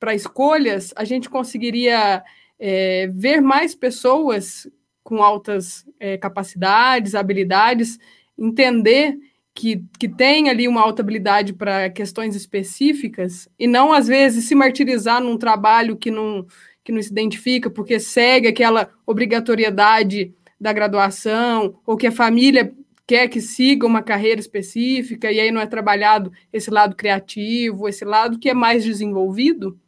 para 0.00 0.14
escolhas, 0.14 0.94
a 0.96 1.04
gente 1.04 1.28
conseguiria 1.28 2.24
é, 2.58 3.08
ver 3.12 3.42
mais 3.42 3.74
pessoas 3.74 4.66
com 5.04 5.22
altas 5.22 5.86
é, 6.00 6.16
capacidades, 6.16 7.14
habilidades 7.14 7.98
entender 8.38 9.16
que, 9.54 9.82
que 9.98 10.08
tem 10.08 10.50
ali 10.50 10.68
uma 10.68 10.82
alta 10.82 11.00
habilidade 11.00 11.54
para 11.54 11.88
questões 11.88 12.36
específicas 12.36 13.48
e 13.58 13.66
não, 13.66 13.92
às 13.92 14.06
vezes, 14.06 14.44
se 14.44 14.54
martirizar 14.54 15.20
num 15.20 15.38
trabalho 15.38 15.96
que 15.96 16.10
não, 16.10 16.46
que 16.84 16.92
não 16.92 17.00
se 17.02 17.10
identifica 17.10 17.70
porque 17.70 17.98
segue 17.98 18.48
aquela 18.48 18.90
obrigatoriedade 19.06 20.34
da 20.60 20.72
graduação 20.72 21.78
ou 21.86 21.96
que 21.96 22.06
a 22.06 22.12
família 22.12 22.72
quer 23.06 23.28
que 23.28 23.40
siga 23.40 23.86
uma 23.86 24.02
carreira 24.02 24.40
específica 24.40 25.30
e 25.30 25.40
aí 25.40 25.50
não 25.50 25.60
é 25.60 25.66
trabalhado 25.66 26.32
esse 26.52 26.70
lado 26.70 26.96
criativo, 26.96 27.88
esse 27.88 28.04
lado 28.04 28.38
que 28.38 28.50
é 28.50 28.54
mais 28.54 28.84
desenvolvido? 28.84 29.78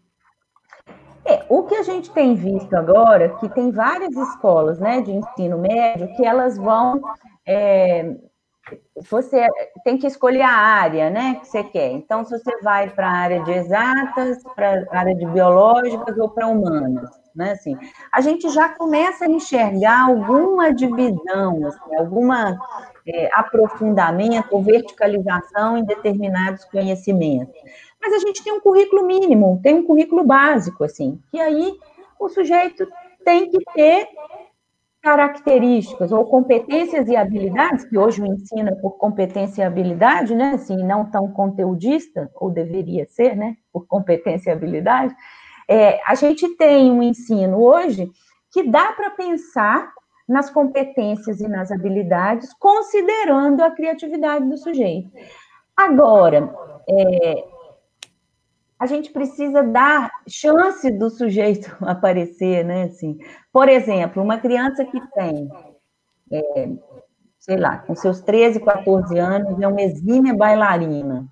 É, 1.27 1.45
o 1.49 1.65
que 1.65 1.75
a 1.75 1.83
gente 1.83 2.11
tem 2.11 2.35
visto 2.35 2.73
agora, 2.75 3.29
que 3.39 3.49
tem 3.51 3.71
várias 3.71 4.17
escolas 4.17 4.79
né, 4.79 5.03
de 5.03 5.11
ensino 5.11 5.59
médio 5.59 6.09
que 6.17 6.25
elas 6.25 6.57
vão 6.57 7.03
é, 7.45 8.17
você 9.11 9.47
tem 9.85 9.97
que 9.97 10.07
escolher 10.07 10.43
a 10.43 10.51
área, 10.51 11.11
né, 11.11 11.37
que 11.41 11.47
você 11.47 11.63
quer. 11.63 11.91
Então, 11.93 12.25
se 12.25 12.39
você 12.39 12.61
vai 12.63 12.91
para 12.91 13.09
a 13.09 13.13
área 13.13 13.43
de 13.43 13.53
exatas, 13.53 14.43
para 14.55 14.85
a 14.91 14.99
área 14.99 15.15
de 15.15 15.27
biológicas 15.27 16.19
ou 16.19 16.29
para 16.29 16.47
humanas, 16.47 17.11
né, 17.35 17.53
assim, 17.53 17.77
a 18.13 18.21
gente 18.21 18.49
já 18.51 18.69
começa 18.71 19.25
a 19.25 19.31
enxergar 19.31 20.07
alguma 20.07 20.73
divisão, 20.73 21.67
assim, 21.67 21.97
alguma 21.97 22.59
é, 23.07 23.31
aprofundamento 23.33 24.49
ou 24.51 24.63
verticalização 24.63 25.79
em 25.79 25.85
determinados 25.85 26.65
conhecimentos. 26.65 27.55
Mas 28.01 28.13
a 28.13 28.19
gente 28.19 28.43
tem 28.43 28.53
um 28.53 28.61
currículo 28.61 29.07
mínimo, 29.07 29.61
tem 29.63 29.75
um 29.75 29.87
currículo 29.87 30.25
básico, 30.25 30.85
assim, 30.85 31.21
que 31.31 31.41
aí 31.41 31.77
o 32.19 32.29
sujeito 32.29 32.87
tem 33.25 33.51
que 33.51 33.59
ter 33.75 34.09
características 35.03 36.13
ou 36.13 36.25
competências 36.25 37.09
e 37.09 37.17
habilidades, 37.17 37.85
que 37.85 37.97
hoje 37.97 38.21
o 38.21 38.27
ensino 38.27 38.69
é 38.71 38.75
por 38.75 38.99
competência 38.99 39.63
e 39.63 39.65
habilidade, 39.65 40.35
né, 40.35 40.53
assim, 40.55 40.77
não 40.85 41.11
tão 41.11 41.31
conteudista, 41.33 42.31
ou 42.35 42.51
deveria 42.51 43.07
ser, 43.07 43.37
né, 43.37 43.57
por 43.73 43.87
competência 43.87 44.51
e 44.51 44.53
habilidade, 44.53 45.15
é, 45.69 46.01
a 46.07 46.15
gente 46.15 46.49
tem 46.57 46.91
um 46.91 47.03
ensino 47.03 47.59
hoje 47.59 48.11
que 48.51 48.63
dá 48.69 48.93
para 48.93 49.11
pensar 49.11 49.93
nas 50.29 50.51
competências 50.51 51.41
e 51.41 51.49
nas 51.49 51.71
habilidades, 51.71 52.53
considerando 52.59 53.63
a 53.63 53.71
criatividade 53.71 54.49
do 54.49 54.57
sujeito. 54.57 55.11
Agora, 55.77 56.53
é, 56.89 57.45
a 58.79 58.87
gente 58.87 59.11
precisa 59.11 59.63
dar 59.63 60.11
chance 60.29 60.91
do 60.93 61.11
sujeito 61.11 61.77
aparecer, 61.85 62.65
né? 62.65 62.85
Assim, 62.85 63.19
por 63.53 63.69
exemplo, 63.69 64.23
uma 64.23 64.39
criança 64.39 64.85
que 64.85 65.01
tem, 65.13 65.49
é, 66.31 66.71
sei 67.39 67.57
lá, 67.57 67.79
com 67.79 67.95
seus 67.97 68.21
13, 68.21 68.61
14 68.61 69.19
anos, 69.19 69.61
é 69.61 69.67
uma 69.67 69.83
exímia 69.83 70.35
bailarina, 70.35 71.27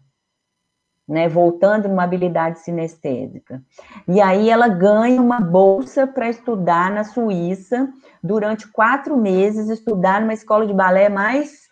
né? 1.08 1.28
Voltando 1.28 1.88
numa 1.88 2.02
habilidade 2.02 2.58
sinestésica. 2.60 3.62
E 4.08 4.20
aí 4.20 4.50
ela 4.50 4.66
ganha 4.66 5.22
uma 5.22 5.40
bolsa 5.40 6.04
para 6.04 6.28
estudar 6.28 6.90
na 6.90 7.04
Suíça 7.04 7.88
durante 8.20 8.66
quatro 8.72 9.16
meses, 9.16 9.68
estudar 9.68 10.20
numa 10.20 10.34
escola 10.34 10.66
de 10.66 10.74
balé 10.74 11.08
mais 11.08 11.66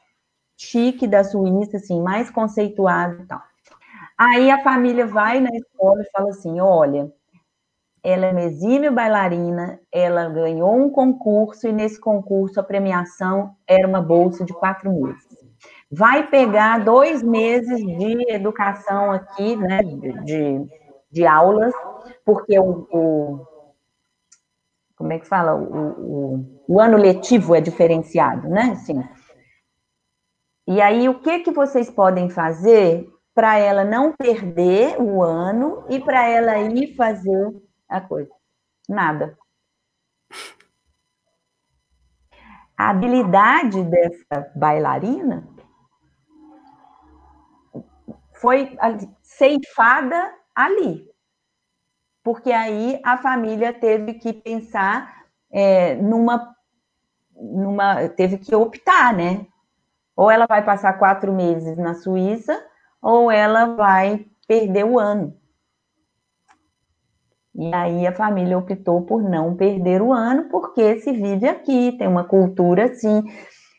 chique 0.57 1.09
da 1.09 1.25
Suíça, 1.25 1.79
assim, 1.79 2.01
mais 2.01 2.31
conceituada 2.31 3.21
e 3.21 3.27
tal. 3.27 3.43
Aí 4.17 4.51
a 4.51 4.63
família 4.63 5.07
vai 5.07 5.41
na 5.41 5.51
escola 5.51 6.03
e 6.03 6.11
fala 6.11 6.31
assim: 6.31 6.61
olha, 6.61 7.13
ela 8.03 8.27
é 8.27 8.33
uma 8.33 8.91
bailarina, 8.91 9.81
ela 9.91 10.29
ganhou 10.29 10.77
um 10.77 10.91
concurso 10.91 11.67
e 11.67 11.73
nesse 11.73 11.99
concurso 11.99 12.61
a 12.61 12.63
premiação 12.63 13.57
era 13.67 13.89
uma 13.89 14.03
bolsa 14.03 14.45
de 14.45 14.53
quatro 14.53 14.93
meses. 14.93 15.27
Vai 15.91 16.29
pegar 16.29 16.85
dois 16.85 17.23
meses 17.23 17.79
de 17.79 18.31
educação 18.31 19.11
aqui, 19.11 19.57
né, 19.57 19.79
de, 19.83 20.67
de 21.11 21.27
aulas, 21.27 21.73
porque 22.25 22.59
o, 22.59 22.87
o 22.91 23.47
como 24.97 25.13
é 25.13 25.19
que 25.19 25.27
fala? 25.27 25.55
O, 25.55 26.37
o, 26.37 26.63
o, 26.69 26.81
ano 26.81 26.97
letivo 26.97 27.55
é 27.55 27.61
diferenciado, 27.61 28.49
né? 28.49 28.73
Assim. 28.73 29.03
E 30.67 30.81
aí, 30.81 31.09
o 31.09 31.21
que, 31.21 31.41
que 31.41 31.51
vocês 31.51 31.91
podem 31.91 32.31
fazer 32.31 33.09
para 33.35 33.59
ela 33.59 33.85
não 33.85 34.13
perder 34.13 35.01
o 35.01 35.23
ano 35.23 35.85
e 35.89 35.99
para 35.99 36.27
ela 36.29 36.59
ir 36.59 36.95
fazer 36.95 37.53
a 37.89 38.01
coisa. 38.01 38.31
Nada. 38.89 39.37
A 42.77 42.91
habilidade 42.91 43.83
dessa 43.85 44.53
bailarina 44.55 45.47
foi 48.35 48.77
ceifada 49.23 50.35
ali. 50.55 51.09
Porque 52.23 52.53
aí 52.53 53.01
a 53.05 53.17
família 53.19 53.73
teve 53.73 54.15
que 54.15 54.33
pensar 54.33 55.25
é, 55.51 55.95
numa, 55.97 56.55
numa. 57.35 58.09
teve 58.09 58.39
que 58.39 58.55
optar, 58.55 59.15
né? 59.15 59.47
Ou 60.17 60.31
ela 60.31 60.47
vai 60.47 60.65
passar 60.65 60.99
quatro 60.99 61.33
meses 61.33 61.77
na 61.77 61.95
Suíça, 61.95 62.65
ou 63.05 63.31
ela 63.31 63.67
vai 63.75 64.25
perder 64.49 64.85
o 64.85 64.99
ano. 64.99 65.37
E 67.55 67.73
aí 67.73 68.07
a 68.07 68.13
família 68.13 68.59
optou 68.59 69.03
por 69.03 69.23
não 69.23 69.55
perder 69.55 70.01
o 70.01 70.11
ano, 70.11 70.49
porque 70.49 70.99
se 71.01 71.13
vive 71.13 71.47
aqui, 71.47 71.93
tem 71.99 72.09
uma 72.09 72.25
cultura 72.25 72.87
assim. 72.87 73.23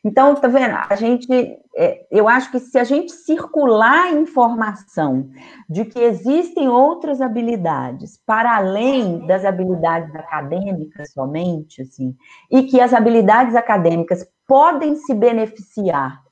Então, 0.06 0.36
tá 0.36 0.48
vendo? 0.48 0.76
A 0.88 0.96
gente, 0.96 1.28
é, 1.76 2.06
eu 2.12 2.30
acho 2.30 2.52
que 2.52 2.60
se 2.60 2.78
a 2.78 2.84
gente 2.84 3.12
circular 3.12 4.14
informação 4.14 5.28
de 5.68 5.84
que 5.86 6.00
existem 6.00 6.70
outras 6.70 7.20
habilidades 7.20 8.22
para 8.28 8.56
além 8.56 9.26
das 9.26 9.44
habilidades 9.44 10.16
acadêmicas 10.16 11.12
somente, 11.12 11.82
assim, 11.82 12.16
e 12.52 12.64
que 12.64 12.80
as 12.80 12.94
habilidades 12.94 13.56
acadêmicas 13.56 14.24
podem 14.48 14.96
se 14.96 15.16
beneficiar 15.16 16.24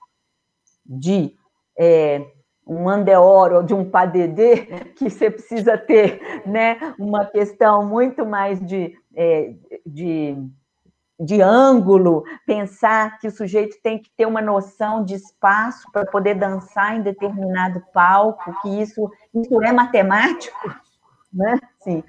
de 0.86 1.36
é, 1.78 2.24
um 2.66 2.88
andeor 2.88 3.52
ou 3.52 3.64
de 3.64 3.74
um 3.74 3.90
padedê, 3.90 4.66
que 4.96 5.10
você 5.10 5.30
precisa 5.30 5.78
ter 5.78 6.44
né, 6.46 6.78
uma 6.98 7.26
questão 7.26 7.86
muito 7.86 8.26
mais 8.26 8.60
de, 8.66 8.98
é, 9.16 9.54
de, 9.86 10.38
de 11.20 11.42
ângulo, 11.42 12.24
pensar 12.46 13.20
que 13.20 13.28
o 13.28 13.32
sujeito 13.32 13.78
tem 13.84 14.00
que 14.00 14.10
ter 14.16 14.26
uma 14.26 14.42
noção 14.42 15.04
de 15.04 15.16
espaço 15.16 15.92
para 15.92 16.06
poder 16.06 16.36
dançar 16.36 16.96
em 16.96 17.02
determinado 17.02 17.84
palco, 17.94 18.54
que 18.62 18.82
isso, 18.82 19.12
isso 19.34 19.62
é 19.62 19.72
matemático, 19.72 20.74
né? 21.34 21.60
Sim. 21.80 22.04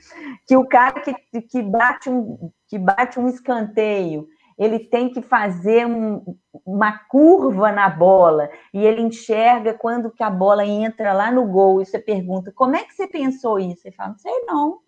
que 0.47 0.57
o 0.57 0.67
cara 0.67 1.01
que, 1.01 1.15
que, 1.43 1.63
bate 1.63 2.09
um, 2.09 2.51
que 2.69 2.79
bate 2.79 3.19
um 3.19 3.29
escanteio 3.29 4.29
ele 4.59 4.79
tem 4.79 5.11
que 5.11 5.21
fazer 5.21 5.87
um, 5.87 6.37
uma 6.65 6.99
curva 7.07 7.73
na 7.73 7.89
bola 7.89 8.49
e 8.73 8.85
ele 8.85 9.03
enxerga 9.03 9.75
quando 9.75 10.11
que 10.11 10.23
a 10.23 10.31
bola 10.31 10.65
entra 10.65 11.13
lá 11.13 11.31
no 11.31 11.47
gol 11.47 11.81
e 11.81 11.87
você 11.87 11.99
pergunta, 11.99 12.53
como 12.53 12.77
é 12.77 12.85
que 12.85 12.95
você 12.95 13.07
pensou 13.07 13.59
isso? 13.59 13.87
Ele 13.87 13.95
fala, 13.95 14.11
não 14.11 14.19
sei 14.19 14.41
não. 14.47 14.79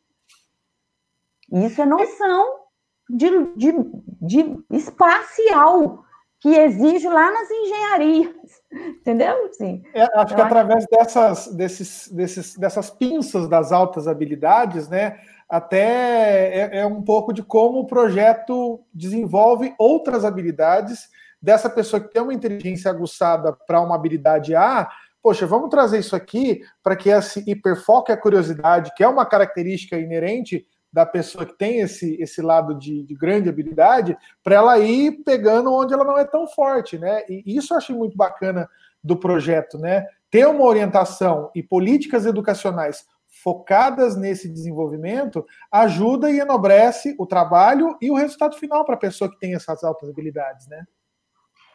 Isso 1.53 1.81
é 1.81 1.87
noção 1.87 2.67
de, 3.09 3.29
de, 3.55 3.73
de 4.21 4.65
espacial 4.71 6.05
que 6.41 6.55
exige 6.55 7.09
lá 7.09 7.31
nas 7.33 7.51
engenharias, 7.51 8.63
entendeu? 9.01 9.53
Sim. 9.53 9.83
É, 9.95 10.03
acho 10.21 10.35
que 10.35 10.41
através 10.41 10.87
dessas, 10.87 11.47
desses, 11.49 12.09
desses, 12.09 12.57
dessas 12.57 12.91
pinças 12.91 13.49
das 13.49 13.73
altas 13.73 14.07
habilidades, 14.07 14.89
né, 14.89 15.19
até 15.49 16.59
é, 16.59 16.79
é, 16.79 16.87
um 16.87 17.03
pouco 17.03 17.33
de 17.33 17.43
como 17.43 17.81
o 17.81 17.87
projeto 17.87 18.81
desenvolve 18.93 19.75
outras 19.79 20.25
habilidades 20.25 21.09
dessa 21.41 21.71
pessoa 21.71 22.01
que 22.01 22.13
tem 22.13 22.23
uma 22.23 22.35
inteligência 22.35 22.91
aguçada 22.91 23.53
para 23.53 23.81
uma 23.81 23.95
habilidade 23.95 24.55
A. 24.55 24.89
Poxa, 25.23 25.47
vamos 25.47 25.71
trazer 25.71 25.99
isso 25.99 26.17
aqui 26.17 26.63
para 26.83 26.97
que 26.97 27.11
esse 27.11 27.45
hiperfoco 27.49 28.11
e 28.11 28.13
a 28.13 28.17
curiosidade, 28.17 28.93
que 28.97 29.05
é 29.05 29.09
uma 29.09 29.27
característica 29.27 29.97
inerente 29.97 30.67
da 30.93 31.05
pessoa 31.05 31.45
que 31.45 31.57
tem 31.57 31.81
esse, 31.81 32.17
esse 32.21 32.41
lado 32.41 32.75
de, 32.75 33.03
de 33.03 33.15
grande 33.15 33.49
habilidade, 33.49 34.17
para 34.43 34.55
ela 34.57 34.79
ir 34.79 35.23
pegando 35.25 35.73
onde 35.73 35.93
ela 35.93 36.05
não 36.05 36.17
é 36.17 36.25
tão 36.25 36.47
forte, 36.47 36.97
né? 36.97 37.23
E 37.29 37.57
isso 37.57 37.75
eu 37.75 37.79
achei 37.79 37.95
muito 37.95 38.17
bacana 38.17 38.69
do 39.03 39.17
projeto, 39.17 39.79
né? 39.79 40.07
Ter 40.31 40.47
uma 40.47 40.65
orientação 40.65 41.51
e 41.55 41.63
políticas 41.63 42.25
educacionais 42.25 43.05
focadas 43.47 44.17
nesse 44.17 44.49
desenvolvimento 44.49 45.47
ajuda 45.71 46.29
e 46.29 46.41
enobrece 46.41 47.15
o 47.17 47.25
trabalho 47.25 47.97
e 48.03 48.11
o 48.11 48.17
resultado 48.17 48.57
final 48.57 48.85
para 48.85 48.97
a 48.97 48.99
pessoa 48.99 49.31
que 49.31 49.39
tem 49.39 49.55
essas 49.55 49.85
altas 49.85 50.11
habilidades, 50.11 50.67
né? 50.67 50.85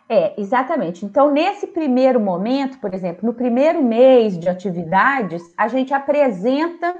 É, 0.10 0.34
exatamente. 0.38 1.06
Então, 1.06 1.32
nesse 1.32 1.68
primeiro 1.68 2.20
momento, 2.20 2.78
por 2.80 2.94
exemplo, 2.94 3.26
no 3.26 3.34
primeiro 3.34 3.82
mês 3.82 4.38
de 4.38 4.50
atividades, 4.50 5.42
a 5.58 5.70
gente 5.70 5.94
apresenta 5.94 6.94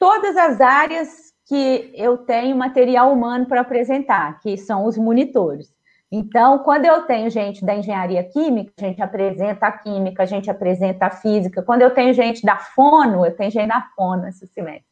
todas 0.00 0.36
as 0.36 0.60
áreas 0.60 1.32
que 1.46 1.92
eu 1.94 2.18
tenho 2.18 2.56
material 2.56 3.12
humano 3.12 3.46
para 3.46 3.60
apresentar, 3.60 4.40
que 4.40 4.56
são 4.56 4.84
os 4.84 4.98
monitores. 4.98 5.72
Então, 6.12 6.58
quando 6.58 6.86
eu 6.86 7.02
tenho 7.02 7.30
gente 7.30 7.64
da 7.64 7.72
engenharia 7.72 8.24
química, 8.24 8.72
a 8.76 8.84
gente 8.84 9.00
apresenta 9.00 9.66
a 9.66 9.72
química, 9.72 10.24
a 10.24 10.26
gente 10.26 10.50
apresenta 10.50 11.06
a 11.06 11.10
física. 11.10 11.62
Quando 11.62 11.82
eu 11.82 11.90
tenho 11.90 12.12
gente 12.12 12.44
da 12.44 12.56
fono, 12.56 13.24
eu 13.24 13.36
tenho 13.36 13.50
gente 13.50 13.68
da 13.68 13.80
fono 13.94 14.26
esse 14.26 14.44
semestre, 14.48 14.84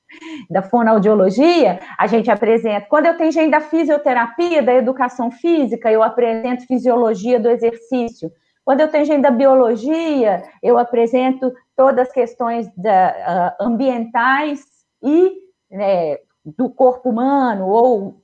da 0.48 0.62
fonoaudiologia, 0.62 1.80
a 1.98 2.06
gente 2.06 2.30
apresenta. 2.30 2.86
Quando 2.88 3.06
eu 3.06 3.16
tenho 3.16 3.32
gente 3.32 3.50
da 3.50 3.60
fisioterapia, 3.60 4.62
da 4.62 4.72
educação 4.72 5.28
física, 5.32 5.90
eu 5.90 6.04
apresento 6.04 6.66
fisiologia 6.66 7.40
do 7.40 7.50
exercício. 7.50 8.30
Quando 8.64 8.80
eu 8.80 8.88
tenho 8.88 9.04
gente 9.04 9.22
da 9.22 9.30
biologia, 9.32 10.44
eu 10.62 10.78
apresento 10.78 11.52
todas 11.74 12.06
as 12.06 12.14
questões 12.14 12.70
da, 12.76 13.56
uh, 13.58 13.64
ambientais 13.66 14.62
e 15.02 15.32
né, 15.68 16.18
do 16.44 16.70
corpo 16.70 17.10
humano, 17.10 17.66
ou 17.66 18.22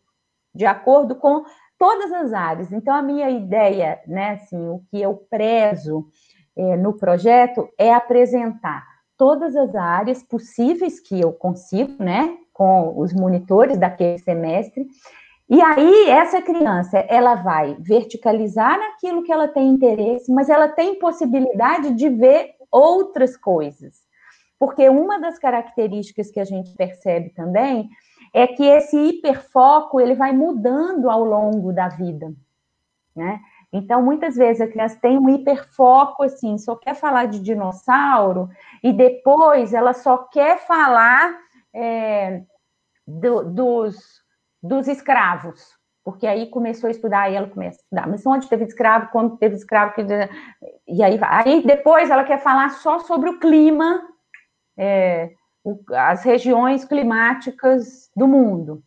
de 0.55 0.65
acordo 0.65 1.17
com 1.17 1.45
todas 1.85 2.11
as 2.15 2.33
áreas. 2.33 2.73
Então, 2.73 2.95
a 2.95 3.03
minha 3.03 3.29
ideia, 3.29 4.01
né, 4.07 4.31
assim, 4.31 4.69
o 4.71 4.81
que 4.91 5.03
eu 5.03 5.27
prezo 5.29 6.07
é, 6.57 6.79
no 6.79 6.95
projeto 6.95 7.69
é 7.77 7.93
apresentar 7.93 8.83
todas 9.19 9.55
as 9.55 9.75
áreas 9.75 10.23
possíveis 10.23 10.99
que 10.99 11.21
eu 11.21 11.31
consigo, 11.31 12.03
né, 12.03 12.39
com 12.55 12.99
os 12.99 13.13
monitores 13.13 13.77
daquele 13.77 14.19
semestre. 14.19 14.87
E 15.47 15.61
aí, 15.61 16.09
essa 16.09 16.41
criança, 16.41 17.01
ela 17.01 17.35
vai 17.35 17.77
verticalizar 17.79 18.79
naquilo 18.79 19.23
que 19.23 19.31
ela 19.31 19.47
tem 19.47 19.69
interesse, 19.69 20.33
mas 20.33 20.49
ela 20.49 20.69
tem 20.69 20.99
possibilidade 20.99 21.93
de 21.93 22.09
ver 22.09 22.53
outras 22.73 23.37
coisas. 23.37 23.97
Porque 24.59 24.89
uma 24.89 25.21
das 25.21 25.39
características 25.39 26.31
que 26.31 26.41
a 26.41 26.47
gente 26.47 26.75
percebe 26.75 27.29
também 27.35 27.91
é 28.35 28.49
que 28.49 28.65
esse 28.65 28.99
hiperfoco 28.99 30.01
ele 30.01 30.17
vai 30.17 30.33
mudando 30.33 31.09
ao 31.09 31.23
longo 31.23 31.73
da 31.73 31.89
vida, 31.89 32.35
né? 33.15 33.41
Então, 33.73 34.03
muitas 34.03 34.37
vezes 34.37 34.61
a 34.61 34.69
criança 34.69 34.99
tem 35.01 35.19
um 35.19 35.29
hiperfoco, 35.29 36.25
assim, 36.25 36.59
só 36.59 36.77
quer 36.77 36.95
falar 36.95 37.27
de 37.27 37.41
dinossauro, 37.41 38.49
e 38.83 38.93
depois 38.93 39.73
ela 39.73 39.93
só 39.93 40.19
quer 40.19 40.59
falar 40.67 41.37
é, 41.73 42.43
do, 43.07 43.45
dos, 43.45 43.97
dos 44.63 44.89
escravos, 44.89 45.77
porque 46.05 46.27
aí 46.27 46.51
começou 46.51 46.89
a 46.89 46.91
estudar, 46.91 47.23
aí 47.23 47.35
ela 47.35 47.49
começa 47.49 47.79
a 47.79 47.83
estudar. 47.83 48.09
Mas 48.09 48.27
onde 48.27 48.49
teve 48.49 48.65
escravo, 48.65 49.11
quando 49.11 49.37
teve 49.39 49.55
escravo, 49.55 49.95
que... 49.95 50.03
e 50.87 51.03
aí, 51.03 51.19
aí 51.23 51.63
depois 51.65 52.11
ela 52.11 52.25
quer 52.25 52.39
falar 52.39 52.71
só 52.71 53.01
sobre 53.01 53.31
o 53.31 53.41
clima, 53.41 54.03
é, 54.77 55.33
as 55.93 56.23
regiões 56.23 56.85
climáticas 56.85 58.11
do 58.15 58.29
mundo. 58.29 58.83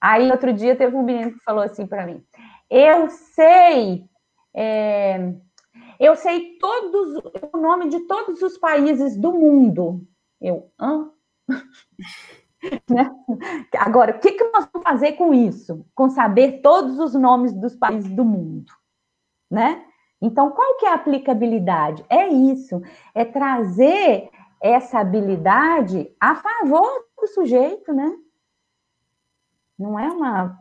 Aí, 0.00 0.30
outro 0.30 0.52
dia, 0.52 0.76
teve 0.76 0.94
um 0.96 1.02
menino 1.02 1.32
que 1.32 1.44
falou 1.44 1.62
assim 1.62 1.86
para 1.86 2.06
mim: 2.06 2.22
Eu 2.70 3.10
sei, 3.10 4.04
é, 4.54 5.34
eu 5.98 6.16
sei 6.16 6.56
todos 6.58 7.16
o 7.52 7.58
nome 7.58 7.88
de 7.88 8.00
todos 8.00 8.42
os 8.42 8.58
países 8.58 9.16
do 9.16 9.32
mundo. 9.32 10.06
Eu, 10.40 10.70
hã? 10.80 11.10
né? 12.88 13.10
Agora, 13.76 14.16
o 14.16 14.20
que, 14.20 14.32
que 14.32 14.44
nós 14.52 14.68
vamos 14.72 14.88
fazer 14.88 15.12
com 15.12 15.34
isso? 15.34 15.84
Com 15.94 16.08
saber 16.10 16.60
todos 16.60 16.98
os 16.98 17.14
nomes 17.14 17.52
dos 17.52 17.74
países 17.74 18.10
do 18.10 18.24
mundo, 18.24 18.72
né? 19.50 19.84
Então, 20.20 20.50
qual 20.50 20.76
que 20.78 20.86
é 20.86 20.90
a 20.90 20.94
aplicabilidade? 20.94 22.04
É 22.08 22.26
isso, 22.28 22.82
é 23.14 23.24
trazer 23.24 24.30
essa 24.60 24.98
habilidade 24.98 26.10
a 26.20 26.34
favor 26.34 27.04
do 27.18 27.26
sujeito, 27.28 27.92
né? 27.92 28.14
Não 29.78 29.98
é 29.98 30.10
uma. 30.10 30.58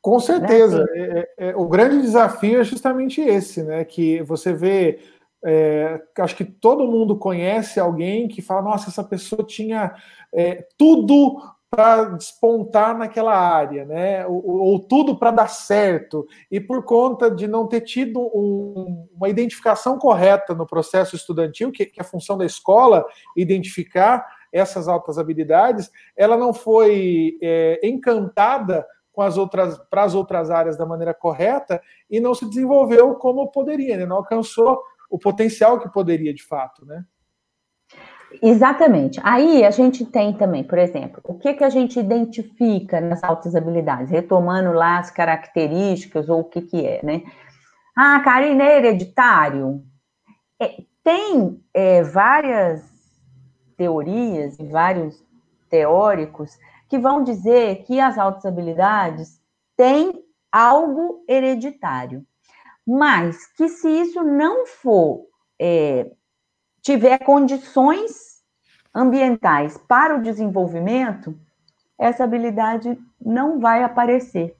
Com 0.00 0.18
certeza. 0.20 0.84
Né? 0.84 0.90
É, 0.94 1.18
é, 1.38 1.50
é, 1.50 1.56
o 1.56 1.68
grande 1.68 2.00
desafio 2.00 2.60
é 2.60 2.64
justamente 2.64 3.20
esse, 3.20 3.62
né? 3.62 3.84
Que 3.84 4.22
você 4.22 4.52
vê. 4.52 5.00
É, 5.44 6.00
acho 6.18 6.36
que 6.36 6.44
todo 6.44 6.86
mundo 6.86 7.18
conhece 7.18 7.80
alguém 7.80 8.28
que 8.28 8.40
fala: 8.40 8.62
nossa, 8.62 8.90
essa 8.90 9.02
pessoa 9.02 9.44
tinha 9.44 9.94
é, 10.32 10.66
tudo 10.78 11.42
para 11.74 12.04
despontar 12.04 12.94
naquela 12.98 13.34
área, 13.34 13.86
né? 13.86 14.26
Ou, 14.26 14.44
ou 14.44 14.78
tudo 14.78 15.16
para 15.16 15.30
dar 15.30 15.48
certo. 15.48 16.26
E 16.50 16.60
por 16.60 16.84
conta 16.84 17.30
de 17.30 17.48
não 17.48 17.66
ter 17.66 17.80
tido 17.80 18.20
um, 18.20 19.08
uma 19.16 19.30
identificação 19.30 19.98
correta 19.98 20.54
no 20.54 20.66
processo 20.66 21.16
estudantil, 21.16 21.72
que, 21.72 21.86
que 21.86 21.98
é 21.98 22.02
a 22.02 22.06
função 22.06 22.36
da 22.36 22.44
escola 22.44 23.06
identificar 23.34 24.26
essas 24.52 24.86
altas 24.86 25.16
habilidades, 25.16 25.90
ela 26.14 26.36
não 26.36 26.52
foi 26.52 27.38
é, 27.40 27.80
encantada 27.82 28.86
com 29.10 29.22
as 29.22 29.38
outras 29.38 29.78
para 29.90 30.02
as 30.02 30.14
outras 30.14 30.50
áreas 30.50 30.76
da 30.76 30.84
maneira 30.84 31.14
correta 31.14 31.80
e 32.10 32.20
não 32.20 32.34
se 32.34 32.46
desenvolveu 32.46 33.14
como 33.14 33.50
poderia, 33.50 33.96
né? 33.96 34.04
não 34.04 34.16
alcançou 34.16 34.78
o 35.08 35.18
potencial 35.18 35.80
que 35.80 35.90
poderia 35.90 36.34
de 36.34 36.42
fato, 36.42 36.84
né? 36.84 37.02
Exatamente. 38.40 39.20
Aí 39.22 39.64
a 39.64 39.70
gente 39.70 40.04
tem 40.04 40.32
também, 40.32 40.62
por 40.64 40.78
exemplo, 40.78 41.20
o 41.24 41.38
que, 41.38 41.54
que 41.54 41.64
a 41.64 41.68
gente 41.68 41.98
identifica 41.98 43.00
nas 43.00 43.22
altas 43.22 43.54
habilidades, 43.54 44.10
retomando 44.10 44.72
lá 44.72 44.98
as 44.98 45.10
características 45.10 46.28
ou 46.28 46.40
o 46.40 46.44
que, 46.44 46.62
que 46.62 46.86
é, 46.86 47.00
né? 47.02 47.22
Ah, 47.96 48.20
Karine 48.20 48.62
é 48.62 48.78
hereditário. 48.78 49.82
É, 50.60 50.82
tem 51.04 51.60
é, 51.74 52.02
várias 52.02 52.82
teorias 53.76 54.58
e 54.58 54.64
vários 54.64 55.22
teóricos 55.68 56.56
que 56.88 56.98
vão 56.98 57.22
dizer 57.24 57.84
que 57.84 57.98
as 57.98 58.18
altas 58.18 58.44
habilidades 58.44 59.40
têm 59.76 60.12
algo 60.50 61.24
hereditário, 61.26 62.24
mas 62.86 63.46
que 63.56 63.68
se 63.68 63.88
isso 63.88 64.22
não 64.22 64.66
for 64.66 65.26
é, 65.58 66.10
tiver 66.82 67.18
condições 67.18 68.42
ambientais 68.94 69.78
para 69.88 70.16
o 70.16 70.22
desenvolvimento, 70.22 71.34
essa 71.98 72.24
habilidade 72.24 72.98
não 73.24 73.60
vai 73.60 73.82
aparecer. 73.82 74.56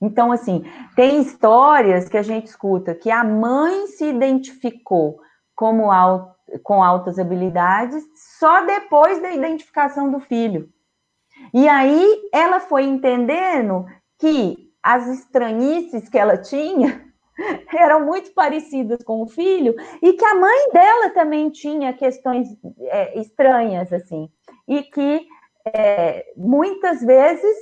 Então, 0.00 0.30
assim, 0.30 0.64
tem 0.94 1.20
histórias 1.22 2.08
que 2.08 2.18
a 2.18 2.22
gente 2.22 2.46
escuta 2.46 2.94
que 2.94 3.10
a 3.10 3.24
mãe 3.24 3.86
se 3.86 4.04
identificou 4.04 5.18
como 5.54 5.88
com 6.62 6.82
altas 6.82 7.18
habilidades 7.18 8.04
só 8.38 8.64
depois 8.64 9.20
da 9.20 9.32
identificação 9.32 10.10
do 10.10 10.20
filho. 10.20 10.68
E 11.52 11.66
aí 11.66 12.28
ela 12.32 12.60
foi 12.60 12.84
entendendo 12.84 13.86
que 14.18 14.70
as 14.82 15.06
estranhices 15.08 16.08
que 16.08 16.18
ela 16.18 16.36
tinha 16.36 17.05
eram 17.74 18.04
muito 18.04 18.32
parecidas 18.32 19.02
com 19.02 19.22
o 19.22 19.26
filho 19.26 19.74
e 20.02 20.12
que 20.12 20.24
a 20.24 20.34
mãe 20.34 20.70
dela 20.72 21.10
também 21.10 21.50
tinha 21.50 21.92
questões 21.92 22.48
é, 22.80 23.18
estranhas 23.18 23.92
assim 23.92 24.28
e 24.66 24.82
que 24.82 25.26
é, 25.66 26.32
muitas 26.36 27.00
vezes 27.00 27.56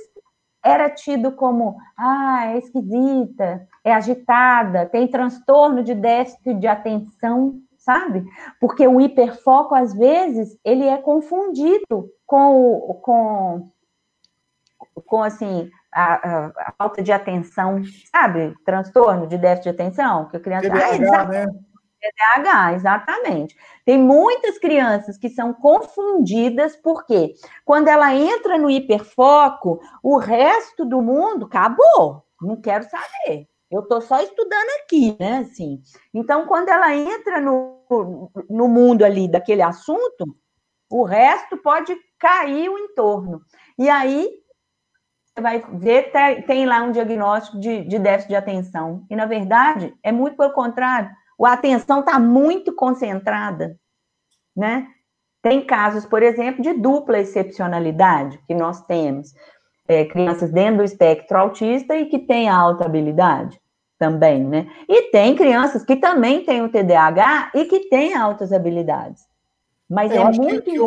era 0.63 0.89
tido 0.89 1.31
como 1.31 1.77
ah 1.97 2.53
é 2.53 2.57
esquisita 2.57 3.67
é 3.83 3.93
agitada 3.93 4.85
tem 4.85 5.07
transtorno 5.07 5.83
de 5.83 5.93
déficit 5.93 6.55
de 6.55 6.67
atenção 6.67 7.61
sabe? 7.85 8.25
Porque 8.59 8.87
o 8.87 8.99
hiperfoco 8.99 9.75
às 9.75 9.93
vezes 9.93 10.57
ele 10.65 10.85
é 10.85 10.97
confundido 10.97 12.09
com 12.25 12.99
com 13.01 13.69
com 15.05 15.23
assim 15.23 15.69
a, 15.93 16.47
a, 16.69 16.73
falta 16.77 17.01
de 17.01 17.11
atenção, 17.11 17.81
sabe? 18.11 18.53
Transtorno 18.65 19.27
de 19.27 19.37
déficit 19.37 19.63
de 19.63 19.69
atenção, 19.69 20.27
que 20.27 20.37
a 20.37 20.39
criança. 20.39 20.69
TDAH, 20.69 21.21
ah, 21.21 21.25
né? 21.25 21.45
TDAH, 22.01 22.73
exatamente. 22.73 23.55
Tem 23.85 23.97
muitas 23.97 24.57
crianças 24.57 25.17
que 25.17 25.29
são 25.29 25.53
confundidas, 25.53 26.75
porque 26.75 27.33
quando 27.63 27.87
ela 27.87 28.13
entra 28.13 28.57
no 28.57 28.69
hiperfoco, 28.69 29.79
o 30.03 30.17
resto 30.17 30.85
do 30.85 31.01
mundo 31.01 31.45
acabou. 31.45 32.23
Não 32.41 32.55
quero 32.61 32.83
saber. 32.83 33.47
Eu 33.71 33.81
estou 33.81 34.01
só 34.01 34.21
estudando 34.21 34.69
aqui, 34.83 35.15
né? 35.19 35.39
Assim. 35.39 35.81
Então, 36.13 36.45
quando 36.45 36.69
ela 36.69 36.95
entra 36.95 37.41
no, 37.41 38.29
no 38.49 38.67
mundo 38.67 39.03
ali 39.03 39.27
daquele 39.27 39.61
assunto, 39.61 40.35
o 40.89 41.03
resto 41.03 41.57
pode 41.57 41.95
cair 42.19 42.69
o 42.69 42.77
entorno. 42.77 43.41
E 43.77 43.89
aí 43.89 44.29
vai 45.41 45.63
ver, 45.73 46.11
tem 46.45 46.65
lá 46.65 46.81
um 46.81 46.91
diagnóstico 46.91 47.59
de, 47.59 47.83
de 47.83 47.99
déficit 47.99 48.29
de 48.29 48.35
atenção. 48.35 49.05
E, 49.09 49.15
na 49.15 49.25
verdade, 49.25 49.93
é 50.01 50.11
muito 50.11 50.37
pelo 50.37 50.53
contrário. 50.53 51.09
A 51.43 51.53
atenção 51.53 51.99
está 51.99 52.17
muito 52.17 52.73
concentrada, 52.73 53.77
né? 54.55 54.87
Tem 55.41 55.65
casos, 55.65 56.05
por 56.05 56.23
exemplo, 56.23 56.61
de 56.63 56.73
dupla 56.73 57.19
excepcionalidade 57.19 58.39
que 58.47 58.55
nós 58.55 58.81
temos. 58.85 59.33
É, 59.87 60.05
crianças 60.05 60.51
dentro 60.51 60.77
do 60.77 60.83
espectro 60.83 61.37
autista 61.37 61.95
e 61.95 62.07
que 62.07 62.17
têm 62.17 62.49
alta 62.49 62.85
habilidade 62.85 63.61
também, 63.99 64.43
né? 64.43 64.67
E 64.89 65.11
tem 65.11 65.35
crianças 65.35 65.83
que 65.83 65.95
também 65.95 66.43
têm 66.43 66.63
o 66.63 66.69
TDAH 66.69 67.51
e 67.53 67.65
que 67.65 67.81
têm 67.89 68.15
altas 68.15 68.51
habilidades. 68.51 69.23
Mas 69.87 70.11
Eu 70.11 70.21
é 70.21 70.31
muito 70.31 70.61
que, 70.63 70.79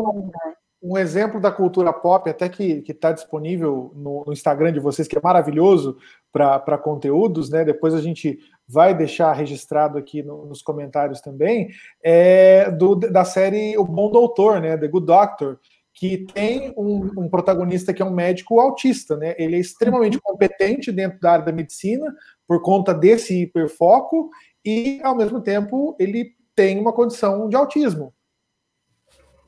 um 0.82 0.96
exemplo 0.96 1.40
da 1.40 1.50
cultura 1.50 1.92
pop, 1.92 2.28
até 2.30 2.48
que 2.48 2.84
está 2.86 3.12
disponível 3.12 3.92
no, 3.96 4.24
no, 4.26 4.32
Instagram 4.32 4.72
de 4.72 4.80
vocês, 4.80 5.08
que 5.08 5.18
é 5.18 5.20
maravilhoso 5.22 5.96
para 6.32 6.78
conteúdos, 6.78 7.50
né? 7.50 7.64
Depois 7.64 7.94
a 7.94 8.00
gente 8.00 8.38
vai 8.66 8.94
deixar 8.94 9.32
registrado 9.32 9.98
aqui 9.98 10.22
no, 10.22 10.46
nos 10.46 10.62
comentários 10.62 11.20
também, 11.20 11.68
é 12.02 12.70
do, 12.70 12.94
da 12.94 13.24
série 13.24 13.76
O 13.76 13.84
Bom 13.84 14.10
Doutor, 14.10 14.60
né? 14.60 14.76
The 14.76 14.86
Good 14.86 15.06
Doctor, 15.06 15.58
que 15.92 16.18
tem 16.32 16.72
um, 16.76 17.24
um 17.24 17.28
protagonista 17.28 17.92
que 17.92 18.00
é 18.00 18.04
um 18.04 18.14
médico 18.14 18.60
autista, 18.60 19.16
né? 19.16 19.34
Ele 19.36 19.56
é 19.56 19.60
extremamente 19.60 20.20
competente 20.20 20.92
dentro 20.92 21.18
da 21.18 21.32
área 21.32 21.44
da 21.44 21.52
medicina 21.52 22.14
por 22.46 22.62
conta 22.62 22.94
desse 22.94 23.42
hiperfoco 23.42 24.30
e, 24.64 25.00
ao 25.02 25.16
mesmo 25.16 25.40
tempo, 25.40 25.96
ele 25.98 26.36
tem 26.54 26.78
uma 26.78 26.92
condição 26.92 27.48
de 27.48 27.56
autismo. 27.56 28.14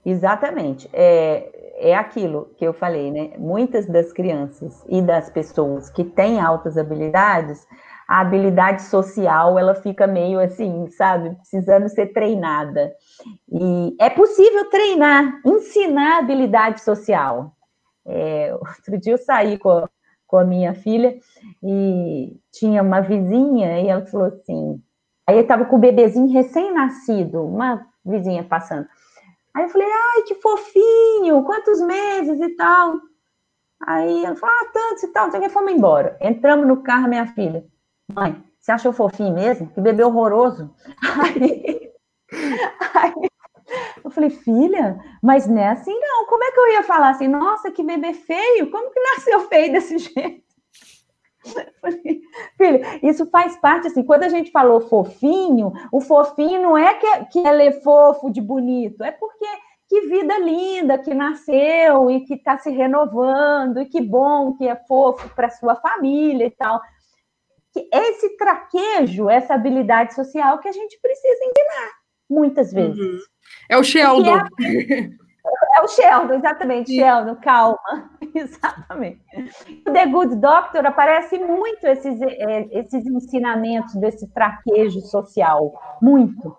Exatamente. 0.04 0.88
É, 0.92 1.90
é 1.90 1.94
aquilo 1.94 2.50
que 2.56 2.64
eu 2.64 2.72
falei, 2.72 3.10
né? 3.10 3.32
Muitas 3.38 3.86
das 3.86 4.12
crianças 4.12 4.84
e 4.88 5.02
das 5.02 5.30
pessoas 5.30 5.90
que 5.90 6.04
têm 6.04 6.40
altas 6.40 6.76
habilidades, 6.78 7.66
a 8.10 8.20
habilidade 8.20 8.82
social 8.82 9.58
ela 9.58 9.74
fica 9.74 10.06
meio 10.06 10.40
assim, 10.40 10.88
sabe, 10.90 11.34
precisando 11.36 11.88
ser 11.88 12.08
treinada. 12.12 12.92
E 13.50 13.94
é 14.00 14.10
possível 14.10 14.68
treinar, 14.68 15.40
ensinar 15.46 16.18
habilidade 16.18 16.80
social. 16.80 17.52
É, 18.04 18.52
outro 18.54 18.98
dia 18.98 19.12
eu 19.12 19.18
saí 19.18 19.58
com 19.58 19.70
a, 19.70 19.90
com 20.26 20.38
a 20.38 20.44
minha 20.44 20.74
filha 20.74 21.16
e 21.62 22.36
tinha 22.52 22.82
uma 22.82 23.00
vizinha 23.00 23.80
e 23.80 23.88
ela 23.88 24.04
falou 24.06 24.26
assim, 24.26 24.82
aí 25.26 25.36
eu 25.36 25.42
estava 25.42 25.64
com 25.66 25.76
o 25.76 25.80
bebezinho 25.80 26.32
recém-nascido, 26.32 27.44
uma 27.44 27.86
vizinha 28.04 28.42
passando. 28.42 28.88
Aí 29.54 29.64
eu 29.64 29.68
falei, 29.68 29.88
ai, 29.90 30.22
que 30.22 30.34
fofinho, 30.36 31.44
quantos 31.44 31.80
meses 31.80 32.40
e 32.40 32.48
tal. 32.56 33.00
Aí 33.86 34.24
ela 34.24 34.36
falou, 34.36 34.54
ah, 34.54 34.70
tantos 34.72 35.02
e 35.04 35.08
tal, 35.08 35.28
então 35.28 35.50
fomos 35.50 35.72
embora. 35.72 36.16
Entramos 36.20 36.66
no 36.66 36.82
carro, 36.82 37.08
minha 37.08 37.26
filha. 37.26 37.64
Mãe, 38.12 38.42
você 38.60 38.72
achou 38.72 38.92
fofinho 38.92 39.34
mesmo? 39.34 39.70
Que 39.72 39.80
bebê 39.80 40.04
horroroso. 40.04 40.74
Aí, 41.22 41.90
aí 42.94 43.30
eu 44.04 44.10
falei, 44.10 44.30
filha, 44.30 44.98
mas 45.22 45.46
não 45.46 45.58
é 45.58 45.68
assim 45.68 45.96
não. 45.98 46.26
Como 46.26 46.44
é 46.44 46.50
que 46.50 46.60
eu 46.60 46.68
ia 46.72 46.82
falar 46.82 47.10
assim, 47.10 47.28
nossa, 47.28 47.70
que 47.70 47.82
bebê 47.82 48.12
feio? 48.12 48.70
Como 48.70 48.90
que 48.90 49.00
nasceu 49.00 49.40
feio 49.48 49.72
desse 49.72 49.98
jeito? 49.98 50.49
Filho, 52.56 52.80
isso 53.02 53.26
faz 53.30 53.56
parte, 53.56 53.88
assim, 53.88 54.02
quando 54.02 54.24
a 54.24 54.28
gente 54.28 54.50
falou 54.50 54.80
fofinho, 54.80 55.72
o 55.90 56.00
fofinho 56.00 56.62
não 56.62 56.78
é 56.78 56.94
que, 56.94 57.06
é, 57.06 57.24
que 57.24 57.38
ele 57.38 57.64
é 57.64 57.72
fofo 57.80 58.30
de 58.30 58.40
bonito, 58.40 59.02
é 59.02 59.10
porque 59.10 59.46
que 59.88 60.02
vida 60.02 60.38
linda 60.38 60.98
que 60.98 61.12
nasceu 61.12 62.10
e 62.10 62.20
que 62.20 62.34
está 62.34 62.56
se 62.58 62.70
renovando, 62.70 63.80
e 63.80 63.86
que 63.86 64.00
bom 64.00 64.52
que 64.56 64.68
é 64.68 64.76
fofo 64.76 65.28
para 65.34 65.50
sua 65.50 65.74
família 65.74 66.46
e 66.46 66.50
tal. 66.50 66.80
Que 67.72 67.88
esse 67.92 68.36
traquejo, 68.36 69.28
essa 69.28 69.54
habilidade 69.54 70.14
social 70.14 70.60
que 70.60 70.68
a 70.68 70.72
gente 70.72 70.96
precisa 71.02 71.44
ensinar, 71.44 71.90
muitas 72.28 72.72
vezes. 72.72 72.98
Uhum. 72.98 73.18
É 73.68 73.76
o 73.78 73.82
Sheldon. 73.82 74.36
É 74.36 75.10
é 75.80 75.84
o 75.84 75.88
Sheldon, 75.88 76.34
exatamente, 76.34 76.90
Sim. 76.90 76.98
Sheldon, 76.98 77.36
calma. 77.36 78.10
Exatamente. 78.34 79.20
O 79.86 79.92
The 79.92 80.06
Good 80.06 80.36
Doctor 80.36 80.86
aparece 80.86 81.38
muito 81.38 81.84
esses, 81.84 82.20
é, 82.22 82.68
esses 82.78 83.04
ensinamentos 83.06 83.94
desse 83.96 84.28
traquejo 84.28 85.00
social. 85.00 85.72
Muito. 86.00 86.56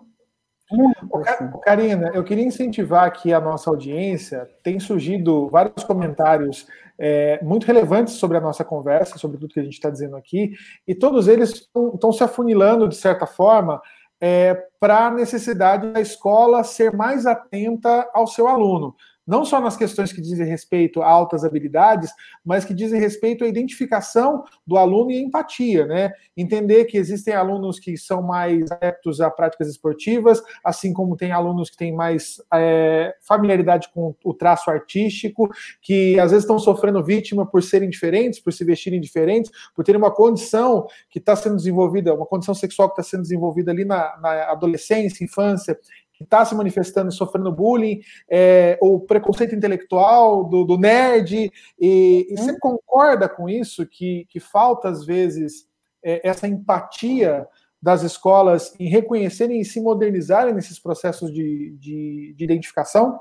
Muito, 0.70 1.18
assim. 1.18 1.50
Karina, 1.64 2.12
eu 2.14 2.24
queria 2.24 2.46
incentivar 2.46 3.06
aqui 3.06 3.34
a 3.34 3.42
nossa 3.42 3.70
audiência. 3.70 4.50
Tem 4.64 4.80
surgido 4.80 5.50
vários 5.50 5.84
comentários 5.84 6.66
é, 6.98 7.40
muito 7.44 7.66
relevantes 7.66 8.14
sobre 8.14 8.38
a 8.38 8.42
nossa 8.42 8.64
conversa, 8.64 9.18
sobre 9.18 9.38
tudo 9.38 9.54
que 9.54 9.60
a 9.60 9.64
gente 9.64 9.74
está 9.74 9.90
dizendo 9.90 10.16
aqui, 10.16 10.54
e 10.88 10.96
todos 10.96 11.28
eles 11.28 11.68
estão 11.94 12.12
se 12.12 12.24
afunilando, 12.24 12.88
de 12.88 12.96
certa 12.96 13.26
forma, 13.26 13.82
é, 14.22 14.54
para 14.80 15.08
a 15.08 15.12
necessidade 15.12 15.92
da 15.92 16.00
escola 16.00 16.64
ser 16.64 16.96
mais 16.96 17.26
atenta 17.26 18.10
ao 18.14 18.28
seu 18.28 18.48
aluno 18.48 18.96
não 19.32 19.46
só 19.46 19.62
nas 19.62 19.78
questões 19.78 20.12
que 20.12 20.20
dizem 20.20 20.46
respeito 20.46 21.02
a 21.02 21.08
altas 21.08 21.46
habilidades, 21.46 22.12
mas 22.44 22.66
que 22.66 22.74
dizem 22.74 23.00
respeito 23.00 23.46
à 23.46 23.48
identificação 23.48 24.44
do 24.68 24.76
aluno 24.76 25.10
e 25.10 25.24
empatia, 25.24 25.86
né? 25.86 26.12
Entender 26.36 26.84
que 26.84 26.98
existem 26.98 27.34
alunos 27.34 27.80
que 27.80 27.96
são 27.96 28.22
mais 28.22 28.70
aptos 28.70 29.22
a 29.22 29.32
práticas 29.32 29.70
esportivas, 29.70 30.44
assim 30.62 30.92
como 30.92 31.16
tem 31.16 31.32
alunos 31.32 31.70
que 31.70 31.78
têm 31.78 31.96
mais 31.96 32.42
é, 32.54 33.16
familiaridade 33.22 33.88
com 33.94 34.14
o 34.22 34.34
traço 34.34 34.70
artístico, 34.70 35.50
que 35.82 36.20
às 36.20 36.32
vezes 36.32 36.44
estão 36.44 36.60
sofrendo 36.60 37.02
vítima 37.02 37.46
por 37.46 37.64
serem 37.64 37.90
diferentes, 37.90 38.38
por 38.38 38.52
se 38.52 38.66
vestirem 38.66 39.00
diferentes, 39.00 39.50
por 39.74 39.86
terem 39.86 40.02
uma 40.02 40.12
condição 40.12 40.86
que 41.10 41.20
está 41.20 41.38
sendo 41.38 41.56
desenvolvida, 41.56 42.14
uma 42.14 42.26
condição 42.26 42.54
sexual 42.54 42.90
que 42.90 43.00
está 43.00 43.12
sendo 43.12 43.22
desenvolvida 43.22 43.72
ali 43.72 43.86
na, 43.86 44.18
na 44.20 44.52
adolescência, 44.52 45.24
infância, 45.24 45.80
que 46.22 46.26
está 46.26 46.46
se 46.46 46.56
manifestando 46.56 47.10
e 47.10 47.14
sofrendo 47.14 47.52
bullying, 47.52 48.00
é, 48.30 48.78
ou 48.82 49.00
preconceito 49.00 49.56
intelectual 49.56 50.44
do, 50.44 50.64
do 50.64 50.78
nerd, 50.78 51.52
e, 51.80 52.28
e, 52.30 52.38
você 52.38 52.52
uhum. 52.52 52.60
concorda 52.60 53.28
com 53.28 53.50
isso, 53.50 53.86
que, 53.86 54.26
que 54.30 54.40
falta 54.40 54.90
às 54.90 55.06
vezes 55.06 55.68
é, 56.04 56.28
essa 56.28 56.48
empatia 56.48 57.48
das 57.82 58.04
escolas 58.04 58.76
em 58.80 58.88
reconhecerem 58.88 59.60
e 59.60 59.66
se 59.66 59.82
modernizarem 59.82 60.54
nesses 60.54 60.80
processos 60.80 61.34
de, 61.34 61.76
de, 61.80 62.36
de 62.38 62.44
identificação? 62.44 63.20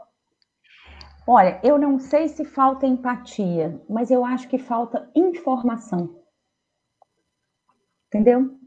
Olha, 1.26 1.60
eu 1.62 1.78
não 1.78 1.98
sei 1.98 2.28
se 2.28 2.44
falta 2.44 2.86
empatia, 2.86 3.80
mas 3.88 4.10
eu 4.10 4.24
acho 4.24 4.48
que 4.48 4.58
falta 4.58 5.10
informação. 5.14 6.20
Entendeu? 8.08 8.59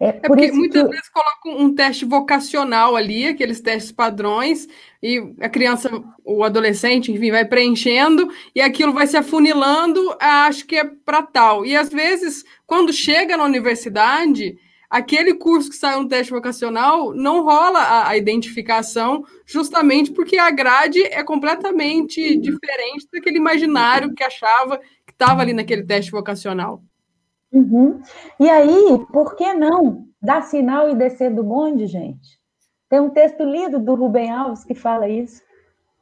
É, 0.00 0.08
é 0.08 0.12
porque 0.12 0.52
muitas 0.52 0.82
que... 0.82 0.88
vezes 0.88 1.08
colocam 1.08 1.64
um 1.64 1.74
teste 1.74 2.04
vocacional 2.04 2.94
ali, 2.94 3.26
aqueles 3.26 3.60
testes 3.60 3.90
padrões, 3.90 4.68
e 5.02 5.18
a 5.40 5.48
criança, 5.48 5.90
o 6.24 6.44
adolescente, 6.44 7.12
enfim, 7.12 7.30
vai 7.30 7.44
preenchendo 7.44 8.28
e 8.54 8.60
aquilo 8.60 8.92
vai 8.92 9.06
se 9.06 9.16
afunilando, 9.16 10.16
acho 10.20 10.66
que 10.66 10.76
é 10.76 10.84
para 10.84 11.22
tal. 11.22 11.66
E 11.66 11.76
às 11.76 11.88
vezes, 11.88 12.44
quando 12.66 12.92
chega 12.92 13.36
na 13.36 13.44
universidade, 13.44 14.56
aquele 14.88 15.34
curso 15.34 15.70
que 15.70 15.76
saiu 15.76 16.02
no 16.02 16.08
teste 16.08 16.32
vocacional 16.32 17.12
não 17.12 17.42
rola 17.42 17.80
a, 17.80 18.08
a, 18.08 18.16
identificação, 18.16 19.24
justamente 19.44 20.12
porque 20.12 20.38
a 20.38 20.50
grade 20.50 21.02
é 21.02 21.22
completamente 21.22 22.36
diferente 22.36 23.06
daquele 23.12 23.36
imaginário 23.36 24.14
que 24.14 24.24
achava 24.24 24.78
que 24.78 25.12
estava 25.12 25.42
ali 25.42 25.52
naquele 25.52 25.84
teste 25.84 26.10
vocacional. 26.10 26.82
Uhum. 27.52 28.00
E 28.38 28.48
aí, 28.48 29.06
por 29.12 29.34
que 29.36 29.54
não 29.54 30.06
dar 30.20 30.42
sinal 30.42 30.90
e 30.90 30.94
descer 30.94 31.34
do 31.34 31.42
bonde, 31.42 31.86
gente? 31.86 32.38
Tem 32.88 33.00
um 33.00 33.10
texto 33.10 33.44
lido 33.44 33.78
do 33.78 33.94
Rubem 33.94 34.30
Alves 34.30 34.64
que 34.64 34.74
fala 34.74 35.08
isso. 35.08 35.42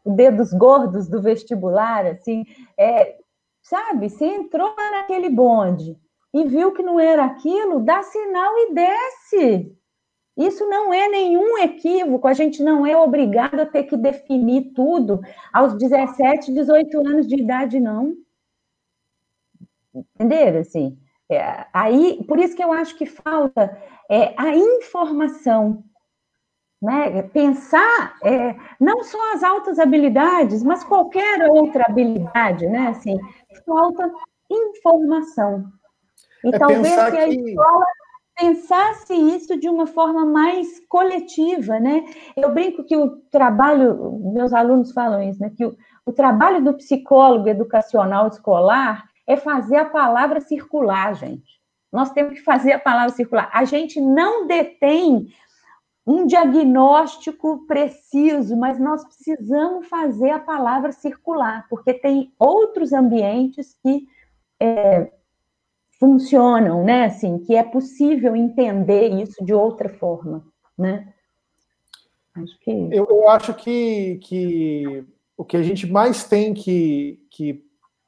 Dedos 0.04 0.52
gordos 0.52 1.08
do 1.08 1.20
vestibular, 1.20 2.06
assim, 2.06 2.44
é, 2.78 3.16
sabe? 3.60 4.08
Você 4.08 4.24
entrou 4.24 4.74
naquele 4.76 5.28
bonde 5.28 5.98
e 6.32 6.44
viu 6.44 6.72
que 6.72 6.82
não 6.82 7.00
era 7.00 7.24
aquilo, 7.24 7.80
dá 7.80 8.02
sinal 8.02 8.52
e 8.56 8.74
desce. 8.74 9.76
Isso 10.36 10.66
não 10.68 10.92
é 10.92 11.08
nenhum 11.08 11.58
equívoco, 11.58 12.28
a 12.28 12.34
gente 12.34 12.62
não 12.62 12.86
é 12.86 12.96
obrigado 12.96 13.58
a 13.58 13.66
ter 13.66 13.84
que 13.84 13.96
definir 13.96 14.72
tudo 14.74 15.20
aos 15.52 15.74
17, 15.74 16.52
18 16.52 16.98
anos 16.98 17.26
de 17.26 17.40
idade, 17.40 17.80
não. 17.80 18.14
Entenderam? 19.94 20.60
Assim, 20.60 20.98
é, 21.30 21.66
aí, 21.72 22.22
por 22.26 22.38
isso 22.38 22.54
que 22.54 22.62
eu 22.62 22.72
acho 22.72 22.96
que 22.96 23.06
falta 23.06 23.76
é, 24.08 24.34
a 24.36 24.54
informação, 24.54 25.82
né? 26.80 27.22
Pensar 27.22 28.16
é, 28.22 28.54
não 28.80 29.02
só 29.02 29.34
as 29.34 29.42
altas 29.42 29.78
habilidades, 29.78 30.62
mas 30.62 30.84
qualquer 30.84 31.48
outra 31.50 31.84
habilidade, 31.88 32.66
né? 32.68 32.88
Assim, 32.88 33.16
falta 33.64 34.10
informação. 34.50 35.64
E 36.44 36.54
é 36.54 36.58
talvez 36.58 36.94
que 36.94 37.16
a 37.16 37.28
escola 37.28 37.86
pensasse 38.38 39.14
isso 39.14 39.58
de 39.58 39.68
uma 39.68 39.86
forma 39.86 40.24
mais 40.24 40.80
coletiva, 40.88 41.80
né? 41.80 42.04
Eu 42.36 42.52
brinco 42.52 42.84
que 42.84 42.96
o 42.96 43.16
trabalho, 43.32 44.20
meus 44.32 44.52
alunos 44.52 44.92
falam 44.92 45.22
isso, 45.22 45.40
né? 45.40 45.50
Que 45.56 45.64
o, 45.64 45.76
o 46.04 46.12
trabalho 46.12 46.62
do 46.62 46.74
psicólogo 46.74 47.48
educacional 47.48 48.28
escolar 48.28 49.08
é 49.26 49.36
fazer 49.36 49.76
a 49.76 49.84
palavra 49.84 50.40
circular, 50.40 51.14
gente. 51.14 51.60
Nós 51.92 52.10
temos 52.10 52.34
que 52.34 52.44
fazer 52.44 52.72
a 52.72 52.78
palavra 52.78 53.14
circular. 53.14 53.50
A 53.52 53.64
gente 53.64 54.00
não 54.00 54.46
detém 54.46 55.28
um 56.06 56.24
diagnóstico 56.24 57.66
preciso, 57.66 58.56
mas 58.56 58.78
nós 58.78 59.04
precisamos 59.04 59.88
fazer 59.88 60.30
a 60.30 60.38
palavra 60.38 60.92
circular, 60.92 61.66
porque 61.68 61.92
tem 61.92 62.32
outros 62.38 62.92
ambientes 62.92 63.76
que 63.82 64.06
é, 64.60 65.10
funcionam, 65.98 66.84
né? 66.84 67.06
Assim, 67.06 67.38
que 67.38 67.56
é 67.56 67.62
possível 67.62 68.36
entender 68.36 69.08
isso 69.08 69.44
de 69.44 69.52
outra 69.52 69.88
forma, 69.88 70.46
né? 70.78 71.12
Acho 72.34 72.58
que... 72.60 72.70
eu, 72.70 73.06
eu 73.08 73.28
acho 73.28 73.54
que, 73.54 74.18
que 74.22 75.04
o 75.36 75.44
que 75.44 75.56
a 75.56 75.62
gente 75.62 75.90
mais 75.90 76.24
tem 76.24 76.54
que, 76.54 77.26
que 77.30 77.65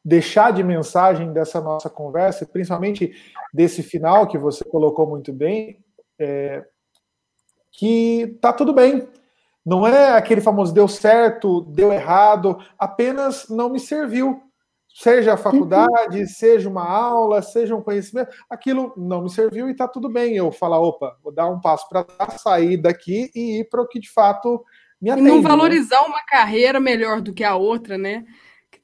deixar 0.09 0.55
de 0.55 0.65
mensagem 0.65 1.35
dessa 1.35 1.61
nossa 1.61 1.91
conversa, 1.91 2.47
principalmente 2.47 3.13
desse 3.53 3.83
final 3.83 4.27
que 4.27 4.39
você 4.39 4.65
colocou 4.65 5.07
muito 5.07 5.35
bem, 5.35 5.85
é 6.19 6.65
que 7.71 8.39
tá 8.41 8.51
tudo 8.51 8.73
bem. 8.73 9.07
Não 9.65 9.87
é 9.87 10.17
aquele 10.17 10.41
famoso 10.41 10.73
deu 10.73 10.89
certo, 10.89 11.61
deu 11.61 11.93
errado, 11.93 12.59
apenas 12.79 13.51
não 13.51 13.69
me 13.69 13.79
serviu. 13.79 14.41
Seja 14.95 15.35
a 15.35 15.37
faculdade, 15.37 16.27
seja 16.27 16.71
uma 16.71 16.89
aula, 16.89 17.43
seja 17.43 17.77
um 17.77 17.83
conhecimento, 17.83 18.35
aquilo 18.49 18.95
não 18.97 19.23
me 19.23 19.31
serviu 19.31 19.69
e 19.69 19.77
tá 19.77 19.87
tudo 19.87 20.09
bem. 20.09 20.35
Eu 20.35 20.51
falar, 20.51 20.81
opa, 20.81 21.19
vou 21.23 21.33
dar 21.33 21.49
um 21.51 21.61
passo 21.61 21.87
para 21.87 22.07
sair 22.39 22.79
daqui 22.79 23.31
e 23.35 23.61
ir 23.61 23.69
para 23.69 23.83
o 23.83 23.87
que 23.87 24.01
de 24.01 24.11
fato 24.11 24.65
me 25.01 25.11
atende. 25.11 25.29
E 25.29 25.31
não 25.31 25.43
né? 25.43 25.49
valorizar 25.49 26.01
né? 26.01 26.09
uma 26.09 26.25
carreira 26.25 26.81
melhor 26.81 27.21
do 27.21 27.35
que 27.35 27.45
a 27.45 27.55
outra, 27.55 27.99
né? 27.99 28.25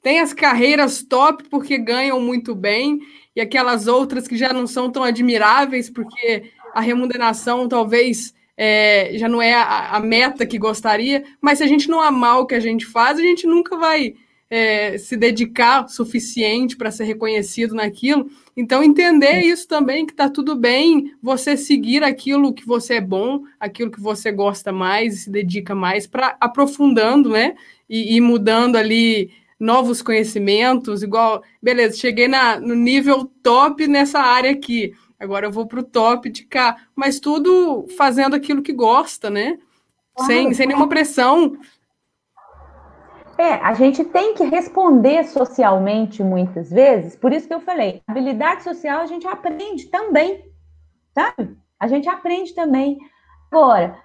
Tem 0.05 0.19
as 0.19 0.33
carreiras 0.33 1.01
top 1.01 1.45
porque 1.49 1.79
ganham 1.79 2.21
muito 2.21 2.53
bem, 2.53 2.99
e 3.35 3.41
aquelas 3.41 3.87
outras 3.87 4.27
que 4.27 4.37
já 4.37 4.53
não 4.53 4.67
são 4.67 4.91
tão 4.91 5.03
admiráveis 5.03 5.89
porque 5.89 6.51
a 6.75 6.79
remuneração 6.79 7.67
talvez 7.67 8.31
é, 8.55 9.13
já 9.15 9.27
não 9.27 9.41
é 9.41 9.55
a, 9.55 9.95
a, 9.95 9.99
meta 9.99 10.45
que 10.45 10.59
gostaria, 10.59 11.23
mas 11.41 11.57
se 11.57 11.63
a 11.63 11.67
gente 11.67 11.89
não 11.89 11.99
amar 11.99 12.37
o 12.37 12.45
que 12.45 12.53
a 12.53 12.59
gente 12.59 12.85
faz, 12.85 13.17
a 13.17 13.21
gente 13.23 13.47
nunca 13.47 13.75
vai 13.77 14.13
é, 14.47 14.95
se 14.99 15.17
dedicar 15.17 15.85
o 15.85 15.89
suficiente 15.89 16.77
para 16.77 16.91
ser 16.91 17.05
reconhecido 17.05 17.73
naquilo. 17.73 18.29
Então, 18.55 18.83
entender 18.83 19.39
isso 19.39 19.67
também, 19.67 20.05
que 20.05 20.13
está 20.13 20.29
tudo 20.29 20.55
bem 20.55 21.15
você 21.19 21.57
seguir 21.57 22.03
aquilo 22.03 22.53
que 22.53 22.63
você 22.63 22.97
é 22.97 23.01
bom, 23.01 23.41
aquilo 23.59 23.89
que 23.89 23.99
você 23.99 24.31
gosta 24.31 24.71
mais 24.71 25.15
e 25.15 25.17
se 25.17 25.31
dedica 25.31 25.73
mais, 25.73 26.05
para 26.05 26.37
aprofundando, 26.39 27.31
né? 27.31 27.55
E, 27.89 28.15
e 28.15 28.21
mudando 28.21 28.75
ali 28.75 29.31
novos 29.59 30.01
conhecimentos, 30.01 31.01
igual, 31.01 31.41
beleza, 31.61 31.97
cheguei 31.97 32.27
na, 32.27 32.59
no 32.59 32.75
nível 32.75 33.25
top 33.41 33.87
nessa 33.87 34.19
área 34.19 34.51
aqui, 34.51 34.93
agora 35.19 35.47
eu 35.47 35.51
vou 35.51 35.65
para 35.65 35.79
o 35.79 35.83
top 35.83 36.29
de 36.29 36.45
cá, 36.45 36.75
mas 36.95 37.19
tudo 37.19 37.87
fazendo 37.97 38.35
aquilo 38.35 38.61
que 38.61 38.73
gosta, 38.73 39.29
né? 39.29 39.57
Sem, 40.25 40.53
sem 40.53 40.67
nenhuma 40.67 40.87
pressão. 40.87 41.57
É, 43.37 43.55
a 43.55 43.73
gente 43.73 44.03
tem 44.03 44.33
que 44.33 44.45
responder 44.45 45.25
socialmente 45.25 46.23
muitas 46.23 46.69
vezes, 46.69 47.17
por 47.17 47.33
isso 47.33 47.47
que 47.47 47.53
eu 47.53 47.59
falei, 47.59 48.01
habilidade 48.07 48.63
social 48.63 49.01
a 49.01 49.05
gente 49.05 49.27
aprende 49.27 49.87
também, 49.87 50.45
sabe? 51.13 51.57
A 51.77 51.87
gente 51.87 52.07
aprende 52.07 52.53
também. 52.55 52.97
Agora, 53.51 53.97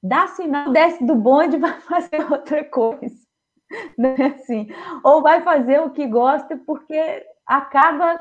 dá 0.00 0.28
sinal, 0.28 0.70
desce 0.72 1.04
do 1.04 1.16
bonde 1.16 1.56
vai 1.58 1.80
fazer 1.80 2.30
outra 2.30 2.64
coisa. 2.64 3.27
Né? 3.98 4.14
Assim, 4.34 4.68
ou 5.04 5.22
vai 5.22 5.42
fazer 5.42 5.80
o 5.80 5.90
que 5.90 6.06
gosta 6.06 6.56
porque 6.56 7.26
acaba 7.46 8.18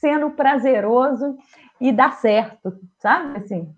sendo 0.00 0.30
prazeroso 0.30 1.36
e 1.80 1.92
dá 1.92 2.10
certo, 2.10 2.76
sabe? 2.98 3.38
Assim, 3.38 3.74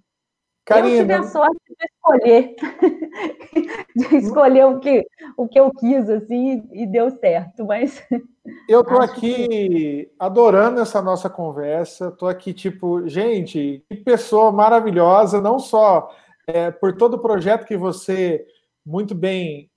Karina. 0.65 0.89
Eu 0.89 1.01
tive 1.01 1.13
a 1.13 1.23
sorte 1.25 1.61
de 1.69 1.87
escolher, 1.93 2.57
de 3.95 4.17
escolher 4.17 4.65
o 4.65 4.81
que, 4.81 5.07
o 5.37 5.47
que 5.47 5.61
eu 5.61 5.71
quis, 5.73 6.09
assim, 6.09 6.67
e 6.73 6.87
deu 6.87 7.11
certo, 7.11 7.67
mas... 7.67 8.03
Eu 8.69 8.85
tô 8.85 9.01
aqui 9.01 9.49
que... 9.49 10.13
adorando 10.19 10.79
essa 10.79 11.01
nossa 11.01 11.31
conversa, 11.31 12.11
tô 12.11 12.27
aqui, 12.27 12.53
tipo, 12.53 13.09
gente, 13.09 13.83
que 13.89 13.97
pessoa 13.97 14.53
maravilhosa, 14.53 15.41
não 15.41 15.59
só 15.59 16.11
é, 16.47 16.71
por 16.71 16.95
todo 16.95 17.15
o 17.15 17.23
projeto 17.23 17.65
que 17.65 17.75
você 17.75 18.45
muito 18.85 19.15
bem 19.15 19.71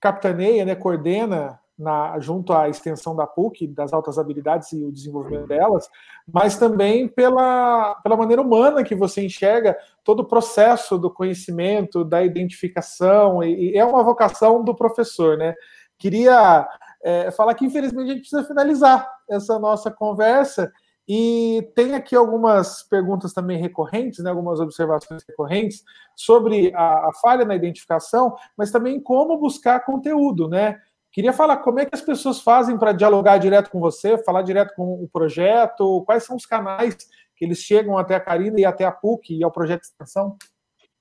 capitaneia, 0.00 0.64
né, 0.64 0.74
coordena 0.74 1.60
na, 1.80 2.18
junto 2.20 2.52
à 2.52 2.68
extensão 2.68 3.16
da 3.16 3.26
PUC, 3.26 3.66
das 3.66 3.92
altas 3.92 4.18
habilidades 4.18 4.70
e 4.72 4.84
o 4.84 4.92
desenvolvimento 4.92 5.46
delas, 5.46 5.88
mas 6.30 6.58
também 6.58 7.08
pela, 7.08 7.94
pela 8.02 8.16
maneira 8.16 8.42
humana 8.42 8.84
que 8.84 8.94
você 8.94 9.24
enxerga 9.24 9.76
todo 10.04 10.20
o 10.20 10.26
processo 10.26 10.98
do 10.98 11.10
conhecimento, 11.10 12.04
da 12.04 12.22
identificação, 12.22 13.42
e, 13.42 13.72
e 13.72 13.78
é 13.78 13.84
uma 13.84 14.02
vocação 14.02 14.62
do 14.62 14.74
professor, 14.74 15.38
né? 15.38 15.54
Queria 15.98 16.68
é, 17.02 17.30
falar 17.30 17.54
que, 17.54 17.64
infelizmente, 17.64 18.10
a 18.10 18.14
gente 18.14 18.20
precisa 18.20 18.44
finalizar 18.44 19.10
essa 19.28 19.58
nossa 19.58 19.90
conversa, 19.90 20.70
e 21.12 21.68
tem 21.74 21.96
aqui 21.96 22.14
algumas 22.14 22.84
perguntas 22.84 23.32
também 23.32 23.58
recorrentes, 23.58 24.22
né, 24.22 24.30
algumas 24.30 24.60
observações 24.60 25.24
recorrentes 25.28 25.82
sobre 26.14 26.72
a, 26.72 27.08
a, 27.08 27.10
falha 27.20 27.44
na 27.44 27.56
identificação, 27.56 28.36
mas 28.56 28.70
também 28.70 29.02
como 29.02 29.36
buscar 29.36 29.84
conteúdo, 29.84 30.46
né? 30.46 30.78
Queria 31.10 31.32
falar 31.32 31.56
como 31.56 31.80
é 31.80 31.84
que 31.84 31.96
as 31.96 32.00
pessoas 32.00 32.40
fazem 32.40 32.78
para 32.78 32.92
dialogar 32.92 33.38
direto 33.38 33.72
com 33.72 33.80
você, 33.80 34.18
falar 34.18 34.42
direto 34.42 34.72
com 34.76 35.02
o 35.02 35.08
projeto, 35.12 36.04
quais 36.06 36.22
são 36.22 36.36
os 36.36 36.46
canais 36.46 36.96
que 37.34 37.44
eles 37.44 37.58
chegam 37.58 37.98
até 37.98 38.14
a 38.14 38.20
Karina 38.20 38.60
e 38.60 38.64
até 38.64 38.84
a 38.84 38.92
PUC 38.92 39.36
e 39.36 39.42
ao 39.42 39.50
projeto 39.50 39.80
de 39.80 39.86
extensão? 39.88 40.36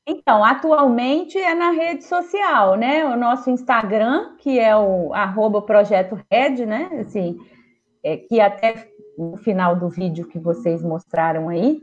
Então, 0.08 0.44
atualmente 0.44 1.38
é 1.38 1.54
na 1.54 1.70
rede 1.70 2.04
social, 2.04 2.76
né? 2.76 3.06
O 3.06 3.16
nosso 3.16 3.52
Instagram, 3.52 4.38
que 4.40 4.60
é 4.60 4.76
o 4.76 5.14
arroba 5.14 5.62
projeto 5.62 6.20
Red, 6.32 6.66
né? 6.66 6.90
Assim, 7.00 7.38
é, 8.04 8.18
que 8.18 8.42
até 8.42 8.90
no 9.20 9.38
final 9.38 9.76
do 9.76 9.90
vídeo 9.90 10.28
que 10.28 10.40
vocês 10.40 10.82
mostraram 10.82 11.50
aí, 11.50 11.82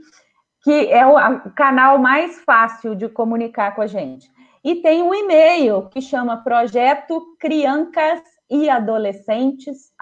que 0.62 0.90
é 0.90 1.06
o 1.06 1.50
canal 1.50 1.98
mais 1.98 2.40
fácil 2.40 2.94
de 2.94 3.08
comunicar 3.08 3.74
com 3.74 3.82
a 3.82 3.86
gente. 3.86 4.28
e 4.64 4.76
tem 4.76 5.00
um 5.00 5.14
e-mail 5.14 5.88
que 5.90 6.00
chama 6.00 6.42
projeto 6.42 7.22
criancas 7.38 8.20
e 8.50 8.68
adolescentes 8.68 9.92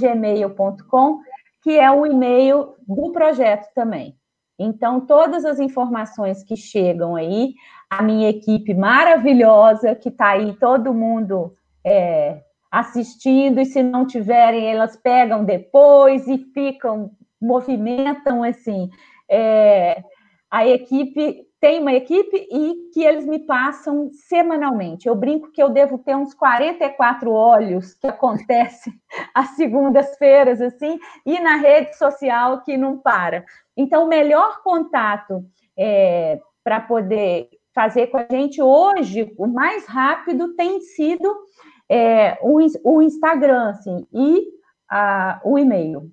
gmail.com 0.00 1.20
que 1.62 1.76
é 1.78 1.90
o 1.90 2.06
e-mail 2.06 2.76
do 2.86 3.10
projeto 3.10 3.68
também. 3.74 4.16
Então, 4.56 5.00
todas 5.00 5.44
as 5.44 5.58
informações 5.58 6.44
que 6.44 6.56
chegam 6.56 7.16
aí, 7.16 7.54
a 7.90 8.02
minha 8.02 8.30
equipe 8.30 8.72
maravilhosa, 8.72 9.94
que 9.94 10.08
está 10.08 10.28
aí 10.28 10.54
todo 10.54 10.94
mundo 10.94 11.54
é, 11.84 12.42
assistindo, 12.70 13.60
e 13.60 13.64
se 13.64 13.82
não 13.82 14.06
tiverem, 14.06 14.70
elas 14.70 14.96
pegam 14.96 15.44
depois 15.44 16.26
e 16.26 16.38
ficam, 16.52 17.10
movimentam 17.40 18.42
assim. 18.42 18.90
É, 19.28 20.02
a 20.50 20.66
equipe 20.66 21.46
tem 21.60 21.80
uma 21.80 21.92
equipe 21.92 22.46
e 22.50 22.90
que 22.92 23.02
eles 23.02 23.26
me 23.26 23.38
passam 23.38 24.10
semanalmente. 24.12 25.08
Eu 25.08 25.14
brinco 25.14 25.50
que 25.50 25.62
eu 25.62 25.70
devo 25.70 25.98
ter 25.98 26.14
uns 26.14 26.34
44 26.34 27.32
olhos 27.32 27.94
que 27.94 28.06
acontecem 28.06 28.92
às 29.34 29.50
segundas-feiras, 29.50 30.60
assim, 30.60 30.98
e 31.24 31.40
na 31.40 31.56
rede 31.56 31.96
social 31.96 32.62
que 32.62 32.76
não 32.76 32.98
para. 32.98 33.44
Então, 33.76 34.04
o 34.04 34.08
melhor 34.08 34.62
contato 34.62 35.44
é, 35.76 36.40
para 36.62 36.80
poder 36.80 37.48
fazer 37.74 38.06
com 38.08 38.18
a 38.18 38.26
gente 38.30 38.60
hoje, 38.62 39.34
o 39.36 39.46
mais 39.46 39.86
rápido, 39.86 40.54
tem 40.54 40.80
sido 40.80 41.45
é, 41.88 42.38
o, 42.42 42.58
o 42.84 43.02
Instagram, 43.02 43.70
assim, 43.70 44.06
e 44.12 44.48
a, 44.88 45.40
o 45.44 45.58
e-mail. 45.58 46.10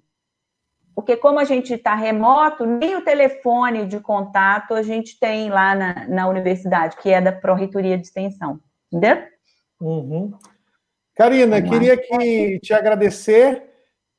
Porque 0.96 1.18
como 1.18 1.40
a 1.40 1.44
gente 1.44 1.74
está 1.74 1.96
remoto, 1.96 2.66
nem 2.66 2.96
o 2.96 3.04
telefone 3.04 3.86
de 3.88 4.00
contato 4.00 4.76
a 4.76 4.84
gente 4.84 5.20
tem 5.20 5.50
lá 5.50 5.74
na, 5.74 6.08
na 6.08 6.28
universidade, 6.28 6.98
que 6.98 7.10
é 7.10 7.20
da 7.20 7.32
Pró-Reitoria 7.32 7.98
de 7.98 8.06
Extensão, 8.06 8.60
entendeu? 8.92 9.24
Uhum. 9.82 10.34
Karina, 11.16 11.62
queria 11.62 11.98
que 11.98 12.60
te 12.60 12.74
agradecer 12.74 13.64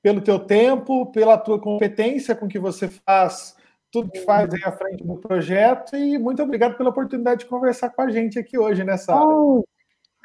pelo 0.03 0.21
teu 0.21 0.39
tempo, 0.39 1.11
pela 1.13 1.39
tua 1.39 1.61
competência 1.61 2.35
com 2.35 2.47
que 2.47 2.59
você 2.59 2.89
faz 2.89 3.57
tudo 3.91 4.11
que 4.11 4.21
faz 4.21 4.53
aí 4.53 4.61
à 4.65 4.73
frente 4.73 5.05
do 5.05 5.17
projeto 5.17 5.97
e 5.97 6.19
muito 6.19 6.43
obrigado 6.43 6.77
pela 6.77 6.91
oportunidade 6.91 7.41
de 7.41 7.47
conversar 7.47 7.91
com 7.91 8.03
a 8.03 8.11
gente 8.11 8.39
aqui 8.39 8.59
hoje 8.59 8.83
nessa 8.83 9.15
oh, 9.15 9.65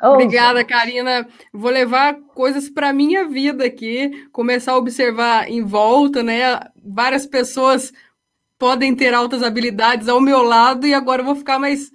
Obrigada, 0.02 0.64
Karina. 0.64 1.28
Vou 1.54 1.70
levar 1.70 2.16
coisas 2.34 2.70
para 2.70 2.93
minha 2.93 3.28
vida 3.28 3.66
aqui, 3.66 4.28
começar 4.32 4.74
a 4.74 4.78
observar 4.78 5.50
em 5.50 5.64
volta, 5.64 6.24
né? 6.24 6.60
Várias 6.82 7.26
pessoas 7.26 7.91
podem 8.58 8.95
ter 8.95 9.14
altas 9.14 9.43
habilidades 9.43 10.08
ao 10.08 10.20
meu 10.20 10.41
lado 10.41 10.86
e 10.86 10.93
agora 10.93 11.22
eu 11.22 11.26
vou 11.26 11.36
ficar 11.36 11.60
mais 11.60 11.91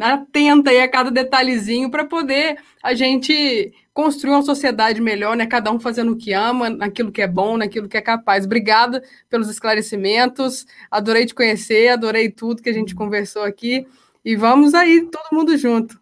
atenta 0.00 0.70
aí 0.70 0.80
a 0.80 0.88
cada 0.88 1.10
detalhezinho 1.10 1.90
para 1.90 2.04
poder 2.04 2.58
a 2.82 2.94
gente 2.94 3.72
construir 3.92 4.32
uma 4.32 4.42
sociedade 4.42 5.00
melhor, 5.00 5.36
né? 5.36 5.46
Cada 5.46 5.70
um 5.70 5.78
fazendo 5.78 6.12
o 6.12 6.16
que 6.16 6.32
ama, 6.32 6.70
naquilo 6.70 7.12
que 7.12 7.20
é 7.20 7.28
bom, 7.28 7.56
naquilo 7.56 7.88
que 7.88 7.96
é 7.96 8.00
capaz. 8.00 8.44
Obrigada 8.44 9.02
pelos 9.28 9.50
esclarecimentos. 9.50 10.66
Adorei 10.90 11.26
te 11.26 11.34
conhecer, 11.34 11.88
adorei 11.88 12.30
tudo 12.30 12.62
que 12.62 12.70
a 12.70 12.72
gente 12.72 12.94
conversou 12.94 13.42
aqui 13.42 13.86
e 14.24 14.34
vamos 14.34 14.74
aí 14.74 15.02
todo 15.10 15.36
mundo 15.36 15.56
junto. 15.56 16.01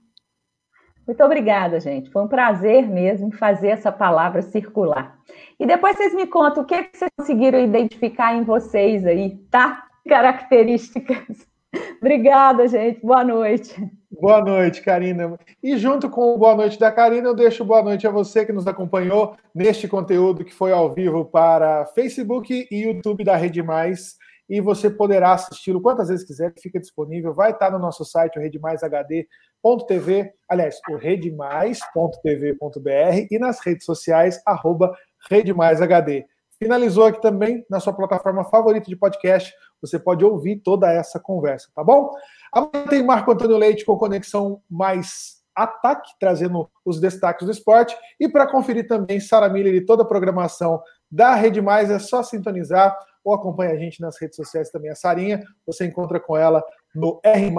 Muito 1.11 1.24
obrigada, 1.24 1.80
gente. 1.80 2.08
Foi 2.08 2.22
um 2.22 2.28
prazer 2.28 2.88
mesmo 2.88 3.32
fazer 3.32 3.70
essa 3.70 3.90
palavra 3.90 4.42
circular. 4.42 5.18
E 5.58 5.66
depois 5.66 5.96
vocês 5.96 6.14
me 6.14 6.24
contam 6.24 6.62
o 6.62 6.66
que, 6.66 6.88
vocês 6.92 7.11
conseguiram 7.18 7.58
identificar 7.58 8.32
em 8.32 8.44
vocês 8.44 9.04
aí, 9.04 9.36
tá? 9.50 9.86
Características. 10.08 11.48
Obrigada, 12.00 12.68
gente. 12.68 13.04
Boa 13.04 13.24
noite. 13.24 13.74
Boa 14.08 14.40
noite, 14.40 14.82
Karina. 14.82 15.36
E 15.61 15.76
junto 15.76 16.08
com 16.08 16.32
o 16.32 16.38
boa 16.38 16.54
noite 16.54 16.78
da 16.78 16.92
Karina, 16.92 17.26
eu 17.26 17.34
deixo 17.34 17.64
boa 17.64 17.82
noite 17.82 18.06
a 18.06 18.11
você 18.12 18.46
que 18.46 18.52
nos 18.52 18.68
acompanhou 18.68 19.36
neste 19.52 19.88
conteúdo 19.88 20.44
que 20.44 20.54
foi 20.54 20.70
ao 20.70 20.94
vivo 20.94 21.24
para 21.24 21.86
Facebook 21.86 22.68
e 22.70 22.84
YouTube 22.84 23.24
da 23.24 23.34
Rede 23.34 23.64
Mais. 23.64 24.14
E 24.48 24.61
você 24.61 24.88
poderá 24.88 25.32
assisti-lo 25.32 25.80
quantas 25.80 26.08
vezes 26.08 26.24
quiser, 26.24 26.52
fica 26.56 26.78
disponível. 26.78 27.34
Vai 27.34 27.50
estar 27.50 27.72
no 27.72 27.80
nosso 27.80 28.04
site, 28.04 28.38
o 28.38 28.42
HD 28.42 29.26
redemais.tv, 29.64 30.32
aliás, 30.48 30.80
o 30.88 30.96
redemais.tv.br 30.96 33.26
e 33.30 33.38
nas 33.38 33.61
redes 33.61 33.84
sociais, 33.84 34.40
arroba 34.46 34.92
redemaishd. 35.28 36.24
Finalizou 36.58 37.04
aqui 37.06 37.20
também 37.20 37.64
na 37.70 37.78
sua 37.80 37.92
plataforma 37.92 38.44
favorita 38.44 38.88
de 38.88 38.96
podcast, 38.96 39.52
você 39.80 39.98
pode 39.98 40.24
ouvir 40.24 40.61
toda 40.61 40.92
essa 40.92 41.18
conversa, 41.18 41.68
tá 41.74 41.82
bom? 41.82 42.11
Amanhã 42.52 42.86
tem 42.88 43.02
Marco 43.02 43.32
Antônio 43.32 43.56
Leite 43.56 43.84
com 43.84 43.96
conexão 43.96 44.61
mais 44.68 45.40
ataque, 45.56 46.11
trazendo 46.18 46.68
os 46.84 47.00
destaques 47.00 47.46
do 47.46 47.52
esporte. 47.52 47.96
E 48.18 48.28
para 48.28 48.46
conferir 48.46 48.86
também 48.86 49.20
Sara 49.20 49.48
Miller 49.48 49.74
e 49.74 49.84
toda 49.84 50.02
a 50.02 50.06
programação 50.06 50.82
da 51.11 51.34
Rede 51.34 51.62
Mais, 51.62 51.90
é 51.90 51.98
só 51.98 52.22
sintonizar 52.22 52.96
ou 53.24 53.34
acompanha 53.34 53.72
a 53.72 53.76
gente 53.76 54.00
nas 54.00 54.20
redes 54.20 54.36
sociais 54.36 54.70
também. 54.70 54.90
A 54.90 54.94
Sarinha, 54.94 55.42
você 55.66 55.86
encontra 55.86 56.20
com 56.20 56.36
ela 56.36 56.62
no 56.94 57.20
R 57.22 57.50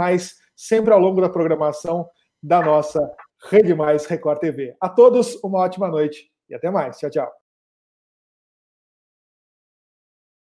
sempre 0.61 0.93
ao 0.93 0.99
longo 0.99 1.19
da 1.19 1.27
programação 1.27 2.07
da 2.41 2.61
nossa 2.61 3.11
Rede 3.49 3.73
Mais 3.73 4.05
Record 4.05 4.39
TV. 4.39 4.75
A 4.79 4.87
todos, 4.87 5.35
uma 5.43 5.59
ótima 5.59 5.87
noite 5.87 6.31
e 6.47 6.53
até 6.53 6.69
mais. 6.69 6.99
Tchau, 6.99 7.09
tchau. 7.09 7.40